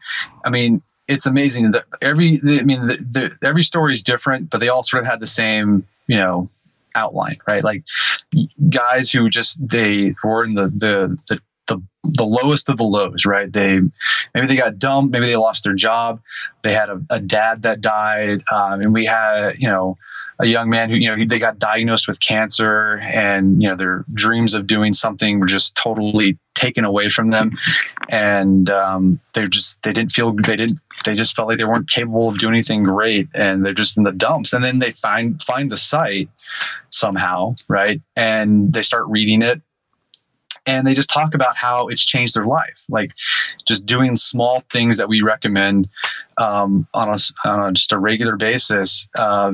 I 0.46 0.50
mean, 0.50 0.82
it's 1.08 1.26
amazing 1.26 1.72
that 1.72 1.86
every, 2.02 2.40
I 2.44 2.64
mean, 2.64 2.88
the, 2.88 2.98
the, 2.98 3.48
every 3.48 3.64
story 3.64 3.92
is 3.92 4.02
different, 4.02 4.50
but 4.50 4.60
they 4.60 4.70
all 4.70 4.82
sort 4.82 5.04
of 5.04 5.10
had 5.10 5.20
the 5.20 5.28
same, 5.28 5.86
you 6.08 6.18
know, 6.18 6.50
outline, 6.96 7.36
right? 7.48 7.64
Like 7.64 7.84
guys 8.70 9.12
who 9.12 9.30
just, 9.30 9.66
they 9.66 10.14
were 10.24 10.44
in 10.44 10.56
the, 10.56 10.66
the, 10.66 11.18
the 11.28 11.40
the 11.68 11.82
the 12.04 12.26
lowest 12.26 12.68
of 12.70 12.78
the 12.78 12.84
lows, 12.84 13.26
right? 13.26 13.52
They 13.52 13.80
maybe 14.34 14.48
they 14.48 14.56
got 14.56 14.80
dumped, 14.80 15.12
maybe 15.12 15.28
they 15.28 15.36
lost 15.36 15.64
their 15.64 15.76
job, 15.76 16.20
they 16.64 16.74
had 16.74 16.90
a, 16.90 17.02
a 17.10 17.20
dad 17.20 17.62
that 17.62 17.82
died, 17.82 18.44
um, 18.52 18.82
and 18.82 18.94
we 18.94 19.06
had 19.06 19.54
you 19.58 19.68
know 19.68 19.98
a 20.40 20.48
young 20.48 20.70
man 20.70 20.90
who 20.90 20.96
you 20.96 21.08
know 21.08 21.24
they 21.26 21.40
got 21.40 21.60
diagnosed 21.60 22.08
with 22.08 22.20
cancer, 22.20 23.00
and 23.00 23.62
you 23.62 23.70
know 23.70 23.76
their 23.76 24.06
dreams 24.14 24.56
of 24.56 24.68
doing 24.68 24.94
something 24.94 25.40
were 25.40 25.46
just 25.46 25.76
totally 25.76 26.38
taken 26.56 26.84
away 26.84 27.08
from 27.08 27.30
them, 27.30 27.58
and 28.10 28.70
um, 28.70 29.20
they 29.34 29.48
just 29.48 29.82
they 29.84 29.94
didn't 29.94 30.12
feel 30.12 30.34
they 30.34 30.56
didn't 30.56 30.80
they 31.06 31.14
just 31.14 31.36
felt 31.36 31.48
like 31.48 31.58
they 31.58 31.64
weren't 31.64 31.90
capable 31.90 32.28
of 32.28 32.40
doing 32.40 32.56
anything 32.56 32.84
great, 32.84 33.28
and 33.36 33.64
they're 33.64 33.74
just 33.74 33.98
in 33.98 34.04
the 34.04 34.12
dumps, 34.12 34.54
and 34.54 34.64
then 34.64 34.80
they 34.80 34.92
find 34.92 35.42
find 35.44 35.72
the 35.72 35.78
site 35.78 36.30
somehow, 36.90 37.52
right, 37.68 38.02
and 38.16 38.74
they 38.74 38.82
start 38.82 39.06
reading 39.08 39.44
it 39.44 39.62
and 40.66 40.86
they 40.86 40.94
just 40.94 41.10
talk 41.10 41.34
about 41.34 41.58
how 41.58 41.88
it's 41.88 42.06
changed 42.06 42.36
their 42.36 42.46
life. 42.46 42.84
Like 42.90 43.12
just 43.66 43.86
doing 43.86 44.16
small 44.16 44.62
things 44.70 44.98
that 44.98 45.10
we 45.10 45.22
recommend 45.22 45.90
um, 46.38 46.88
on, 46.94 47.10
a, 47.10 47.18
on 47.48 47.70
a, 47.70 47.72
just 47.72 47.92
a 47.92 48.00
regular 48.00 48.36
basis 48.36 49.08
uh, 49.18 49.54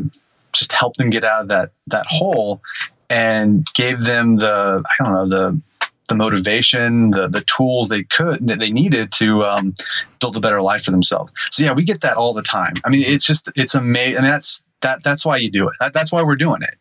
just 0.54 0.72
help 0.72 0.96
them 0.96 1.10
get 1.10 1.24
out 1.24 1.42
of 1.42 1.48
that 1.50 1.72
that 1.88 2.06
hole 2.08 2.62
and 3.10 3.68
gave 3.74 4.04
them 4.04 4.38
the 4.38 4.84
i 4.86 5.04
don't 5.04 5.14
know 5.14 5.28
the 5.28 5.62
the 6.10 6.16
motivation 6.16 7.12
the 7.12 7.28
the 7.28 7.42
tools 7.42 7.90
they 7.90 8.04
could 8.04 8.48
that 8.48 8.60
they 8.60 8.72
needed 8.72 9.12
to 9.12 9.44
um, 9.44 9.74
build 10.20 10.38
a 10.38 10.40
better 10.40 10.62
life 10.62 10.84
for 10.84 10.92
themselves. 10.92 11.32
So 11.52 11.66
yeah 11.66 11.74
we 11.74 11.84
get 11.84 12.02
that 12.02 12.16
all 12.16 12.34
the 12.34 12.42
time. 12.42 12.74
I 12.86 12.90
mean 12.90 13.04
it's 13.06 13.26
just 13.26 13.50
it's 13.56 13.76
amazing 13.76 14.20
I 14.20 14.22
mean, 14.22 14.32
that's 14.32 14.64
that 14.82 15.04
that's 15.04 15.26
why 15.26 15.38
you 15.38 15.52
do 15.52 15.68
it. 15.68 15.76
That, 15.80 15.94
that's 15.94 16.12
why 16.12 16.24
we're 16.24 16.38
doing 16.38 16.62
it 16.62 16.76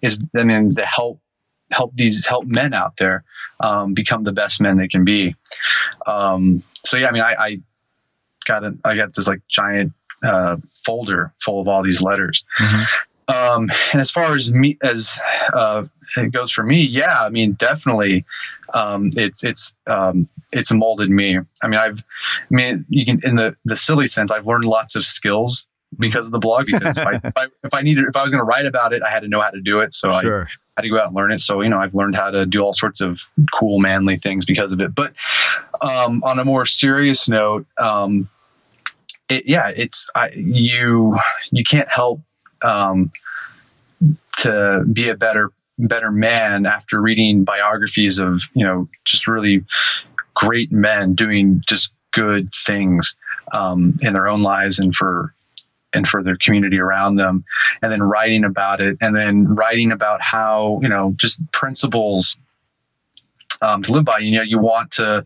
is 0.00 0.20
i 0.36 0.44
mean 0.44 0.70
to 0.70 0.86
help 0.86 1.20
help 1.70 1.94
these 1.94 2.26
help 2.26 2.46
men 2.46 2.72
out 2.74 2.96
there 2.96 3.24
um, 3.60 3.94
become 3.94 4.24
the 4.24 4.32
best 4.32 4.60
men 4.60 4.76
they 4.76 4.88
can 4.88 5.04
be. 5.04 5.34
Um, 6.06 6.62
so 6.84 6.96
yeah, 6.96 7.08
I 7.08 7.10
mean, 7.12 7.22
I, 7.22 7.34
I 7.38 7.60
got 8.46 8.64
a, 8.64 8.76
I 8.84 8.96
got 8.96 9.14
this 9.14 9.28
like 9.28 9.40
giant 9.48 9.92
uh, 10.22 10.56
folder 10.84 11.32
full 11.40 11.60
of 11.60 11.68
all 11.68 11.82
these 11.82 12.02
letters. 12.02 12.44
Mm-hmm. 12.58 12.82
Um, 13.28 13.66
and 13.92 14.00
as 14.00 14.10
far 14.10 14.34
as 14.34 14.52
me, 14.52 14.78
as 14.82 15.18
uh, 15.52 15.84
it 16.16 16.32
goes 16.32 16.50
for 16.50 16.62
me, 16.62 16.82
yeah, 16.82 17.18
I 17.20 17.28
mean, 17.28 17.52
definitely, 17.52 18.24
um, 18.72 19.10
it's 19.16 19.44
it's 19.44 19.74
um, 19.86 20.26
it's 20.52 20.72
molded 20.72 21.10
me. 21.10 21.38
I 21.62 21.68
mean, 21.68 21.78
I've, 21.78 22.02
I 22.50 22.54
mean, 22.54 22.86
you 22.88 23.04
can 23.04 23.20
in 23.24 23.36
the 23.36 23.54
the 23.66 23.76
silly 23.76 24.06
sense, 24.06 24.30
I've 24.30 24.46
learned 24.46 24.64
lots 24.64 24.96
of 24.96 25.04
skills 25.04 25.66
because 25.98 26.26
of 26.26 26.32
the 26.32 26.38
blog. 26.38 26.66
Because 26.66 26.96
if, 26.98 27.06
I, 27.06 27.12
if, 27.24 27.36
I, 27.36 27.46
if 27.64 27.74
I 27.74 27.80
needed, 27.82 28.04
if 28.08 28.16
I 28.16 28.22
was 28.22 28.32
going 28.32 28.40
to 28.40 28.44
write 28.44 28.66
about 28.66 28.92
it, 28.92 29.02
I 29.02 29.10
had 29.10 29.20
to 29.20 29.28
know 29.28 29.40
how 29.40 29.50
to 29.50 29.60
do 29.60 29.78
it. 29.80 29.94
So 29.94 30.20
sure. 30.20 30.48
I 30.76 30.80
had 30.80 30.82
to 30.82 30.88
go 30.88 30.98
out 30.98 31.06
and 31.06 31.16
learn 31.16 31.32
it. 31.32 31.40
So, 31.40 31.60
you 31.60 31.68
know, 31.68 31.78
I've 31.78 31.94
learned 31.94 32.16
how 32.16 32.30
to 32.30 32.46
do 32.46 32.62
all 32.62 32.72
sorts 32.72 33.00
of 33.00 33.20
cool, 33.52 33.78
manly 33.78 34.16
things 34.16 34.44
because 34.44 34.72
of 34.72 34.80
it. 34.80 34.94
But 34.94 35.12
um, 35.82 36.22
on 36.24 36.38
a 36.38 36.44
more 36.44 36.66
serious 36.66 37.28
note, 37.28 37.66
um, 37.78 38.28
it, 39.28 39.46
yeah, 39.46 39.70
it's 39.76 40.08
I, 40.14 40.30
you. 40.30 41.14
You 41.50 41.62
can't 41.62 41.88
help 41.88 42.22
um, 42.62 43.12
to 44.38 44.84
be 44.92 45.08
a 45.08 45.14
better 45.14 45.52
better 45.78 46.10
man 46.10 46.66
after 46.66 47.00
reading 47.00 47.44
biographies 47.44 48.18
of 48.18 48.42
you 48.54 48.64
know 48.64 48.88
just 49.04 49.28
really 49.28 49.64
great 50.34 50.72
men 50.72 51.14
doing 51.14 51.62
just 51.68 51.92
good 52.12 52.52
things 52.52 53.14
um, 53.52 53.96
in 54.00 54.12
their 54.12 54.28
own 54.28 54.42
lives 54.42 54.78
and 54.78 54.94
for 54.94 55.34
and 55.92 56.06
for 56.06 56.22
their 56.22 56.36
community 56.36 56.78
around 56.78 57.16
them 57.16 57.44
and 57.82 57.92
then 57.92 58.02
writing 58.02 58.44
about 58.44 58.80
it 58.80 58.96
and 59.00 59.16
then 59.16 59.54
writing 59.54 59.90
about 59.92 60.20
how 60.20 60.78
you 60.82 60.88
know 60.88 61.14
just 61.16 61.40
principles 61.52 62.36
um, 63.62 63.82
to 63.82 63.92
live 63.92 64.04
by. 64.04 64.18
You 64.18 64.36
know 64.36 64.42
you 64.42 64.58
want 64.58 64.92
to 64.92 65.24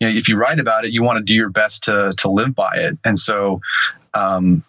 you 0.00 0.08
know 0.08 0.14
if 0.14 0.28
you 0.28 0.36
write 0.36 0.58
about 0.58 0.84
it 0.84 0.92
you 0.92 1.02
want 1.02 1.18
to 1.18 1.24
do 1.24 1.34
your 1.34 1.50
best 1.50 1.84
to 1.84 2.12
to 2.18 2.30
live 2.30 2.54
by 2.54 2.72
it. 2.74 2.98
And 3.04 3.18
so 3.18 3.60
um, 4.14 4.64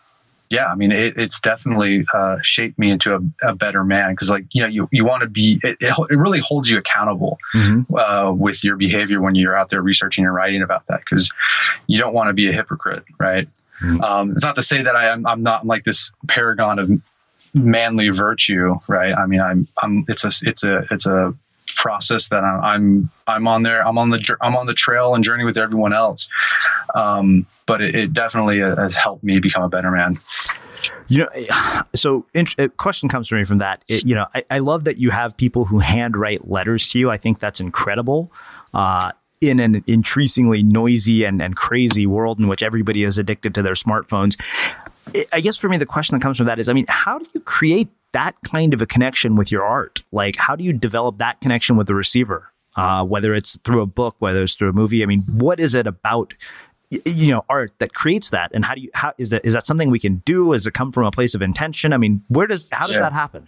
yeah 0.51 0.65
i 0.65 0.75
mean 0.75 0.91
it, 0.91 1.17
it's 1.17 1.39
definitely 1.39 2.05
uh, 2.13 2.37
shaped 2.41 2.77
me 2.77 2.91
into 2.91 3.15
a, 3.15 3.49
a 3.49 3.55
better 3.55 3.83
man 3.83 4.11
because 4.11 4.29
like 4.29 4.45
you 4.51 4.61
know 4.61 4.67
you, 4.67 4.87
you 4.91 5.05
want 5.05 5.21
to 5.21 5.27
be 5.27 5.59
it, 5.63 5.77
it, 5.79 6.17
really 6.17 6.39
holds 6.39 6.69
you 6.69 6.77
accountable 6.77 7.39
mm-hmm. 7.55 7.95
uh, 7.95 8.31
with 8.31 8.63
your 8.63 8.75
behavior 8.75 9.21
when 9.21 9.33
you're 9.33 9.57
out 9.57 9.69
there 9.69 9.81
researching 9.81 10.25
and 10.25 10.33
writing 10.33 10.61
about 10.61 10.85
that 10.87 10.99
because 10.99 11.31
you 11.87 11.97
don't 11.97 12.13
want 12.13 12.27
to 12.27 12.33
be 12.33 12.49
a 12.49 12.51
hypocrite 12.51 13.03
right 13.17 13.47
Mm-hmm. 13.81 14.01
Um, 14.01 14.31
it's 14.31 14.43
not 14.43 14.55
to 14.55 14.61
say 14.61 14.81
that 14.81 14.95
I 14.95 15.09
am 15.09 15.25
I'm 15.25 15.43
not 15.43 15.65
like 15.65 15.83
this 15.83 16.11
paragon 16.27 16.79
of 16.79 16.91
manly 17.53 18.09
virtue, 18.09 18.75
right? 18.87 19.13
I 19.15 19.25
mean, 19.25 19.41
I'm 19.41 19.65
I'm 19.81 20.05
it's 20.07 20.23
a 20.23 20.31
it's 20.47 20.63
a 20.63 20.85
it's 20.91 21.05
a 21.05 21.33
process 21.75 22.29
that 22.29 22.43
I'm 22.43 22.63
I'm, 22.63 23.09
I'm 23.27 23.47
on 23.47 23.63
there. 23.63 23.85
I'm 23.85 23.97
on 23.97 24.09
the 24.09 24.37
I'm 24.41 24.55
on 24.55 24.67
the 24.67 24.73
trail 24.73 25.15
and 25.15 25.23
journey 25.23 25.43
with 25.43 25.57
everyone 25.57 25.93
else. 25.93 26.29
Um, 26.93 27.45
but 27.65 27.81
it, 27.81 27.95
it 27.95 28.13
definitely 28.13 28.59
has 28.59 28.95
helped 28.95 29.23
me 29.23 29.39
become 29.39 29.63
a 29.63 29.69
better 29.69 29.91
man. 29.91 30.15
You 31.07 31.19
know, 31.19 31.81
so 31.93 32.25
a 32.35 32.69
question 32.69 33.09
comes 33.09 33.29
to 33.29 33.35
me 33.35 33.43
from 33.43 33.57
that. 33.57 33.83
It, 33.87 34.05
you 34.05 34.15
know, 34.15 34.25
I, 34.33 34.43
I, 34.49 34.59
love 34.59 34.85
that 34.85 34.97
you 34.97 35.11
have 35.11 35.37
people 35.37 35.65
who 35.65 35.77
handwrite 35.77 36.49
letters 36.49 36.89
to 36.91 36.99
you. 36.99 37.11
I 37.11 37.17
think 37.17 37.37
that's 37.37 37.59
incredible. 37.59 38.31
Uh, 38.73 39.11
in 39.41 39.59
an 39.59 39.83
increasingly 39.87 40.61
noisy 40.63 41.23
and, 41.23 41.41
and 41.41 41.55
crazy 41.55 42.05
world 42.05 42.39
in 42.39 42.47
which 42.47 42.61
everybody 42.61 43.03
is 43.03 43.17
addicted 43.17 43.55
to 43.55 43.61
their 43.61 43.73
smartphones. 43.73 44.39
I 45.33 45.41
guess 45.41 45.57
for 45.57 45.67
me, 45.67 45.77
the 45.77 45.85
question 45.85 46.17
that 46.17 46.21
comes 46.21 46.37
from 46.37 46.45
that 46.45 46.59
is 46.59 46.69
I 46.69 46.73
mean, 46.73 46.85
how 46.87 47.17
do 47.17 47.25
you 47.33 47.41
create 47.41 47.89
that 48.13 48.35
kind 48.45 48.73
of 48.73 48.81
a 48.81 48.85
connection 48.85 49.35
with 49.35 49.51
your 49.51 49.63
art? 49.63 50.03
Like, 50.11 50.35
how 50.35 50.55
do 50.55 50.63
you 50.63 50.73
develop 50.73 51.17
that 51.17 51.41
connection 51.41 51.75
with 51.75 51.87
the 51.87 51.95
receiver? 51.95 52.51
Uh, 52.77 53.03
whether 53.03 53.33
it's 53.33 53.57
through 53.65 53.81
a 53.81 53.85
book, 53.85 54.15
whether 54.19 54.43
it's 54.43 54.55
through 54.55 54.69
a 54.69 54.73
movie. 54.73 55.03
I 55.03 55.05
mean, 55.05 55.23
what 55.23 55.59
is 55.59 55.75
it 55.75 55.87
about 55.87 56.33
you 57.05 57.31
know 57.31 57.45
art 57.49 57.71
that 57.79 57.93
creates 57.93 58.31
that 58.31 58.51
and 58.53 58.65
how 58.65 58.75
do 58.75 58.81
you 58.81 58.89
how 58.93 59.13
is 59.17 59.29
that 59.29 59.45
is 59.45 59.53
that 59.53 59.65
something 59.65 59.89
we 59.89 59.99
can 59.99 60.17
do 60.25 60.51
does 60.51 60.67
it 60.67 60.73
come 60.73 60.91
from 60.91 61.05
a 61.05 61.11
place 61.11 61.33
of 61.33 61.41
intention 61.41 61.93
i 61.93 61.97
mean 61.97 62.21
where 62.27 62.47
does 62.47 62.67
how 62.73 62.85
does 62.85 62.97
yeah. 62.97 63.03
that 63.03 63.13
happen 63.13 63.47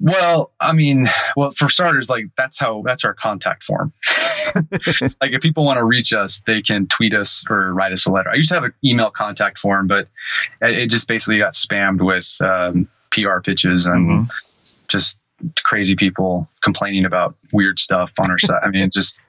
well, 0.00 0.52
I 0.60 0.72
mean, 0.72 1.06
well, 1.36 1.50
for 1.50 1.68
starters, 1.68 2.08
like 2.08 2.24
that's 2.36 2.58
how 2.58 2.82
that's 2.86 3.04
our 3.04 3.12
contact 3.12 3.62
form. 3.62 3.92
like 4.54 5.32
if 5.32 5.42
people 5.42 5.64
want 5.64 5.76
to 5.76 5.84
reach 5.84 6.14
us, 6.14 6.40
they 6.46 6.62
can 6.62 6.86
tweet 6.86 7.12
us 7.12 7.44
or 7.50 7.74
write 7.74 7.92
us 7.92 8.06
a 8.06 8.10
letter. 8.10 8.30
I 8.30 8.34
used 8.36 8.48
to 8.48 8.54
have 8.54 8.64
an 8.64 8.72
email 8.82 9.10
contact 9.10 9.58
form, 9.58 9.86
but 9.86 10.08
it, 10.62 10.86
just 10.86 11.06
basically 11.06 11.38
got 11.38 11.52
spammed 11.52 12.00
with 12.00 12.38
um, 12.40 12.88
PR 13.10 13.40
pitches 13.40 13.86
and 13.86 14.08
mm-hmm. 14.08 14.74
just 14.88 15.18
crazy 15.64 15.94
people 15.94 16.48
complaining 16.62 17.04
about 17.04 17.36
weird 17.52 17.78
stuff 17.78 18.12
on 18.18 18.30
our 18.30 18.38
site. 18.38 18.62
I 18.62 18.70
mean, 18.70 18.88
just 18.90 19.22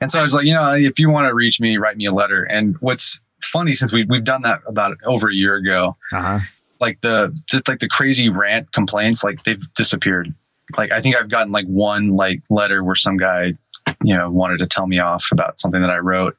and 0.00 0.10
so 0.10 0.20
I 0.20 0.22
was 0.22 0.32
like, 0.32 0.46
you 0.46 0.54
know, 0.54 0.72
if 0.72 0.98
you 0.98 1.10
want 1.10 1.28
to 1.28 1.34
reach 1.34 1.60
me, 1.60 1.76
write 1.76 1.98
me 1.98 2.06
a 2.06 2.12
letter. 2.12 2.42
And 2.44 2.76
what's 2.80 3.20
funny 3.42 3.74
since 3.74 3.92
we 3.92 4.04
we've 4.04 4.24
done 4.24 4.40
that 4.42 4.60
about 4.66 4.96
over 5.04 5.28
a 5.28 5.34
year 5.34 5.56
ago. 5.56 5.94
Uh-huh 6.10 6.38
like 6.80 7.00
the 7.00 7.36
just 7.46 7.68
like 7.68 7.80
the 7.80 7.88
crazy 7.88 8.28
rant 8.28 8.72
complaints, 8.72 9.24
like 9.24 9.44
they've 9.44 9.62
disappeared. 9.74 10.32
Like 10.76 10.90
I 10.90 11.00
think 11.00 11.16
I've 11.16 11.28
gotten 11.28 11.52
like 11.52 11.66
one 11.66 12.16
like 12.16 12.42
letter 12.50 12.82
where 12.82 12.96
some 12.96 13.16
guy, 13.16 13.54
you 14.02 14.16
know, 14.16 14.30
wanted 14.30 14.58
to 14.58 14.66
tell 14.66 14.86
me 14.86 14.98
off 14.98 15.28
about 15.30 15.58
something 15.58 15.80
that 15.80 15.90
I 15.90 15.98
wrote. 15.98 16.36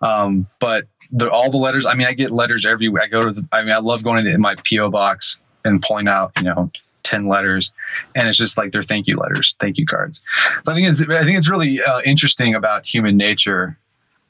Um, 0.00 0.46
but 0.60 0.84
the, 1.10 1.30
all 1.30 1.50
the 1.50 1.58
letters, 1.58 1.86
I 1.86 1.94
mean, 1.94 2.06
I 2.06 2.12
get 2.12 2.30
letters 2.30 2.66
every. 2.66 2.88
I 3.00 3.06
go 3.06 3.22
to. 3.22 3.32
The, 3.32 3.48
I 3.52 3.62
mean, 3.62 3.72
I 3.72 3.78
love 3.78 4.04
going 4.04 4.24
into 4.24 4.38
my 4.38 4.54
PO 4.68 4.90
box 4.90 5.38
and 5.64 5.82
pulling 5.82 6.08
out, 6.08 6.32
you 6.38 6.44
know, 6.44 6.70
10 7.04 7.28
letters 7.28 7.72
and 8.14 8.28
it's 8.28 8.38
just 8.38 8.56
like 8.56 8.72
their 8.72 8.82
thank 8.82 9.06
you 9.06 9.16
letters 9.16 9.54
thank 9.60 9.76
you 9.76 9.86
cards 9.86 10.22
so 10.64 10.72
i 10.72 10.74
think 10.74 10.88
it's 10.88 11.02
i 11.02 11.22
think 11.22 11.36
it's 11.36 11.50
really 11.50 11.80
uh, 11.82 12.00
interesting 12.04 12.54
about 12.54 12.86
human 12.86 13.16
nature 13.16 13.78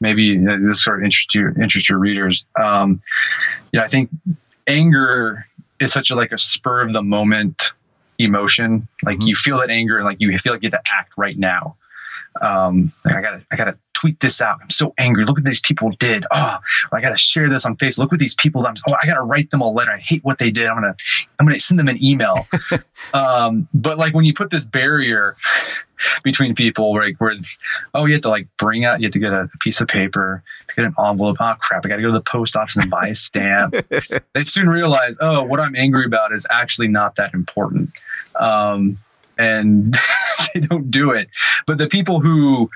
maybe 0.00 0.36
this 0.36 0.82
sort 0.82 0.98
of 0.98 1.04
interest 1.04 1.34
your 1.34 1.50
interest 1.62 1.88
your 1.88 1.98
readers 1.98 2.44
um, 2.60 3.00
you 3.72 3.78
know 3.78 3.84
i 3.84 3.86
think 3.86 4.10
anger 4.66 5.46
is 5.80 5.92
such 5.92 6.10
a 6.10 6.14
like 6.14 6.32
a 6.32 6.38
spur 6.38 6.80
of 6.80 6.92
the 6.92 7.02
moment 7.02 7.72
emotion. 8.18 8.88
Like 9.04 9.22
you 9.22 9.34
feel 9.34 9.58
that 9.58 9.70
anger 9.70 9.96
and 9.96 10.04
like 10.04 10.18
you 10.20 10.36
feel 10.38 10.52
like 10.52 10.62
you 10.62 10.70
have 10.70 10.82
to 10.82 10.90
act 10.96 11.14
right 11.16 11.38
now. 11.38 11.76
Um, 12.40 12.92
like 13.04 13.14
I 13.14 13.20
gotta, 13.20 13.42
I 13.50 13.56
gotta 13.56 13.78
tweet 13.94 14.20
this 14.20 14.40
out. 14.40 14.58
I'm 14.62 14.70
so 14.70 14.92
angry. 14.98 15.24
Look 15.24 15.36
what 15.36 15.44
these 15.44 15.60
people 15.60 15.90
did. 15.98 16.24
Oh, 16.30 16.58
I 16.92 17.00
gotta 17.00 17.16
share 17.16 17.48
this 17.48 17.64
on 17.64 17.76
Facebook. 17.76 17.98
Look 17.98 18.12
what 18.12 18.20
these 18.20 18.34
people. 18.34 18.66
I'm, 18.66 18.74
oh, 18.88 18.94
I 19.02 19.06
gotta 19.06 19.22
write 19.22 19.50
them 19.50 19.60
a 19.60 19.70
letter. 19.70 19.92
I 19.92 19.98
hate 19.98 20.22
what 20.24 20.38
they 20.38 20.50
did. 20.50 20.66
I'm 20.66 20.76
gonna, 20.76 20.96
I'm 21.40 21.46
gonna 21.46 21.58
send 21.58 21.78
them 21.78 21.88
an 21.88 22.02
email. 22.02 22.38
um, 23.14 23.68
but 23.72 23.98
like 23.98 24.14
when 24.14 24.24
you 24.24 24.34
put 24.34 24.50
this 24.50 24.66
barrier 24.66 25.34
between 26.22 26.54
people, 26.54 26.92
where, 26.92 27.06
like, 27.06 27.20
where, 27.20 27.34
oh, 27.94 28.04
you 28.06 28.14
have 28.14 28.22
to 28.22 28.28
like 28.28 28.48
bring 28.58 28.84
out, 28.84 29.00
you 29.00 29.06
have 29.06 29.12
to 29.12 29.18
get 29.18 29.32
a 29.32 29.48
piece 29.60 29.80
of 29.80 29.88
paper, 29.88 30.42
to 30.68 30.74
get 30.74 30.84
an 30.84 30.94
envelope. 30.98 31.36
Oh 31.40 31.54
crap, 31.60 31.84
I 31.84 31.88
gotta 31.88 32.02
go 32.02 32.08
to 32.08 32.14
the 32.14 32.20
post 32.20 32.56
office 32.56 32.76
and 32.76 32.90
buy 32.90 33.08
a 33.08 33.14
stamp. 33.14 33.74
they 34.34 34.44
soon 34.44 34.68
realize, 34.68 35.16
oh, 35.20 35.44
what 35.44 35.60
I'm 35.60 35.76
angry 35.76 36.04
about 36.04 36.32
is 36.32 36.46
actually 36.50 36.88
not 36.88 37.16
that 37.16 37.34
important. 37.34 37.90
Um, 38.36 38.98
and 39.38 39.96
they 40.54 40.60
don't 40.60 40.90
do 40.90 41.10
it. 41.10 41.28
But 41.66 41.78
the 41.78 41.88
people 41.88 42.20
who 42.20 42.70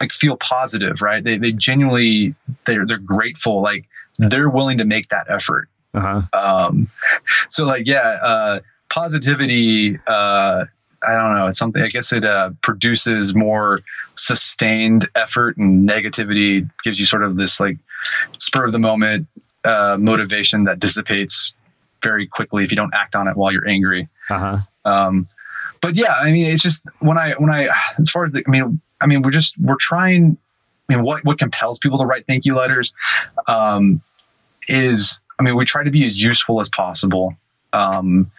like 0.00 0.12
feel 0.12 0.36
positive, 0.36 1.02
right? 1.02 1.22
They 1.22 1.38
they 1.38 1.52
genuinely 1.52 2.34
they're 2.64 2.86
they're 2.86 2.98
grateful. 2.98 3.62
Like 3.62 3.86
they're 4.18 4.50
willing 4.50 4.78
to 4.78 4.84
make 4.84 5.08
that 5.08 5.26
effort. 5.28 5.68
Uh-huh. 5.94 6.22
Um, 6.32 6.88
so 7.48 7.64
like 7.64 7.86
yeah, 7.86 8.16
uh, 8.22 8.60
positivity. 8.88 9.98
Uh, 10.06 10.64
I 11.06 11.12
don't 11.12 11.34
know. 11.34 11.48
It's 11.48 11.58
something. 11.58 11.82
I 11.82 11.88
guess 11.88 12.12
it 12.12 12.24
uh, 12.24 12.50
produces 12.62 13.34
more 13.34 13.80
sustained 14.14 15.08
effort, 15.14 15.56
and 15.56 15.88
negativity 15.88 16.68
gives 16.82 16.98
you 16.98 17.06
sort 17.06 17.22
of 17.22 17.36
this 17.36 17.60
like 17.60 17.76
spur 18.38 18.64
of 18.64 18.72
the 18.72 18.78
moment 18.78 19.28
uh, 19.64 19.96
motivation 19.98 20.64
that 20.64 20.78
dissipates 20.78 21.52
very 22.02 22.26
quickly 22.26 22.64
if 22.64 22.70
you 22.70 22.76
don't 22.76 22.94
act 22.94 23.14
on 23.14 23.28
it 23.28 23.36
while 23.36 23.52
you're 23.52 23.68
angry. 23.68 24.08
Uh-huh. 24.30 24.58
Um, 24.84 25.28
but 25.80 25.96
yeah, 25.96 26.14
I 26.14 26.32
mean, 26.32 26.46
it's 26.46 26.62
just 26.62 26.84
when 27.00 27.18
I 27.18 27.32
when 27.32 27.50
I 27.50 27.68
as 27.98 28.10
far 28.10 28.24
as 28.24 28.32
the, 28.32 28.42
I 28.46 28.50
mean, 28.50 28.80
I 29.00 29.06
mean, 29.06 29.22
we're 29.22 29.30
just 29.30 29.58
we're 29.58 29.76
trying. 29.78 30.36
I 30.88 30.94
mean, 30.94 31.04
what 31.04 31.24
what 31.24 31.38
compels 31.38 31.78
people 31.78 31.98
to 31.98 32.04
write 32.04 32.26
thank 32.26 32.44
you 32.44 32.56
letters 32.56 32.92
um, 33.46 34.02
is, 34.68 35.20
I 35.38 35.42
mean, 35.42 35.56
we 35.56 35.64
try 35.64 35.82
to 35.82 35.90
be 35.90 36.04
as 36.04 36.22
useful 36.22 36.60
as 36.60 36.68
possible 36.68 37.36
um, 37.72 38.30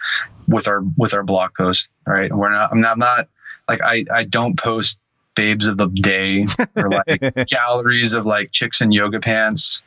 with 0.48 0.68
our 0.68 0.82
with 0.98 1.14
our 1.14 1.24
blog 1.24 1.54
posts. 1.56 1.92
Right? 2.06 2.32
We're 2.34 2.52
not. 2.52 2.72
I'm 2.72 2.82
not, 2.82 2.92
I'm 2.94 3.00
not 3.00 3.30
like 3.68 3.82
I 3.82 4.06
I 4.14 4.24
don't 4.24 4.58
post 4.58 5.00
babes 5.36 5.68
of 5.68 5.78
the 5.78 5.88
day 5.88 6.46
or 6.76 6.90
like 6.90 7.48
galleries 7.48 8.14
of 8.14 8.26
like 8.26 8.52
chicks 8.52 8.82
in 8.82 8.92
yoga 8.92 9.20
pants 9.20 9.84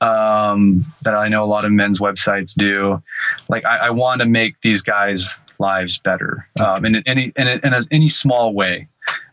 um, 0.00 0.84
that 1.02 1.14
I 1.14 1.28
know 1.28 1.44
a 1.44 1.46
lot 1.46 1.64
of 1.64 1.72
men's 1.72 1.98
websites 2.00 2.54
do. 2.54 3.02
Like 3.48 3.64
I, 3.64 3.76
I 3.76 3.90
want 3.90 4.20
to 4.20 4.26
make 4.26 4.60
these 4.60 4.82
guys' 4.82 5.40
lives 5.58 5.98
better 5.98 6.48
um, 6.64 6.84
in 6.84 6.96
any 7.06 7.32
in, 7.36 7.48
in, 7.48 7.60
in 7.64 7.74
any 7.90 8.08
small 8.08 8.52
way. 8.52 8.88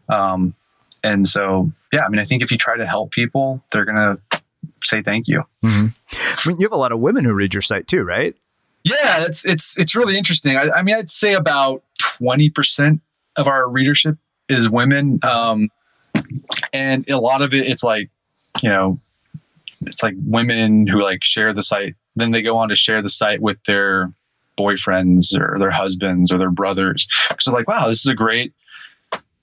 Um, 0.09 0.55
and 1.03 1.27
so, 1.27 1.71
yeah, 1.91 2.05
I 2.05 2.09
mean, 2.09 2.19
I 2.19 2.25
think 2.25 2.43
if 2.43 2.51
you 2.51 2.57
try 2.57 2.77
to 2.77 2.87
help 2.87 3.11
people, 3.11 3.63
they're 3.71 3.85
gonna 3.85 4.17
say 4.83 5.01
thank 5.01 5.27
you. 5.27 5.43
Mm-hmm. 5.63 5.87
I 6.13 6.49
mean, 6.49 6.59
you 6.59 6.65
have 6.65 6.71
a 6.71 6.77
lot 6.77 6.91
of 6.91 6.99
women 6.99 7.25
who 7.25 7.33
read 7.33 7.53
your 7.53 7.61
site 7.61 7.87
too, 7.87 8.03
right? 8.03 8.35
Yeah, 8.83 9.23
it's 9.25 9.45
it's 9.45 9.77
it's 9.77 9.95
really 9.95 10.17
interesting. 10.17 10.57
I, 10.57 10.69
I 10.77 10.81
mean, 10.83 10.95
I'd 10.95 11.09
say 11.09 11.33
about 11.33 11.83
twenty 11.99 12.49
percent 12.49 13.01
of 13.35 13.47
our 13.47 13.69
readership 13.69 14.17
is 14.49 14.69
women, 14.69 15.19
um, 15.23 15.69
and 16.73 17.07
a 17.09 17.19
lot 17.19 17.41
of 17.41 17.53
it, 17.53 17.67
it's 17.67 17.83
like, 17.83 18.09
you 18.61 18.69
know, 18.69 18.99
it's 19.85 20.03
like 20.03 20.15
women 20.25 20.87
who 20.87 21.01
like 21.01 21.23
share 21.23 21.53
the 21.53 21.61
site. 21.61 21.95
Then 22.15 22.31
they 22.31 22.41
go 22.41 22.57
on 22.57 22.69
to 22.69 22.75
share 22.75 23.01
the 23.01 23.09
site 23.09 23.41
with 23.41 23.63
their 23.63 24.11
boyfriends 24.57 25.33
or 25.39 25.57
their 25.59 25.71
husbands 25.71 26.31
or 26.31 26.37
their 26.37 26.51
brothers. 26.51 27.07
So 27.39 27.51
like, 27.51 27.67
wow, 27.67 27.87
this 27.87 27.99
is 27.99 28.07
a 28.07 28.13
great 28.13 28.53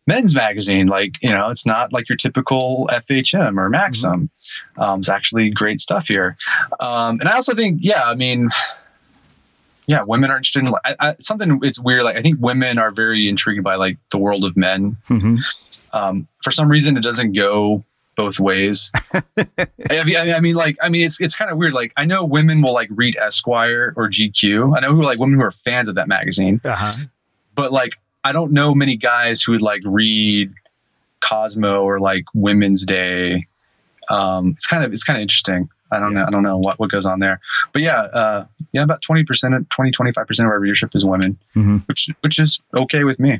men's 0.08 0.34
magazine. 0.34 0.86
Like, 0.88 1.22
you 1.22 1.28
know, 1.28 1.50
it's 1.50 1.66
not 1.66 1.92
like 1.92 2.08
your 2.08 2.16
typical 2.16 2.88
FHM 2.90 3.58
or 3.58 3.68
Maxim. 3.68 4.30
Mm-hmm. 4.42 4.82
Um, 4.82 5.00
it's 5.00 5.08
actually 5.08 5.50
great 5.50 5.78
stuff 5.80 6.08
here. 6.08 6.34
Um, 6.80 7.20
and 7.20 7.28
I 7.28 7.34
also 7.34 7.54
think, 7.54 7.78
yeah, 7.82 8.04
I 8.04 8.14
mean, 8.14 8.48
yeah, 9.86 10.00
women 10.06 10.30
are 10.30 10.36
interested 10.38 10.66
in 10.66 10.74
I, 10.84 10.96
I, 10.98 11.14
something. 11.20 11.60
It's 11.62 11.78
weird. 11.78 12.02
Like, 12.02 12.16
I 12.16 12.22
think 12.22 12.38
women 12.40 12.78
are 12.78 12.90
very 12.90 13.28
intrigued 13.28 13.62
by 13.62 13.76
like 13.76 13.98
the 14.10 14.18
world 14.18 14.44
of 14.44 14.56
men. 14.56 14.96
Mm-hmm. 15.08 15.36
Um, 15.92 16.26
for 16.42 16.50
some 16.50 16.68
reason, 16.68 16.96
it 16.96 17.02
doesn't 17.02 17.32
go 17.32 17.84
both 18.16 18.40
ways. 18.40 18.90
I, 19.14 19.66
I 19.90 20.40
mean, 20.40 20.56
like, 20.56 20.76
I 20.82 20.88
mean, 20.88 21.04
it's 21.04 21.20
it's 21.20 21.36
kind 21.36 21.50
of 21.50 21.58
weird. 21.58 21.74
Like, 21.74 21.92
I 21.96 22.04
know 22.04 22.24
women 22.24 22.62
will 22.62 22.72
like 22.72 22.88
read 22.90 23.16
Esquire 23.16 23.92
or 23.96 24.08
GQ. 24.08 24.76
I 24.76 24.80
know 24.80 24.94
who 24.94 25.04
like 25.04 25.20
women 25.20 25.36
who 25.36 25.44
are 25.44 25.50
fans 25.50 25.88
of 25.88 25.94
that 25.96 26.08
magazine. 26.08 26.60
Uh-huh. 26.64 26.92
But 27.54 27.72
like, 27.72 27.98
I 28.24 28.32
don't 28.32 28.52
know 28.52 28.74
many 28.74 28.96
guys 28.96 29.42
who 29.42 29.52
would 29.52 29.62
like 29.62 29.82
read 29.84 30.52
Cosmo 31.20 31.82
or 31.82 32.00
like 32.00 32.24
Women's 32.34 32.84
Day. 32.84 33.46
Um, 34.10 34.50
it's 34.50 34.66
kind 34.66 34.84
of 34.84 34.92
it's 34.92 35.04
kind 35.04 35.16
of 35.16 35.22
interesting. 35.22 35.68
I 35.90 35.98
don't 35.98 36.12
know. 36.12 36.24
I 36.26 36.30
don't 36.30 36.42
know 36.42 36.58
what, 36.58 36.78
what 36.78 36.90
goes 36.90 37.06
on 37.06 37.20
there, 37.20 37.40
but 37.72 37.82
yeah, 37.82 38.02
uh, 38.02 38.44
yeah, 38.72 38.82
about 38.82 39.00
20%, 39.00 39.68
20, 39.70 39.90
25% 39.90 40.38
of 40.40 40.44
our 40.44 40.60
readership 40.60 40.94
is 40.94 41.04
women, 41.04 41.38
mm-hmm. 41.56 41.78
which, 41.86 42.10
which 42.20 42.38
is 42.38 42.60
okay 42.76 43.04
with 43.04 43.18
me. 43.18 43.38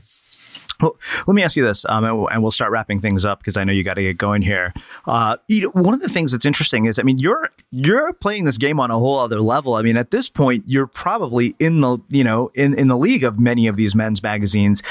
Well, 0.81 0.97
let 1.27 1.35
me 1.35 1.43
ask 1.43 1.57
you 1.57 1.65
this, 1.65 1.85
um, 1.89 2.05
and 2.05 2.43
we'll 2.43 2.51
start 2.51 2.71
wrapping 2.71 3.01
things 3.01 3.25
up 3.25 3.41
because 3.41 3.57
I 3.57 3.65
know 3.65 3.73
you 3.73 3.83
got 3.83 3.95
to 3.95 4.03
get 4.03 4.19
going 4.19 4.43
here. 4.43 4.73
Uh, 5.07 5.37
you 5.49 5.63
know, 5.63 5.83
one 5.83 5.95
of 5.95 6.01
the 6.01 6.09
things 6.09 6.33
that's 6.33 6.47
interesting 6.47 6.87
is, 6.87 6.99
I 6.99 7.03
mean, 7.03 7.19
you're 7.19 7.51
you're 7.71 8.13
playing 8.13 8.45
this 8.45 8.59
game 8.59 8.81
on 8.81 8.91
a 8.91 8.99
whole 8.99 9.19
other 9.19 9.41
level. 9.41 9.75
I 9.75 9.83
mean, 9.83 9.97
at 9.97 10.11
this 10.11 10.29
point, 10.29 10.65
you're 10.67 10.87
probably 10.87 11.55
in 11.59 11.81
the 11.81 11.99
you 12.09 12.25
know 12.25 12.51
in 12.55 12.79
in 12.79 12.89
the 12.89 12.97
league 12.97 13.25
of 13.25 13.39
many 13.39 13.67
of 13.67 13.77
these 13.77 13.95
men's 13.95 14.23
magazines, 14.23 14.83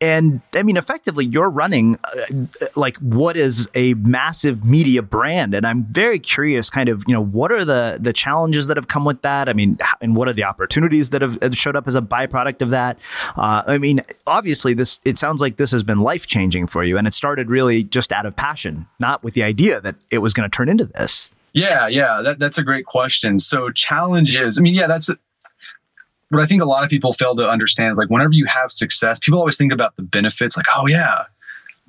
and 0.00 0.40
I 0.54 0.62
mean, 0.62 0.76
effectively, 0.76 1.24
you're 1.26 1.48
running 1.48 1.98
uh, 2.04 2.66
like 2.74 2.96
what 2.98 3.36
is 3.36 3.68
a 3.74 3.94
massive 3.94 4.64
media 4.64 5.02
brand, 5.02 5.54
and 5.54 5.66
I'm 5.66 5.84
very 5.84 6.18
curious, 6.18 6.70
kind 6.70 6.88
of, 6.88 7.04
you 7.06 7.14
know, 7.14 7.22
what 7.22 7.52
are 7.52 7.64
the 7.64 7.98
the 8.00 8.12
challenges 8.12 8.66
that 8.66 8.76
have 8.76 8.88
come 8.88 9.04
with 9.04 9.22
that? 9.22 9.48
I 9.48 9.52
mean, 9.52 9.78
and 10.00 10.16
what 10.16 10.28
are 10.28 10.32
the 10.32 10.44
opportunities 10.44 11.10
that 11.10 11.22
have 11.22 11.38
showed 11.56 11.76
up 11.76 11.86
as 11.86 11.94
a 11.94 12.02
byproduct 12.02 12.62
of 12.62 12.70
that? 12.70 12.98
Uh, 13.36 13.62
I 13.66 13.78
mean, 13.78 14.02
obviously, 14.26 14.74
this 14.74 15.00
it 15.04 15.18
sounds 15.18 15.40
like 15.40 15.56
this 15.56 15.72
has 15.72 15.82
been 15.82 16.00
life 16.00 16.26
changing 16.26 16.66
for 16.66 16.84
you, 16.84 16.98
and 16.98 17.06
it 17.06 17.14
started 17.14 17.50
really 17.50 17.82
just 17.82 18.12
out 18.12 18.26
of 18.26 18.36
passion, 18.36 18.86
not 18.98 19.22
with 19.24 19.34
the 19.34 19.42
idea 19.42 19.80
that 19.80 19.96
it 20.10 20.18
was 20.18 20.34
going 20.34 20.48
to 20.48 20.54
turn 20.54 20.68
into 20.68 20.86
this. 20.86 21.32
Yeah, 21.52 21.88
yeah, 21.88 22.20
that, 22.22 22.38
that's 22.38 22.58
a 22.58 22.62
great 22.62 22.84
question. 22.84 23.38
So 23.38 23.70
challenges. 23.70 24.58
I 24.58 24.60
mean, 24.60 24.74
yeah, 24.74 24.86
that's 24.86 25.08
what 26.30 26.42
I 26.42 26.46
think 26.46 26.62
a 26.62 26.66
lot 26.66 26.82
of 26.82 26.90
people 26.90 27.12
fail 27.12 27.36
to 27.36 27.48
understand 27.48 27.92
is 27.92 27.98
like 27.98 28.10
whenever 28.10 28.32
you 28.32 28.46
have 28.46 28.72
success, 28.72 29.18
people 29.20 29.38
always 29.38 29.56
think 29.56 29.72
about 29.72 29.94
the 29.96 30.02
benefits, 30.02 30.56
like, 30.56 30.66
oh 30.76 30.86
yeah, 30.86 31.24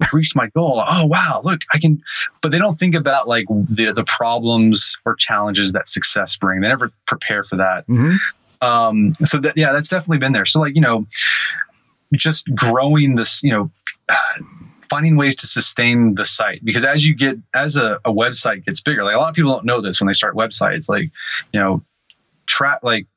I 0.02 0.08
reached 0.14 0.36
my 0.36 0.48
goal. 0.48 0.84
Oh 0.88 1.06
wow, 1.06 1.42
look, 1.44 1.62
I 1.74 1.80
can 1.80 2.02
but 2.42 2.52
they 2.52 2.60
don't 2.60 2.78
think 2.78 2.96
about 2.96 3.28
like 3.28 3.46
the 3.50 3.92
the 3.94 4.04
problems 4.04 4.96
or 5.06 5.16
challenges 5.16 5.72
that 5.74 5.88
success 5.88 6.36
bring. 6.38 6.62
They 6.62 6.68
never 6.68 6.90
prepare 7.06 7.44
for 7.44 7.56
that. 7.56 7.88
Mm-hmm. 7.88 8.16
Um, 8.62 9.14
so 9.26 9.40
that 9.40 9.58
yeah, 9.58 9.72
that's 9.72 9.90
definitely 9.90 10.20
been 10.20 10.34
there. 10.34 10.46
So 10.46 10.60
like, 10.60 10.76
you 10.76 10.82
know, 10.82 11.06
just 12.14 12.54
growing 12.56 13.16
this, 13.16 13.44
you 13.44 13.52
know, 13.52 13.72
finding 14.90 15.18
ways 15.18 15.36
to 15.36 15.48
sustain 15.48 16.16
the 16.16 16.24
site 16.24 16.64
because 16.64 16.86
as 16.86 17.06
you 17.06 17.14
get 17.14 17.38
as 17.54 17.76
a, 17.76 18.00
a 18.06 18.12
website 18.12 18.66
gets 18.66 18.82
bigger, 18.82 19.04
like 19.04 19.16
a 19.16 19.18
lot 19.18 19.30
of 19.30 19.36
people 19.36 19.52
don't 19.52 19.66
know 19.66 19.82
this 19.82 20.00
when 20.00 20.08
they 20.08 20.14
start 20.14 20.36
websites, 20.36 20.88
like, 20.88 21.10
you 21.54 21.60
know, 21.60 21.84
track 22.46 22.80
like 22.84 23.08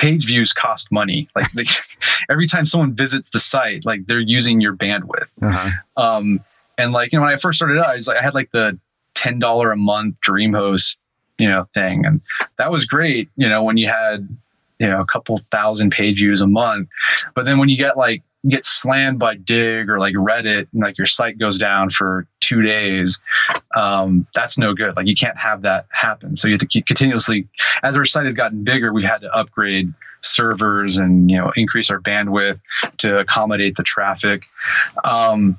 page 0.00 0.26
views 0.26 0.52
cost 0.54 0.90
money. 0.90 1.28
Like 1.36 1.52
they, 1.52 1.64
every 2.30 2.46
time 2.46 2.64
someone 2.64 2.94
visits 2.94 3.30
the 3.30 3.38
site, 3.38 3.84
like 3.84 4.06
they're 4.06 4.18
using 4.18 4.60
your 4.60 4.74
bandwidth. 4.74 5.28
Uh-huh. 5.42 5.70
Um, 5.96 6.40
and 6.78 6.92
like, 6.92 7.12
you 7.12 7.18
know, 7.18 7.26
when 7.26 7.34
I 7.34 7.36
first 7.36 7.58
started 7.58 7.78
out, 7.78 7.88
I 7.88 7.94
was 7.94 8.08
like, 8.08 8.16
I 8.16 8.22
had 8.22 8.32
like 8.34 8.50
the 8.52 8.78
$10 9.14 9.72
a 9.72 9.76
month 9.76 10.18
DreamHost, 10.26 10.98
you 11.36 11.48
know, 11.48 11.68
thing. 11.74 12.06
And 12.06 12.22
that 12.56 12.72
was 12.72 12.86
great, 12.86 13.28
you 13.36 13.46
know, 13.46 13.62
when 13.62 13.76
you 13.76 13.88
had, 13.88 14.26
you 14.78 14.88
know, 14.88 15.02
a 15.02 15.04
couple 15.04 15.36
thousand 15.36 15.92
page 15.92 16.20
views 16.20 16.40
a 16.40 16.46
month. 16.46 16.88
But 17.34 17.44
then 17.44 17.58
when 17.58 17.68
you 17.68 17.76
get 17.76 17.98
like, 17.98 18.22
get 18.48 18.64
slammed 18.64 19.18
by 19.18 19.34
Digg 19.34 19.90
or 19.90 19.98
like 19.98 20.14
Reddit 20.14 20.66
and 20.72 20.82
like 20.82 20.96
your 20.96 21.06
site 21.06 21.38
goes 21.38 21.58
down 21.58 21.90
for 21.90 22.26
two 22.40 22.62
days, 22.62 23.20
um, 23.76 24.26
that's 24.34 24.56
no 24.56 24.72
good. 24.72 24.96
Like 24.96 25.06
you 25.06 25.14
can't 25.14 25.36
have 25.36 25.62
that 25.62 25.86
happen. 25.90 26.36
So 26.36 26.48
you 26.48 26.54
have 26.54 26.60
to 26.60 26.66
keep 26.66 26.86
continuously, 26.86 27.46
as 27.82 27.96
our 27.96 28.04
site 28.04 28.24
has 28.24 28.34
gotten 28.34 28.64
bigger, 28.64 28.92
we've 28.92 29.04
had 29.04 29.20
to 29.20 29.34
upgrade 29.34 29.88
servers 30.22 30.98
and, 30.98 31.30
you 31.30 31.36
know, 31.36 31.52
increase 31.56 31.90
our 31.90 32.00
bandwidth 32.00 32.60
to 32.98 33.18
accommodate 33.18 33.76
the 33.76 33.82
traffic. 33.82 34.44
Um, 35.04 35.58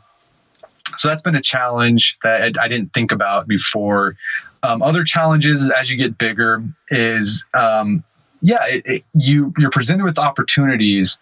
so 0.97 1.07
that's 1.07 1.21
been 1.21 1.35
a 1.35 1.41
challenge 1.41 2.17
that 2.23 2.57
I, 2.59 2.65
I 2.65 2.67
didn't 2.67 2.93
think 2.93 3.11
about 3.11 3.47
before. 3.47 4.15
Um, 4.63 4.81
other 4.81 5.03
challenges 5.03 5.71
as 5.71 5.89
you 5.89 5.97
get 5.97 6.17
bigger 6.17 6.63
is, 6.89 7.45
um, 7.53 8.03
yeah, 8.41 8.65
it, 8.67 8.83
it, 8.85 9.03
you 9.13 9.53
you're 9.57 9.71
presented 9.71 10.03
with 10.03 10.17
opportunities. 10.19 11.19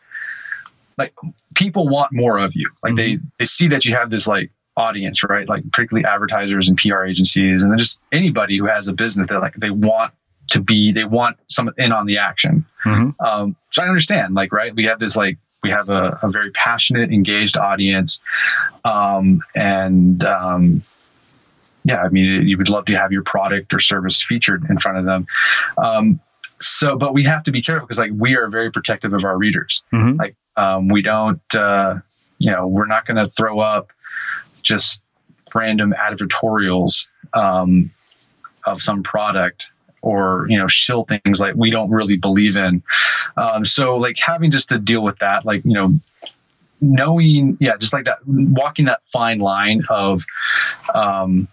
Like 1.00 1.14
people 1.56 1.88
want 1.88 2.14
more 2.14 2.38
of 2.38 2.56
you. 2.56 2.70
Like 2.84 2.94
mm-hmm. 2.94 2.98
they 2.98 3.18
they 3.40 3.46
see 3.46 3.68
that 3.70 3.86
you 3.86 3.96
have 3.96 4.10
this 4.10 4.28
like 4.28 4.52
audience, 4.78 5.24
right? 5.24 5.48
Like 5.48 5.64
particularly 5.72 6.06
advertisers 6.06 6.70
and 6.70 6.78
PR 6.78 7.04
agencies, 7.04 7.64
and 7.64 7.72
then 7.72 7.78
just 7.80 8.02
anybody 8.12 8.58
who 8.58 8.66
has 8.66 8.88
a 8.88 8.94
business 8.94 9.28
that 9.28 9.40
like 9.40 9.56
they 9.56 9.72
want 9.72 10.14
to 10.52 10.62
be, 10.62 10.92
they 10.92 11.04
want 11.04 11.38
some 11.48 11.72
in 11.78 11.92
on 11.92 12.06
the 12.06 12.18
action. 12.18 12.66
Mm-hmm. 12.84 13.26
Um, 13.26 13.56
so 13.72 13.84
I 13.84 13.88
understand, 13.88 14.34
like, 14.34 14.52
right? 14.52 14.76
We 14.76 14.86
have 14.86 15.00
this 15.00 15.16
like 15.16 15.38
we 15.64 15.70
have 15.70 15.90
a, 15.90 16.20
a 16.22 16.30
very 16.30 16.52
passionate, 16.52 17.12
engaged 17.12 17.58
audience, 17.58 18.22
um, 18.86 19.42
and 19.56 20.24
um, 20.24 20.84
yeah, 21.84 22.02
I 22.02 22.10
mean, 22.10 22.48
you 22.48 22.58
would 22.58 22.70
love 22.70 22.86
to 22.86 22.96
have 22.96 23.12
your 23.12 23.24
product 23.24 23.74
or 23.74 23.80
service 23.80 24.22
featured 24.22 24.66
in 24.70 24.78
front 24.78 24.98
of 24.98 25.06
them. 25.06 25.28
So, 26.62 26.98
but 26.98 27.14
we 27.14 27.24
have 27.24 27.44
to 27.44 27.52
be 27.52 27.62
careful 27.62 27.88
because 27.88 28.00
like 28.00 28.12
we 28.14 28.36
are 28.36 28.48
very 28.50 28.72
protective 28.72 29.14
of 29.14 29.24
our 29.26 29.38
readers. 29.38 29.84
Mhm. 29.94 30.18
Like 30.20 30.36
um, 30.58 30.90
we 30.90 31.02
don't, 31.02 31.42
uh, 31.56 31.96
you 32.40 32.52
know, 32.52 32.68
we're 32.68 32.86
not 32.88 33.06
going 33.06 33.18
to 33.18 33.28
throw 33.30 33.60
up 33.60 33.92
just 34.62 35.04
random 35.56 35.94
advertorials 35.98 37.08
um, 37.34 37.90
of 38.66 38.82
some 38.82 39.04
product 39.04 39.68
or 40.02 40.46
you 40.50 40.58
know 40.58 40.68
shill 40.68 41.04
things 41.04 41.42
like 41.42 41.56
we 41.56 41.70
don't 41.70 41.90
really 41.90 42.18
believe 42.18 42.56
in. 42.58 42.84
Um, 43.38 43.66
so 43.66 43.96
like 43.96 44.18
having 44.18 44.52
just 44.52 44.70
to 44.70 44.80
deal 44.80 45.02
with 45.02 45.20
that, 45.20 45.46
like 45.46 45.64
you 45.66 45.74
know, 45.74 46.00
knowing, 46.82 47.58
yeah, 47.60 47.78
just 47.78 47.94
like 47.94 48.06
that, 48.06 48.20
walking 48.26 48.86
that 48.86 49.06
fine 49.06 49.40
line 49.40 49.84
of. 49.90 50.26
Um, 50.96 51.48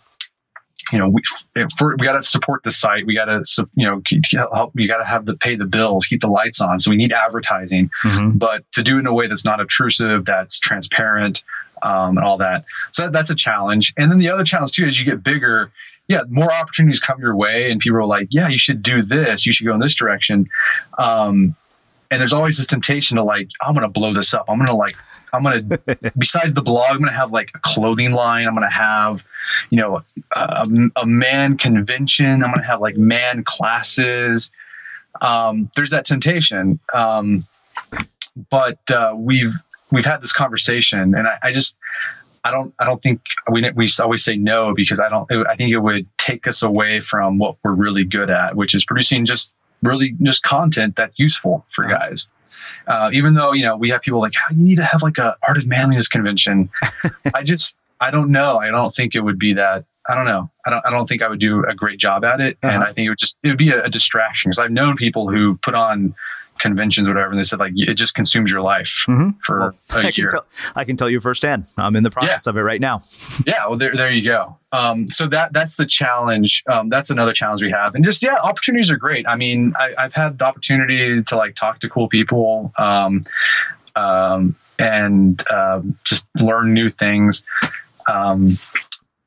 you 0.92 0.98
know, 0.98 1.08
we 1.08 1.20
for, 1.76 1.96
we 1.98 2.06
got 2.06 2.12
to 2.12 2.22
support 2.22 2.62
the 2.62 2.70
site. 2.70 3.04
We 3.06 3.14
got 3.14 3.24
to, 3.26 3.42
you 3.76 3.84
know, 3.86 4.02
help. 4.52 4.72
We 4.74 4.86
got 4.86 4.98
to 4.98 5.04
have 5.04 5.26
the 5.26 5.36
pay 5.36 5.56
the 5.56 5.64
bills, 5.64 6.06
keep 6.06 6.20
the 6.20 6.28
lights 6.28 6.60
on. 6.60 6.78
So 6.80 6.90
we 6.90 6.96
need 6.96 7.12
advertising, 7.12 7.90
Mhm. 8.04 8.38
but 8.38 8.62
to 8.72 8.82
do 8.82 8.96
it 8.96 9.00
in 9.00 9.06
a 9.06 9.12
way 9.12 9.26
that's 9.26 9.44
not 9.44 9.60
obtrusive, 9.60 10.24
that's 10.24 10.60
transparent, 10.60 11.42
um, 11.82 12.16
and 12.16 12.24
all 12.24 12.36
that. 12.38 12.64
So 12.92 13.02
that, 13.04 13.12
that's 13.12 13.30
a 13.30 13.34
challenge. 13.34 13.92
And 13.96 14.10
then 14.10 14.18
the 14.18 14.30
other 14.30 14.44
challenge 14.44 14.72
too, 14.72 14.86
as 14.86 14.98
you 15.00 15.04
get 15.04 15.22
bigger, 15.24 15.70
yeah, 16.08 16.22
more 16.28 16.52
opportunities 16.52 17.00
come 17.00 17.18
your 17.18 17.34
way, 17.34 17.68
and 17.70 17.80
people 17.80 17.98
are 17.98 18.06
like, 18.06 18.28
yeah, 18.30 18.46
you 18.46 18.58
should 18.58 18.80
do 18.80 19.02
this. 19.02 19.44
You 19.44 19.52
should 19.52 19.66
go 19.66 19.74
in 19.74 19.80
this 19.80 19.94
direction. 19.96 20.46
Um, 20.98 21.56
and 22.10 22.20
there's 22.20 22.32
always 22.32 22.56
this 22.56 22.66
temptation 22.66 23.16
to 23.16 23.22
like, 23.22 23.48
I'm 23.62 23.74
going 23.74 23.82
to 23.82 23.88
blow 23.88 24.12
this 24.12 24.34
up. 24.34 24.44
I'm 24.48 24.56
going 24.56 24.68
to 24.68 24.74
like, 24.74 24.96
I'm 25.32 25.42
going 25.42 25.68
to, 25.86 26.12
besides 26.16 26.54
the 26.54 26.62
blog, 26.62 26.90
I'm 26.90 26.98
going 26.98 27.10
to 27.10 27.16
have 27.16 27.32
like 27.32 27.50
a 27.54 27.60
clothing 27.60 28.12
line. 28.12 28.46
I'm 28.46 28.54
going 28.54 28.68
to 28.68 28.74
have, 28.74 29.24
you 29.70 29.78
know, 29.78 30.02
a, 30.34 30.66
a 30.96 31.06
man 31.06 31.56
convention. 31.56 32.44
I'm 32.44 32.50
going 32.50 32.60
to 32.60 32.66
have 32.66 32.80
like 32.80 32.96
man 32.96 33.44
classes. 33.44 34.50
Um, 35.20 35.70
there's 35.74 35.90
that 35.90 36.04
temptation. 36.04 36.78
Um, 36.94 37.44
but 38.50 38.78
uh, 38.90 39.14
we've, 39.16 39.52
we've 39.90 40.04
had 40.04 40.22
this 40.22 40.32
conversation 40.32 41.14
and 41.14 41.26
I, 41.26 41.38
I 41.42 41.52
just, 41.52 41.78
I 42.44 42.50
don't, 42.52 42.72
I 42.78 42.84
don't 42.84 43.02
think 43.02 43.22
we, 43.50 43.68
we 43.74 43.88
always 44.00 44.22
say 44.22 44.36
no 44.36 44.72
because 44.74 45.00
I 45.00 45.08
don't, 45.08 45.30
I 45.48 45.56
think 45.56 45.72
it 45.72 45.78
would 45.78 46.06
take 46.18 46.46
us 46.46 46.62
away 46.62 47.00
from 47.00 47.38
what 47.38 47.56
we're 47.64 47.72
really 47.72 48.04
good 48.04 48.30
at, 48.30 48.54
which 48.54 48.72
is 48.74 48.84
producing 48.84 49.24
just 49.24 49.50
really 49.86 50.14
just 50.22 50.42
content 50.42 50.96
that's 50.96 51.18
useful 51.18 51.64
for 51.72 51.86
guys. 51.86 52.28
Uh, 52.86 53.10
even 53.12 53.34
though 53.34 53.52
you 53.52 53.62
know 53.62 53.76
we 53.76 53.90
have 53.90 54.02
people 54.02 54.20
like, 54.20 54.34
"How 54.34 54.54
you 54.54 54.62
need 54.62 54.76
to 54.76 54.84
have 54.84 55.02
like 55.02 55.18
a 55.18 55.36
art 55.46 55.56
of 55.56 55.66
manliness 55.66 56.08
convention." 56.08 56.70
I 57.34 57.42
just, 57.42 57.76
I 58.00 58.10
don't 58.10 58.30
know. 58.30 58.58
I 58.58 58.70
don't 58.70 58.94
think 58.94 59.14
it 59.14 59.20
would 59.20 59.38
be 59.38 59.52
that. 59.54 59.84
I 60.08 60.14
don't 60.14 60.24
know. 60.24 60.50
I 60.66 60.70
don't. 60.70 60.86
I 60.86 60.90
don't 60.90 61.08
think 61.08 61.22
I 61.22 61.28
would 61.28 61.40
do 61.40 61.64
a 61.64 61.74
great 61.74 61.98
job 61.98 62.24
at 62.24 62.40
it, 62.40 62.58
and 62.62 62.84
I 62.84 62.92
think 62.92 63.06
it 63.06 63.08
would 63.10 63.18
just 63.18 63.38
it 63.42 63.48
would 63.48 63.58
be 63.58 63.70
a, 63.70 63.84
a 63.84 63.90
distraction 63.90 64.50
because 64.50 64.58
I've 64.58 64.70
known 64.70 64.96
people 64.96 65.28
who 65.28 65.58
put 65.62 65.74
on 65.74 66.14
conventions 66.58 67.08
whatever, 67.08 67.30
and 67.30 67.38
they 67.38 67.42
said 67.42 67.58
like 67.58 67.72
it 67.74 67.94
just 67.94 68.14
consumes 68.14 68.50
your 68.50 68.60
life 68.60 69.04
for 69.42 69.68
a 69.68 69.72
I 69.90 70.12
can, 70.12 70.12
year. 70.16 70.28
tell, 70.30 70.46
I 70.74 70.84
can 70.84 70.96
tell 70.96 71.10
you 71.10 71.20
firsthand. 71.20 71.66
I'm 71.76 71.96
in 71.96 72.02
the 72.02 72.10
process 72.10 72.46
of 72.46 72.56
it 72.56 72.62
right 72.62 72.80
now. 72.80 73.00
yeah 73.46 73.66
well 73.66 73.76
there, 73.76 73.94
there 73.94 74.10
you 74.10 74.24
go. 74.24 74.56
Um, 74.72 75.06
so 75.06 75.28
that 75.28 75.52
that's 75.52 75.76
the 75.76 75.86
challenge. 75.86 76.62
Um, 76.70 76.88
that's 76.88 77.10
another 77.10 77.32
challenge 77.32 77.62
we 77.62 77.70
have. 77.70 77.94
And 77.94 78.04
just 78.04 78.22
yeah 78.22 78.36
opportunities 78.36 78.90
are 78.90 78.96
great. 78.96 79.26
I 79.28 79.36
mean 79.36 79.74
I, 79.78 79.94
i've 79.98 80.12
had 80.14 80.38
the 80.38 80.44
opportunity 80.44 81.22
to 81.22 81.36
like 81.36 81.54
talk 81.54 81.80
to 81.80 81.88
cool 81.88 82.08
people 82.08 82.72
um, 82.78 83.20
um, 83.94 84.56
and 84.78 85.42
um, 85.50 85.98
just 86.04 86.26
learn 86.36 86.74
new 86.74 86.88
things. 86.88 87.44
Um, 88.08 88.58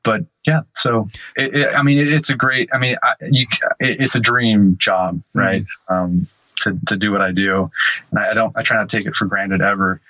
but 0.02 0.22
yeah 0.46 0.60
so 0.74 1.06
it, 1.36 1.54
it, 1.54 1.74
i 1.76 1.82
mean 1.82 1.98
it, 1.98 2.08
it's 2.08 2.30
a 2.30 2.34
great 2.34 2.70
i 2.72 2.78
mean 2.78 2.96
I, 3.02 3.12
you, 3.30 3.46
it, 3.78 4.00
it's 4.00 4.14
a 4.14 4.20
dream 4.20 4.76
job 4.78 5.22
right? 5.34 5.64
Um, 5.90 6.26
to, 6.60 6.78
to 6.86 6.96
do 6.96 7.10
what 7.12 7.20
i 7.20 7.30
do 7.32 7.70
and 8.10 8.18
I, 8.20 8.30
I 8.30 8.34
don't 8.34 8.56
i 8.56 8.62
try 8.62 8.76
not 8.76 8.88
to 8.88 8.96
take 8.96 9.06
it 9.06 9.16
for 9.16 9.26
granted 9.26 9.60
ever 9.62 10.00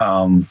um, 0.00 0.46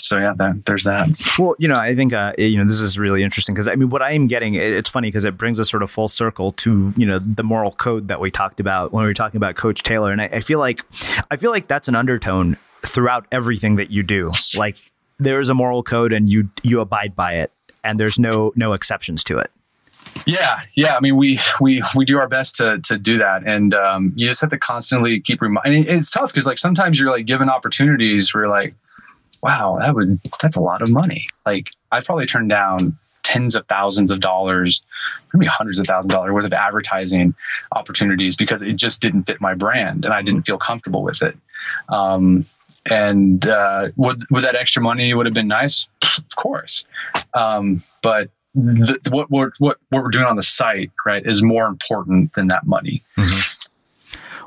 so 0.00 0.18
yeah, 0.18 0.32
that, 0.36 0.64
there's 0.66 0.82
that. 0.84 1.06
Well, 1.38 1.54
you 1.58 1.68
know, 1.68 1.76
I 1.76 1.94
think 1.94 2.12
uh, 2.12 2.32
you 2.36 2.58
know 2.58 2.64
this 2.64 2.80
is 2.80 2.98
really 2.98 3.22
interesting 3.22 3.54
because 3.54 3.68
I 3.68 3.76
mean, 3.76 3.88
what 3.88 4.02
I 4.02 4.12
am 4.12 4.26
getting, 4.26 4.54
it- 4.54 4.62
it's 4.72 4.90
funny 4.90 5.08
because 5.08 5.24
it 5.24 5.36
brings 5.38 5.60
us 5.60 5.70
sort 5.70 5.82
of 5.82 5.90
full 5.90 6.08
circle 6.08 6.50
to 6.52 6.92
you 6.96 7.06
know 7.06 7.18
the 7.20 7.44
moral 7.44 7.70
code 7.72 8.08
that 8.08 8.18
we 8.20 8.30
talked 8.30 8.58
about 8.58 8.92
when 8.92 9.04
we 9.04 9.08
were 9.10 9.14
talking 9.14 9.36
about 9.36 9.54
Coach 9.54 9.82
Taylor, 9.84 10.10
and 10.10 10.20
I, 10.20 10.24
I 10.24 10.40
feel 10.40 10.58
like 10.58 10.82
I 11.30 11.36
feel 11.36 11.50
like 11.52 11.68
that's 11.68 11.86
an 11.86 11.94
undertone 11.94 12.56
throughout 12.82 13.26
everything 13.30 13.76
that 13.76 13.90
you 13.90 14.02
do. 14.02 14.32
Like 14.56 14.76
there 15.18 15.38
is 15.38 15.50
a 15.50 15.54
moral 15.54 15.82
code, 15.84 16.12
and 16.12 16.28
you 16.28 16.50
you 16.64 16.80
abide 16.80 17.14
by 17.14 17.34
it, 17.34 17.52
and 17.84 18.00
there's 18.00 18.18
no 18.18 18.52
no 18.56 18.72
exceptions 18.72 19.22
to 19.24 19.38
it. 19.38 19.50
Yeah, 20.24 20.60
yeah. 20.74 20.96
I 20.96 21.00
mean, 21.00 21.16
we 21.16 21.38
we 21.60 21.82
we 21.94 22.04
do 22.04 22.18
our 22.18 22.28
best 22.28 22.56
to 22.56 22.78
to 22.84 22.98
do 22.98 23.18
that, 23.18 23.46
and 23.46 23.74
um, 23.74 24.12
you 24.16 24.26
just 24.26 24.40
have 24.40 24.50
to 24.50 24.58
constantly 24.58 25.20
keep 25.20 25.40
reminding. 25.42 25.84
It's 25.86 26.10
tough 26.10 26.30
because 26.30 26.46
like 26.46 26.58
sometimes 26.58 27.00
you're 27.00 27.10
like 27.10 27.26
given 27.26 27.48
opportunities 27.48 28.32
where 28.32 28.44
you're 28.44 28.50
like, 28.50 28.74
wow, 29.42 29.76
that 29.80 29.94
would 29.94 30.20
that's 30.40 30.56
a 30.56 30.60
lot 30.60 30.82
of 30.82 30.90
money. 30.90 31.26
Like 31.44 31.70
I've 31.92 32.04
probably 32.04 32.26
turned 32.26 32.48
down 32.48 32.96
tens 33.22 33.56
of 33.56 33.66
thousands 33.66 34.10
of 34.10 34.20
dollars, 34.20 34.82
maybe 35.34 35.46
hundreds 35.46 35.78
of 35.78 35.86
thousand 35.86 36.10
dollars 36.10 36.32
worth 36.32 36.44
of 36.44 36.52
advertising 36.52 37.34
opportunities 37.72 38.36
because 38.36 38.62
it 38.62 38.76
just 38.76 39.02
didn't 39.02 39.24
fit 39.24 39.40
my 39.40 39.54
brand 39.54 40.04
and 40.04 40.14
I 40.14 40.22
didn't 40.22 40.42
feel 40.42 40.58
comfortable 40.58 41.02
with 41.02 41.22
it. 41.22 41.36
Um, 41.88 42.46
and 42.88 43.46
uh, 43.48 43.88
would 43.96 44.22
would 44.30 44.44
that 44.44 44.54
extra 44.54 44.80
money 44.80 45.12
would 45.12 45.26
have 45.26 45.34
been 45.34 45.48
nice? 45.48 45.88
Of 46.18 46.36
course, 46.36 46.84
um, 47.34 47.78
but 48.00 48.30
the, 48.56 48.98
what 49.10 49.30
what 49.30 49.52
what 49.58 49.78
what 49.90 50.02
we're 50.02 50.10
doing 50.10 50.24
on 50.24 50.36
the 50.36 50.42
site 50.42 50.90
right 51.04 51.24
is 51.26 51.42
more 51.42 51.66
important 51.66 52.32
than 52.34 52.48
that 52.48 52.66
money. 52.66 53.02
Mm-hmm. 53.16 53.65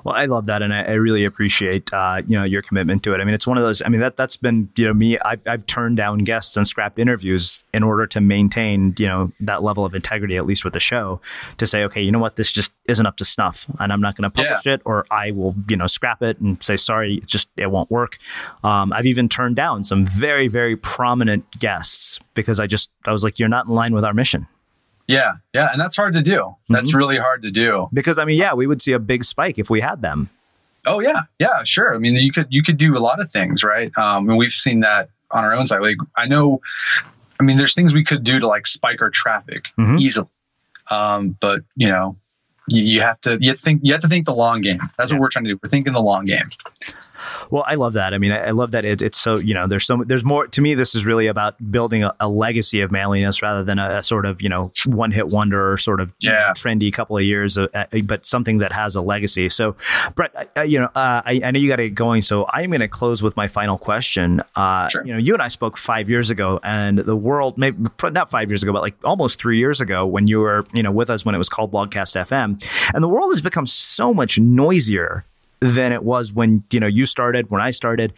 Well, 0.04 0.16
I 0.16 0.26
love 0.26 0.46
that, 0.46 0.62
and 0.62 0.74
I, 0.74 0.84
I 0.84 0.94
really 0.94 1.26
appreciate 1.26 1.92
uh, 1.94 2.22
you 2.26 2.38
know 2.38 2.46
your 2.46 2.62
commitment 2.62 3.04
to 3.04 3.14
it. 3.14 3.20
I 3.20 3.24
mean, 3.24 3.34
it's 3.34 3.48
one 3.48 3.58
of 3.58 3.64
those. 3.64 3.82
I 3.86 3.90
mean, 3.90 4.02
that 4.02 4.16
that's 4.16 4.38
been 4.38 4.70
you 4.76 4.86
know 4.86 4.94
me. 4.94 5.20
I've, 5.20 5.42
I've 5.48 5.66
turned 5.66 5.98
down 5.98 6.20
guests 6.20 6.56
and 6.58 6.68
scrapped 6.68 7.00
interviews 7.00 7.64
in 7.74 7.84
order 7.84 8.08
to 8.08 8.22
maintain 8.22 8.96
you 8.98 9.08
know 9.08 9.32
that 9.40 9.64
level 9.64 9.86
of 9.86 9.94
integrity, 9.94 10.38
at 10.38 10.46
least 10.46 10.64
with 10.64 10.74
the 10.74 10.80
show, 10.80 11.20
to 11.58 11.68
say, 11.68 11.84
okay, 11.84 12.02
you 12.02 12.12
know 12.12 12.20
what, 12.20 12.36
this 12.36 12.52
just 12.52 12.72
isn't 12.86 13.06
up 13.06 13.18
to 13.18 13.26
snuff, 13.26 13.68
and 13.80 13.92
I'm 13.92 14.02
not 14.02 14.16
going 14.16 14.30
to 14.30 14.30
publish 14.30 14.66
it, 14.68 14.82
or 14.86 15.06
I 15.12 15.32
will 15.32 15.56
you 15.68 15.78
know 15.78 15.88
scrap 15.88 16.22
it 16.22 16.40
and 16.40 16.62
say 16.64 16.78
sorry, 16.78 17.16
it 17.16 17.28
just 17.28 17.50
it 17.58 17.72
won't 17.72 17.92
work. 17.92 18.18
Um, 18.64 18.94
I've 18.94 19.06
even 19.06 19.30
turned 19.30 19.56
down 19.56 19.84
some 19.84 20.06
very 20.06 20.48
very 20.48 20.76
prominent 20.76 21.60
guests 21.60 22.20
because 22.34 22.60
I 22.60 22.68
just 22.68 22.90
I 23.06 23.12
was 23.12 23.24
like, 23.24 23.40
you're 23.40 23.50
not 23.50 23.66
in 23.66 23.74
line 23.74 23.94
with 23.94 24.06
our 24.06 24.14
mission. 24.14 24.48
Yeah, 25.10 25.34
yeah, 25.56 25.72
and 25.72 25.82
that's 25.82 25.96
hard 25.96 26.14
to 26.14 26.22
do. 26.22 26.56
That's 26.70 26.94
really 26.94 27.18
hard 27.18 27.42
to 27.42 27.50
do. 27.50 27.88
Because 27.92 28.20
I 28.20 28.26
mean, 28.26 28.38
yeah, 28.38 28.54
we 28.54 28.68
would 28.68 28.80
see 28.80 28.92
a 28.92 29.00
big 29.00 29.24
spike 29.24 29.58
if 29.58 29.68
we 29.68 29.82
had 29.82 30.04
them. 30.04 30.30
Oh 30.86 31.00
yeah, 31.00 31.22
yeah, 31.40 31.64
sure. 31.64 31.96
I 31.96 31.98
mean, 31.98 32.14
you 32.14 32.32
could 32.32 32.46
you 32.52 32.62
could 32.62 32.78
do 32.78 32.96
a 32.96 33.00
lot 33.00 33.20
of 33.20 33.32
things, 33.32 33.64
right? 33.64 33.92
Um, 33.98 34.30
and 34.30 34.38
we've 34.38 34.52
seen 34.52 34.82
that 34.82 35.10
on 35.32 35.44
our 35.44 35.52
own 35.56 35.66
side. 35.66 35.82
Like 35.82 35.98
I 36.16 36.28
know, 36.28 36.62
I 37.40 37.44
mean, 37.44 37.58
there's 37.58 37.74
things 37.74 37.92
we 37.92 38.04
could 38.04 38.24
do 38.24 38.40
to 38.40 38.46
like 38.46 38.68
spike 38.68 39.02
our 39.02 39.10
traffic 39.10 39.66
easily, 40.00 40.30
um, 40.92 41.36
but 41.42 41.62
you 41.76 41.88
know, 41.88 42.16
you, 42.68 42.84
you 42.84 43.02
have 43.02 43.20
to 43.22 43.40
you 43.42 43.56
think 43.56 43.82
you 43.84 43.94
have 43.94 44.02
to 44.02 44.08
think 44.08 44.28
the 44.28 44.36
long 44.36 44.62
game. 44.62 44.80
That's 44.96 45.12
what 45.12 45.20
we're 45.20 45.30
trying 45.30 45.46
to 45.46 45.52
do. 45.54 45.60
We're 45.64 45.72
thinking 45.72 45.94
the 45.94 46.04
long 46.04 46.26
game. 46.26 46.46
Well, 47.50 47.64
I 47.68 47.76
love 47.76 47.94
that. 47.94 48.14
I 48.14 48.18
mean, 48.18 48.32
I, 48.32 48.48
I 48.48 48.52
love 48.52 48.72
that 48.72 48.86
it, 48.86 49.02
it's 49.02 49.18
so 49.18 49.38
you 49.38 49.54
know 49.54 49.68
there's 49.68 49.86
so 49.86 50.04
there's 50.06 50.26
more 50.26 50.48
to 50.48 50.62
me. 50.62 50.74
This 50.76 50.96
is 50.96 51.06
really 51.06 51.28
about 51.28 51.56
building 51.72 52.04
a, 52.04 52.14
a 52.20 52.28
legacy 52.30 52.82
of 52.82 52.92
manliness 52.92 53.42
rather 53.42 53.64
than 53.64 53.80
a, 53.80 53.98
a 53.98 54.04
sort 54.04 54.26
of 54.26 54.42
you 54.42 54.50
know 54.50 54.72
one 54.86 55.12
hit 55.12 55.28
wonder 55.28 55.72
or 55.72 55.78
sort 55.78 56.00
of 56.02 56.14
know, 56.32 56.36
trendy 56.54 56.92
couple 56.92 57.18
of 57.18 57.24
years, 57.24 57.58
uh, 57.58 57.68
uh, 57.74 57.86
but 58.06 58.26
something 58.26 58.60
that 58.60 58.72
has 58.72 58.96
a 58.96 59.02
legacy. 59.02 59.50
So, 59.50 59.76
Brett, 60.16 60.50
uh, 60.58 60.62
you 60.62 60.80
know, 60.80 60.90
uh, 60.96 61.22
I, 61.26 61.42
I 61.44 61.52
know 61.52 61.60
you 61.60 61.70
got 61.70 61.80
it 61.80 61.92
going, 61.92 62.22
so 62.22 62.46
I'm 62.52 62.70
going 62.70 62.82
to 62.82 62.88
close 62.88 63.22
with 63.24 63.36
my 63.38 63.48
final 63.48 63.78
question. 63.78 64.42
Uh, 64.56 64.90
You 65.06 65.14
know, 65.14 65.20
you 65.20 65.34
and 65.34 65.42
I 65.42 65.48
spoke 65.48 65.78
five 65.78 66.10
years 66.10 66.30
ago, 66.30 66.60
and 66.64 67.00
the 67.00 67.16
world 67.16 67.58
maybe 67.58 67.78
not 68.04 68.30
five 68.30 68.50
years 68.50 68.64
ago, 68.64 68.74
but 68.74 68.82
like 68.82 68.96
almost 69.04 69.40
three 69.40 69.58
years 69.60 69.82
ago 69.82 70.06
when 70.06 70.28
you 70.28 70.40
were 70.40 70.64
you 70.74 70.84
know 70.84 70.92
with 70.92 71.10
us 71.10 71.26
when 71.26 71.36
it 71.36 71.38
was 71.38 71.50
called 71.50 71.72
Blogcast 71.72 72.16
FM, 72.28 72.64
and 72.94 73.04
the 73.04 73.08
world 73.08 73.32
has 73.32 73.42
become 73.42 73.66
so 73.66 74.14
much 74.14 74.40
noisier 74.40 75.26
than 75.60 75.92
it 75.92 76.04
was 76.04 76.34
when 76.34 76.64
you 76.72 76.80
know 76.80 76.88
you 76.88 77.06
started 77.06 77.50
when 77.52 77.62
I 77.62 77.72
started. 77.72 78.14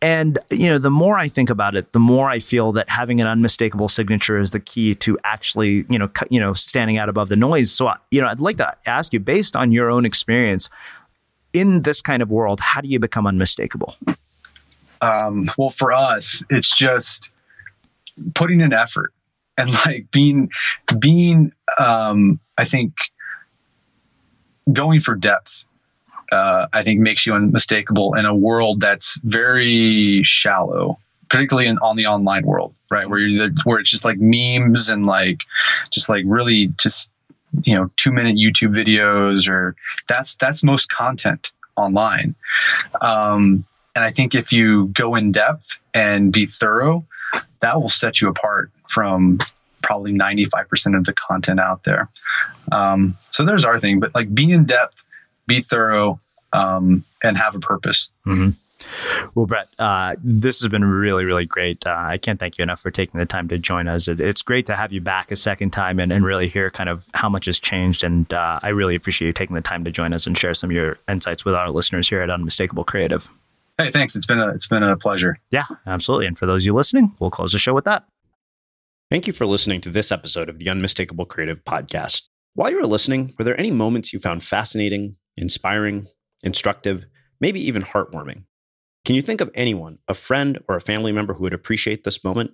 And 0.00 0.38
you 0.50 0.68
know, 0.68 0.78
the 0.78 0.90
more 0.90 1.16
I 1.16 1.28
think 1.28 1.48
about 1.48 1.76
it, 1.76 1.92
the 1.92 2.00
more 2.00 2.28
I 2.28 2.40
feel 2.40 2.72
that 2.72 2.88
having 2.88 3.20
an 3.20 3.26
unmistakable 3.26 3.88
signature 3.88 4.38
is 4.38 4.50
the 4.50 4.60
key 4.60 4.94
to 4.96 5.16
actually, 5.22 5.84
you 5.88 5.98
know, 5.98 6.08
cu- 6.08 6.26
you 6.28 6.40
know, 6.40 6.52
standing 6.52 6.98
out 6.98 7.08
above 7.08 7.28
the 7.28 7.36
noise. 7.36 7.70
So, 7.70 7.92
you 8.10 8.20
know, 8.20 8.26
I'd 8.26 8.40
like 8.40 8.56
to 8.56 8.76
ask 8.84 9.12
you, 9.12 9.20
based 9.20 9.54
on 9.54 9.70
your 9.70 9.90
own 9.90 10.04
experience 10.04 10.68
in 11.52 11.82
this 11.82 12.02
kind 12.02 12.20
of 12.20 12.30
world, 12.30 12.60
how 12.60 12.80
do 12.80 12.88
you 12.88 12.98
become 12.98 13.26
unmistakable? 13.26 13.96
Um, 15.00 15.46
well, 15.56 15.70
for 15.70 15.92
us, 15.92 16.42
it's 16.50 16.74
just 16.74 17.30
putting 18.34 18.60
in 18.60 18.72
effort 18.72 19.12
and 19.56 19.70
like 19.86 20.10
being 20.10 20.50
being 20.98 21.52
um, 21.78 22.40
I 22.58 22.64
think 22.64 22.94
going 24.72 25.00
for 25.00 25.14
depth 25.14 25.64
uh, 26.32 26.66
I 26.72 26.82
think 26.82 27.00
makes 27.00 27.26
you 27.26 27.34
unmistakable 27.34 28.14
in 28.14 28.24
a 28.24 28.34
world 28.34 28.80
that's 28.80 29.18
very 29.22 30.22
shallow, 30.22 30.98
particularly 31.28 31.68
in, 31.68 31.78
on 31.78 31.96
the 31.96 32.06
online 32.06 32.44
world, 32.44 32.74
right? 32.90 33.08
Where 33.08 33.18
you're 33.18 33.50
where 33.64 33.78
it's 33.78 33.90
just 33.90 34.04
like 34.04 34.18
memes 34.18 34.88
and 34.88 35.06
like 35.06 35.40
just 35.90 36.08
like 36.08 36.24
really 36.26 36.68
just 36.78 37.10
you 37.64 37.74
know 37.74 37.90
two 37.96 38.10
minute 38.10 38.36
YouTube 38.36 38.70
videos 38.70 39.48
or 39.48 39.76
that's 40.08 40.34
that's 40.36 40.64
most 40.64 40.90
content 40.90 41.52
online. 41.76 42.34
Um, 43.02 43.64
and 43.94 44.04
I 44.04 44.10
think 44.10 44.34
if 44.34 44.52
you 44.52 44.86
go 44.88 45.14
in 45.14 45.32
depth 45.32 45.78
and 45.92 46.32
be 46.32 46.46
thorough, 46.46 47.04
that 47.60 47.80
will 47.80 47.90
set 47.90 48.22
you 48.22 48.28
apart 48.28 48.70
from 48.88 49.38
probably 49.82 50.12
95% 50.12 50.96
of 50.96 51.04
the 51.04 51.12
content 51.12 51.60
out 51.60 51.84
there. 51.84 52.08
Um, 52.70 53.18
so 53.30 53.44
there's 53.44 53.64
our 53.64 53.78
thing, 53.78 54.00
but 54.00 54.14
like 54.14 54.34
be 54.34 54.50
in 54.50 54.64
depth, 54.64 55.04
be 55.46 55.60
thorough, 55.60 56.20
um, 56.52 57.04
and 57.22 57.36
have 57.38 57.54
a 57.54 57.60
purpose. 57.60 58.10
Mm-hmm. 58.26 58.50
Well, 59.34 59.46
Brett, 59.46 59.68
uh, 59.78 60.16
this 60.22 60.60
has 60.60 60.68
been 60.68 60.84
really, 60.84 61.24
really 61.24 61.46
great. 61.46 61.86
Uh, 61.86 61.94
I 61.96 62.18
can't 62.18 62.38
thank 62.38 62.58
you 62.58 62.62
enough 62.62 62.80
for 62.80 62.90
taking 62.90 63.20
the 63.20 63.26
time 63.26 63.48
to 63.48 63.58
join 63.58 63.88
us. 63.88 64.08
It, 64.08 64.20
it's 64.20 64.42
great 64.42 64.66
to 64.66 64.76
have 64.76 64.92
you 64.92 65.00
back 65.00 65.30
a 65.30 65.36
second 65.36 65.70
time 65.70 66.00
and, 66.00 66.12
and 66.12 66.24
really 66.24 66.48
hear 66.48 66.70
kind 66.70 66.88
of 66.88 67.06
how 67.14 67.28
much 67.28 67.46
has 67.46 67.58
changed. 67.58 68.04
And 68.04 68.32
uh, 68.32 68.60
I 68.62 68.70
really 68.70 68.94
appreciate 68.94 69.26
you 69.26 69.32
taking 69.32 69.54
the 69.54 69.62
time 69.62 69.84
to 69.84 69.90
join 69.90 70.12
us 70.12 70.26
and 70.26 70.36
share 70.36 70.54
some 70.54 70.70
of 70.70 70.74
your 70.74 70.98
insights 71.08 71.44
with 71.44 71.54
our 71.54 71.70
listeners 71.70 72.08
here 72.08 72.22
at 72.22 72.30
Unmistakable 72.30 72.84
Creative. 72.84 73.28
Hey, 73.78 73.90
thanks. 73.90 74.14
It's 74.16 74.26
been 74.26 74.40
a 74.40 74.48
it's 74.48 74.68
been 74.68 74.82
a 74.82 74.96
pleasure. 74.96 75.36
Yeah, 75.50 75.64
absolutely. 75.86 76.26
And 76.26 76.38
for 76.38 76.46
those 76.46 76.62
of 76.62 76.66
you 76.66 76.74
listening, 76.74 77.14
we'll 77.18 77.30
close 77.30 77.52
the 77.52 77.58
show 77.58 77.74
with 77.74 77.84
that. 77.84 78.04
Thank 79.10 79.26
you 79.26 79.32
for 79.32 79.46
listening 79.46 79.80
to 79.82 79.90
this 79.90 80.10
episode 80.10 80.48
of 80.48 80.58
the 80.58 80.68
Unmistakable 80.68 81.24
Creative 81.24 81.62
Podcast. 81.64 82.28
While 82.54 82.70
you 82.70 82.80
were 82.80 82.86
listening, 82.86 83.34
were 83.38 83.44
there 83.44 83.58
any 83.58 83.70
moments 83.70 84.12
you 84.12 84.18
found 84.18 84.42
fascinating, 84.42 85.16
inspiring, 85.36 86.06
instructive, 86.42 87.06
maybe 87.40 87.60
even 87.66 87.82
heartwarming? 87.82 88.44
Can 89.04 89.16
you 89.16 89.22
think 89.22 89.40
of 89.40 89.50
anyone, 89.54 89.98
a 90.06 90.14
friend 90.14 90.58
or 90.68 90.76
a 90.76 90.80
family 90.80 91.12
member 91.12 91.34
who 91.34 91.42
would 91.42 91.54
appreciate 91.54 92.04
this 92.04 92.22
moment? 92.22 92.52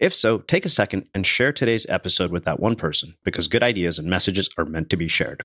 If 0.00 0.12
so, 0.12 0.38
take 0.38 0.64
a 0.64 0.68
second 0.68 1.08
and 1.14 1.24
share 1.24 1.52
today's 1.52 1.86
episode 1.88 2.32
with 2.32 2.44
that 2.44 2.58
one 2.58 2.74
person 2.74 3.14
because 3.24 3.46
good 3.46 3.62
ideas 3.62 3.98
and 3.98 4.08
messages 4.08 4.50
are 4.58 4.64
meant 4.64 4.90
to 4.90 4.96
be 4.96 5.06
shared. 5.06 5.42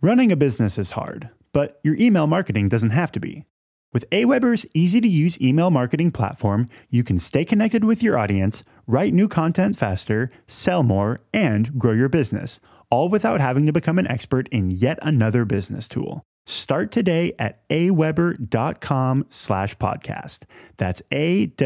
Running 0.00 0.32
a 0.32 0.36
business 0.36 0.78
is 0.78 0.92
hard, 0.92 1.30
but 1.52 1.78
your 1.82 1.96
email 1.96 2.26
marketing 2.26 2.68
doesn't 2.68 2.90
have 2.90 3.12
to 3.12 3.20
be. 3.20 3.44
With 3.92 4.10
Aweber's 4.10 4.66
easy 4.74 5.00
to 5.00 5.08
use 5.08 5.40
email 5.40 5.70
marketing 5.70 6.10
platform, 6.10 6.68
you 6.90 7.04
can 7.04 7.18
stay 7.18 7.44
connected 7.44 7.84
with 7.84 8.02
your 8.02 8.18
audience, 8.18 8.64
write 8.86 9.14
new 9.14 9.28
content 9.28 9.78
faster, 9.78 10.32
sell 10.48 10.82
more, 10.82 11.18
and 11.32 11.78
grow 11.78 11.92
your 11.92 12.08
business, 12.08 12.60
all 12.94 13.08
without 13.08 13.40
having 13.40 13.66
to 13.66 13.72
become 13.72 13.98
an 13.98 14.06
expert 14.06 14.48
in 14.52 14.70
yet 14.70 15.00
another 15.02 15.44
business 15.44 15.88
tool. 15.88 16.22
Start 16.46 16.92
today 16.92 17.32
at 17.38 17.68
aweber.com 17.68 19.26
slash 19.30 19.76
podcast. 19.78 20.44
That's 20.76 21.02
A-W-E-B-E-R 21.10 21.58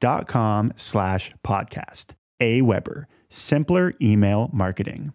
dot 0.00 0.26
com 0.26 0.72
slash 0.76 1.32
podcast. 1.46 2.14
Aweber, 2.40 3.04
simpler 3.28 3.92
email 4.00 4.50
marketing. 4.52 5.12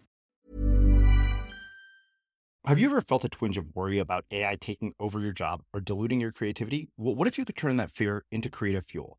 Have 2.64 2.78
you 2.80 2.86
ever 2.86 3.00
felt 3.00 3.24
a 3.24 3.28
twinge 3.28 3.58
of 3.58 3.66
worry 3.74 3.98
about 3.98 4.24
AI 4.30 4.56
taking 4.56 4.94
over 4.98 5.20
your 5.20 5.32
job 5.32 5.62
or 5.72 5.80
diluting 5.80 6.20
your 6.20 6.32
creativity? 6.32 6.88
Well, 6.96 7.14
what 7.14 7.28
if 7.28 7.38
you 7.38 7.44
could 7.44 7.56
turn 7.56 7.76
that 7.76 7.90
fear 7.90 8.24
into 8.32 8.48
creative 8.48 8.84
fuel? 8.84 9.18